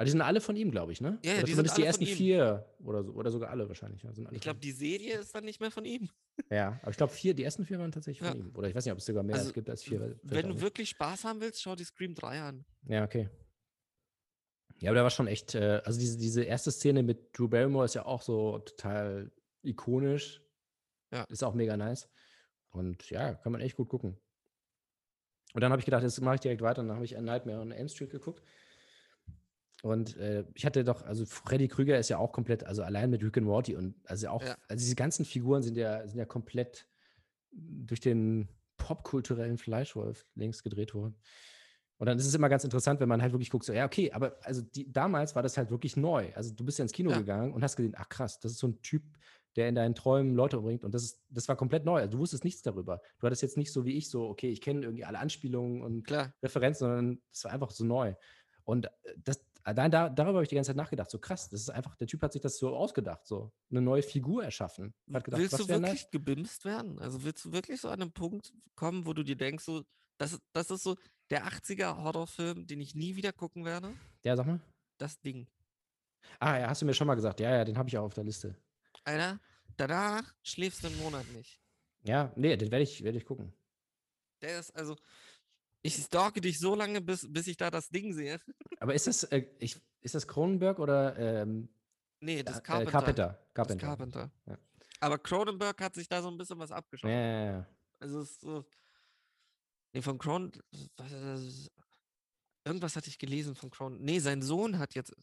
Aber 0.00 0.06
die 0.06 0.12
sind 0.12 0.22
alle 0.22 0.40
von 0.40 0.56
ihm, 0.56 0.70
glaube 0.70 0.92
ich, 0.92 1.02
ne? 1.02 1.18
Ja, 1.22 1.32
ja, 1.32 1.36
oder 1.40 1.44
die 1.44 1.52
sind 1.52 1.56
zumindest 1.68 1.76
die 1.76 1.80
alle 1.82 1.86
ersten 1.88 2.04
von 2.06 2.10
ihm. 2.10 2.16
vier 2.16 2.66
oder 2.82 3.04
so. 3.04 3.12
Oder 3.12 3.30
sogar 3.30 3.50
alle 3.50 3.68
wahrscheinlich. 3.68 4.02
Ja, 4.02 4.08
alle 4.08 4.18
Ich 4.22 4.26
von 4.28 4.40
glaube, 4.40 4.58
die 4.60 4.72
Serie 4.72 5.18
ist 5.18 5.34
dann 5.34 5.44
nicht 5.44 5.60
mehr 5.60 5.70
von 5.70 5.84
ihm. 5.84 6.08
Ja, 6.50 6.78
aber 6.80 6.90
ich 6.90 6.96
glaube, 6.96 7.12
vier, 7.12 7.34
die 7.34 7.44
ersten 7.44 7.66
vier 7.66 7.78
waren 7.78 7.92
tatsächlich 7.92 8.26
von 8.26 8.34
Ja. 8.38 8.44
ihm. 8.46 8.56
Oder 8.56 8.68
ich 8.70 8.74
weiß 8.74 8.82
nicht, 8.86 8.92
ob 8.92 8.98
es 8.98 9.04
sogar 9.04 9.22
mehr 9.22 9.36
Also, 9.36 9.52
gibt 9.52 9.68
als 9.68 9.82
vier. 9.82 10.18
Wenn 10.22 10.48
du 10.48 10.58
wirklich 10.62 10.88
Spaß 10.88 11.24
haben 11.24 11.38
willst, 11.42 11.60
schau 11.60 11.76
dir 11.76 11.84
Scream 11.84 12.14
3 12.14 12.40
an. 12.40 12.64
Ja, 12.88 13.04
okay. 13.04 13.28
Ja, 14.80 14.88
aber 14.88 14.94
der 14.94 15.02
war 15.02 15.10
schon 15.10 15.26
echt, 15.26 15.54
äh, 15.54 15.82
also 15.84 16.00
diese, 16.00 16.16
diese 16.16 16.42
erste 16.44 16.70
Szene 16.72 17.02
mit 17.02 17.36
Drew 17.38 17.46
Barrymore 17.46 17.84
ist 17.84 17.94
ja 17.94 18.06
auch 18.06 18.22
so 18.22 18.58
total 18.60 19.30
ikonisch. 19.62 20.40
Ja. 21.12 21.24
Ist 21.24 21.44
auch 21.44 21.52
mega 21.52 21.76
nice. 21.76 22.08
Und 22.70 23.10
ja, 23.10 23.34
kann 23.34 23.52
man 23.52 23.60
echt 23.60 23.76
gut 23.76 23.90
gucken. 23.90 24.16
Und 25.52 25.60
dann 25.60 25.72
habe 25.72 25.80
ich 25.80 25.84
gedacht, 25.84 26.04
jetzt 26.04 26.18
mache 26.22 26.36
ich 26.36 26.40
direkt 26.40 26.62
weiter. 26.62 26.80
Und 26.80 26.88
dann 26.88 26.96
habe 26.96 27.04
ich 27.04 27.18
A 27.18 27.20
Nightmare 27.20 27.60
on 27.60 27.70
Elm 27.70 27.88
Street 27.90 28.08
geguckt. 28.10 28.42
Und 29.82 30.16
äh, 30.16 30.44
ich 30.54 30.66
hatte 30.66 30.84
doch, 30.84 31.02
also 31.02 31.24
Freddy 31.24 31.68
Krüger 31.68 31.98
ist 31.98 32.10
ja 32.10 32.18
auch 32.18 32.32
komplett, 32.32 32.64
also 32.64 32.82
allein 32.82 33.10
mit 33.10 33.22
Rick 33.22 33.38
and 33.38 33.46
Morty 33.46 33.76
und 33.76 33.94
also 34.04 34.28
auch, 34.28 34.42
Ja. 34.42 34.56
also 34.68 34.82
diese 34.82 34.94
ganzen 34.94 35.24
Figuren 35.24 35.62
sind 35.62 35.76
ja, 35.76 36.06
sind 36.06 36.18
ja 36.18 36.26
komplett 36.26 36.86
durch 37.52 38.00
den 38.00 38.48
popkulturellen 38.76 39.58
Fleischwolf 39.58 40.26
längst 40.34 40.62
gedreht 40.62 40.94
worden. 40.94 41.16
Und 41.98 42.06
dann 42.06 42.18
ist 42.18 42.26
es 42.26 42.34
immer 42.34 42.48
ganz 42.48 42.64
interessant, 42.64 42.98
wenn 43.00 43.10
man 43.10 43.20
halt 43.20 43.32
wirklich 43.32 43.50
guckt, 43.50 43.64
so, 43.64 43.74
ja, 43.74 43.84
okay, 43.84 44.10
aber 44.12 44.38
also 44.42 44.62
die, 44.62 44.90
damals 44.90 45.34
war 45.36 45.42
das 45.42 45.58
halt 45.58 45.70
wirklich 45.70 45.98
neu. 45.98 46.32
Also 46.34 46.54
du 46.54 46.64
bist 46.64 46.78
ja 46.78 46.82
ins 46.82 46.92
Kino 46.92 47.10
Ja. 47.10 47.18
gegangen 47.18 47.52
und 47.52 47.62
hast 47.62 47.76
gesehen, 47.76 47.94
ach 47.96 48.08
krass, 48.08 48.40
das 48.40 48.52
ist 48.52 48.58
so 48.58 48.68
ein 48.68 48.80
Typ, 48.80 49.02
der 49.56 49.68
in 49.68 49.74
deinen 49.74 49.94
Träumen 49.94 50.34
Leute 50.34 50.58
umbringt. 50.58 50.82
Und 50.82 50.94
das, 50.94 51.02
ist, 51.02 51.20
das 51.28 51.46
war 51.48 51.56
komplett 51.56 51.84
neu. 51.84 51.98
Also 52.00 52.12
du 52.12 52.18
wusstest 52.18 52.44
nichts 52.44 52.62
darüber. 52.62 53.02
Du 53.18 53.26
hattest 53.26 53.42
jetzt 53.42 53.58
nicht 53.58 53.70
so 53.70 53.84
wie 53.84 53.98
ich 53.98 54.08
so, 54.08 54.28
okay, 54.28 54.48
ich 54.48 54.62
kenne 54.62 54.80
irgendwie 54.82 55.04
alle 55.04 55.18
Anspielungen 55.18 55.82
und 55.82 56.04
Klar. 56.04 56.32
Referenzen, 56.42 56.86
sondern 56.86 57.22
es 57.32 57.44
war 57.44 57.52
einfach 57.52 57.70
so 57.70 57.84
neu. 57.84 58.14
Und 58.64 58.86
äh, 58.86 58.90
das, 59.22 59.44
allein 59.62 59.90
da, 59.90 60.08
darüber 60.08 60.34
habe 60.36 60.42
ich 60.44 60.48
die 60.48 60.54
ganze 60.54 60.68
Zeit 60.70 60.76
nachgedacht. 60.76 61.10
So 61.10 61.18
krass, 61.18 61.48
das 61.48 61.60
ist 61.62 61.70
einfach, 61.70 61.94
der 61.96 62.06
Typ 62.06 62.22
hat 62.22 62.32
sich 62.32 62.42
das 62.42 62.58
so 62.58 62.74
ausgedacht, 62.76 63.26
so 63.26 63.52
eine 63.70 63.80
neue 63.80 64.02
Figur 64.02 64.44
erschaffen. 64.44 64.94
Hat 65.12 65.24
gedacht, 65.24 65.40
willst 65.40 65.58
du 65.58 65.68
wirklich 65.68 66.02
nice? 66.02 66.10
gebimst 66.10 66.64
werden? 66.64 66.98
Also 66.98 67.22
willst 67.24 67.44
du 67.44 67.52
wirklich 67.52 67.80
so 67.80 67.88
an 67.88 68.00
einem 68.02 68.12
Punkt 68.12 68.52
kommen, 68.74 69.06
wo 69.06 69.12
du 69.12 69.22
dir 69.22 69.36
denkst, 69.36 69.64
so, 69.64 69.84
das, 70.18 70.32
ist- 70.32 70.42
das 70.52 70.70
ist 70.70 70.82
so 70.82 70.96
der 71.30 71.46
80er 71.46 71.96
Horrorfilm, 72.02 72.66
den 72.66 72.80
ich 72.80 72.94
nie 72.94 73.16
wieder 73.16 73.32
gucken 73.32 73.64
werde? 73.64 73.92
Ja, 74.24 74.36
sag 74.36 74.46
mal. 74.46 74.60
Das 74.98 75.20
Ding. 75.20 75.46
Ah, 76.38 76.58
ja, 76.58 76.68
hast 76.68 76.82
du 76.82 76.86
mir 76.86 76.94
schon 76.94 77.06
mal 77.06 77.14
gesagt. 77.14 77.40
Ja, 77.40 77.50
ja, 77.56 77.64
den 77.64 77.76
habe 77.78 77.88
ich 77.88 77.96
auch 77.96 78.04
auf 78.04 78.14
der 78.14 78.24
Liste. 78.24 78.54
Alter, 79.04 79.40
danach 79.76 80.34
schläfst 80.42 80.82
du 80.82 80.88
einen 80.88 80.98
Monat 80.98 81.26
nicht. 81.32 81.60
Ja, 82.02 82.32
nee, 82.36 82.56
den 82.56 82.70
werde 82.70 82.82
ich, 82.82 83.02
werd 83.02 83.16
ich 83.16 83.24
gucken. 83.24 83.52
Der 84.42 84.58
ist 84.60 84.74
also, 84.76 84.96
ich 85.82 85.94
stalke 85.96 86.40
dich 86.40 86.58
so 86.58 86.74
lange, 86.74 87.00
bis, 87.00 87.26
bis 87.32 87.46
ich 87.46 87.56
da 87.56 87.70
das 87.70 87.88
Ding 87.88 88.12
sehe. 88.12 88.40
Aber 88.78 88.94
ist 88.94 89.06
das, 89.06 89.24
äh, 89.24 89.46
ich, 89.58 89.76
ist 90.00 90.14
das 90.14 90.26
Cronenberg 90.26 90.78
oder 90.78 91.16
ähm, 91.16 91.68
Nee, 92.20 92.42
das 92.42 92.58
äh, 92.58 92.62
Carpenter. 92.62 92.90
Carpenter? 92.90 93.28
Das 93.28 93.44
Carpenter. 93.54 93.86
Carpenter. 93.86 94.30
Ja. 94.46 94.58
Aber 95.00 95.18
Cronenberg 95.18 95.80
hat 95.80 95.94
sich 95.94 96.08
da 96.08 96.20
so 96.20 96.28
ein 96.28 96.36
bisschen 96.36 96.58
was 96.58 96.70
abgeschaut. 96.70 97.10
Ja, 97.10 97.16
ja, 97.16 97.44
ja. 97.44 97.66
Also 97.98 98.20
es 98.20 98.32
ist 98.32 98.40
so. 98.42 98.64
Nee, 99.92 100.02
von 100.02 100.18
Cron. 100.18 100.52
Irgendwas 102.64 102.94
hatte 102.96 103.08
ich 103.08 103.18
gelesen 103.18 103.54
von 103.54 103.70
Cron. 103.70 104.00
Nee, 104.02 104.18
sein 104.18 104.42
Sohn 104.42 104.78
hat 104.78 104.94
jetzt, 104.94 105.14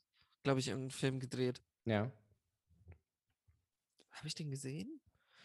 glaube 0.43 0.59
ich, 0.59 0.67
irgendeinen 0.67 0.91
Film 0.91 1.19
gedreht. 1.19 1.61
ja. 1.85 2.11
Habe 4.11 4.29
ich 4.29 4.33
den 4.33 4.49
gesehen? 4.49 4.99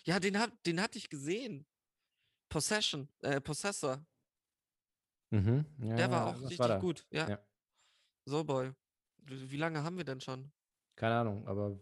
Ja, 0.04 0.18
den, 0.18 0.38
hab, 0.38 0.50
den 0.62 0.80
hatte 0.80 0.96
ich 0.96 1.10
gesehen. 1.10 1.66
Possession, 2.48 3.06
äh, 3.20 3.38
Possessor. 3.38 4.02
Mhm. 5.33 5.64
ja 5.78 5.97
Der 5.97 6.11
war 6.11 6.26
ja, 6.26 6.33
auch 6.33 6.41
richtig 6.43 6.59
war 6.59 6.78
gut. 6.78 7.07
Ja. 7.11 7.28
Ja. 7.28 7.39
So, 8.26 8.45
Boy. 8.45 8.72
Wie 9.24 9.57
lange 9.57 9.83
haben 9.83 9.97
wir 9.97 10.05
denn 10.05 10.20
schon? 10.20 10.53
Keine 10.95 11.14
Ahnung, 11.14 11.47
aber 11.47 11.78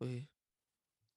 Ui. 0.00 0.26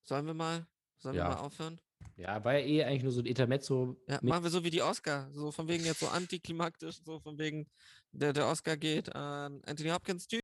Sollen 0.03 0.25
wir 0.25 0.33
mal? 0.33 0.65
Sollen 0.99 1.15
wir 1.15 1.23
mal 1.23 1.37
aufhören? 1.37 1.79
ja, 2.15 2.43
war 2.43 2.57
ja 2.57 2.65
eh 2.65 2.83
eigentlich 2.83 3.03
nur 3.03 3.11
so 3.11 3.21
ein 3.21 3.25
Intermezzo. 3.25 3.97
Ja, 4.07 4.19
machen 4.21 4.43
wir 4.43 4.49
so 4.49 4.63
wie 4.63 4.69
die 4.69 4.81
Oscar. 4.81 5.29
So 5.33 5.51
von 5.51 5.67
wegen 5.67 5.85
jetzt 5.85 5.99
so 5.99 6.07
antiklimaktisch, 6.07 7.01
so 7.03 7.19
von 7.19 7.37
wegen 7.37 7.67
der, 8.11 8.33
der 8.33 8.47
Oscar 8.47 8.77
geht 8.77 9.13
an 9.15 9.61
Anthony 9.65 9.89
Hopkins. 9.89 10.27
Tschüss. 10.27 10.37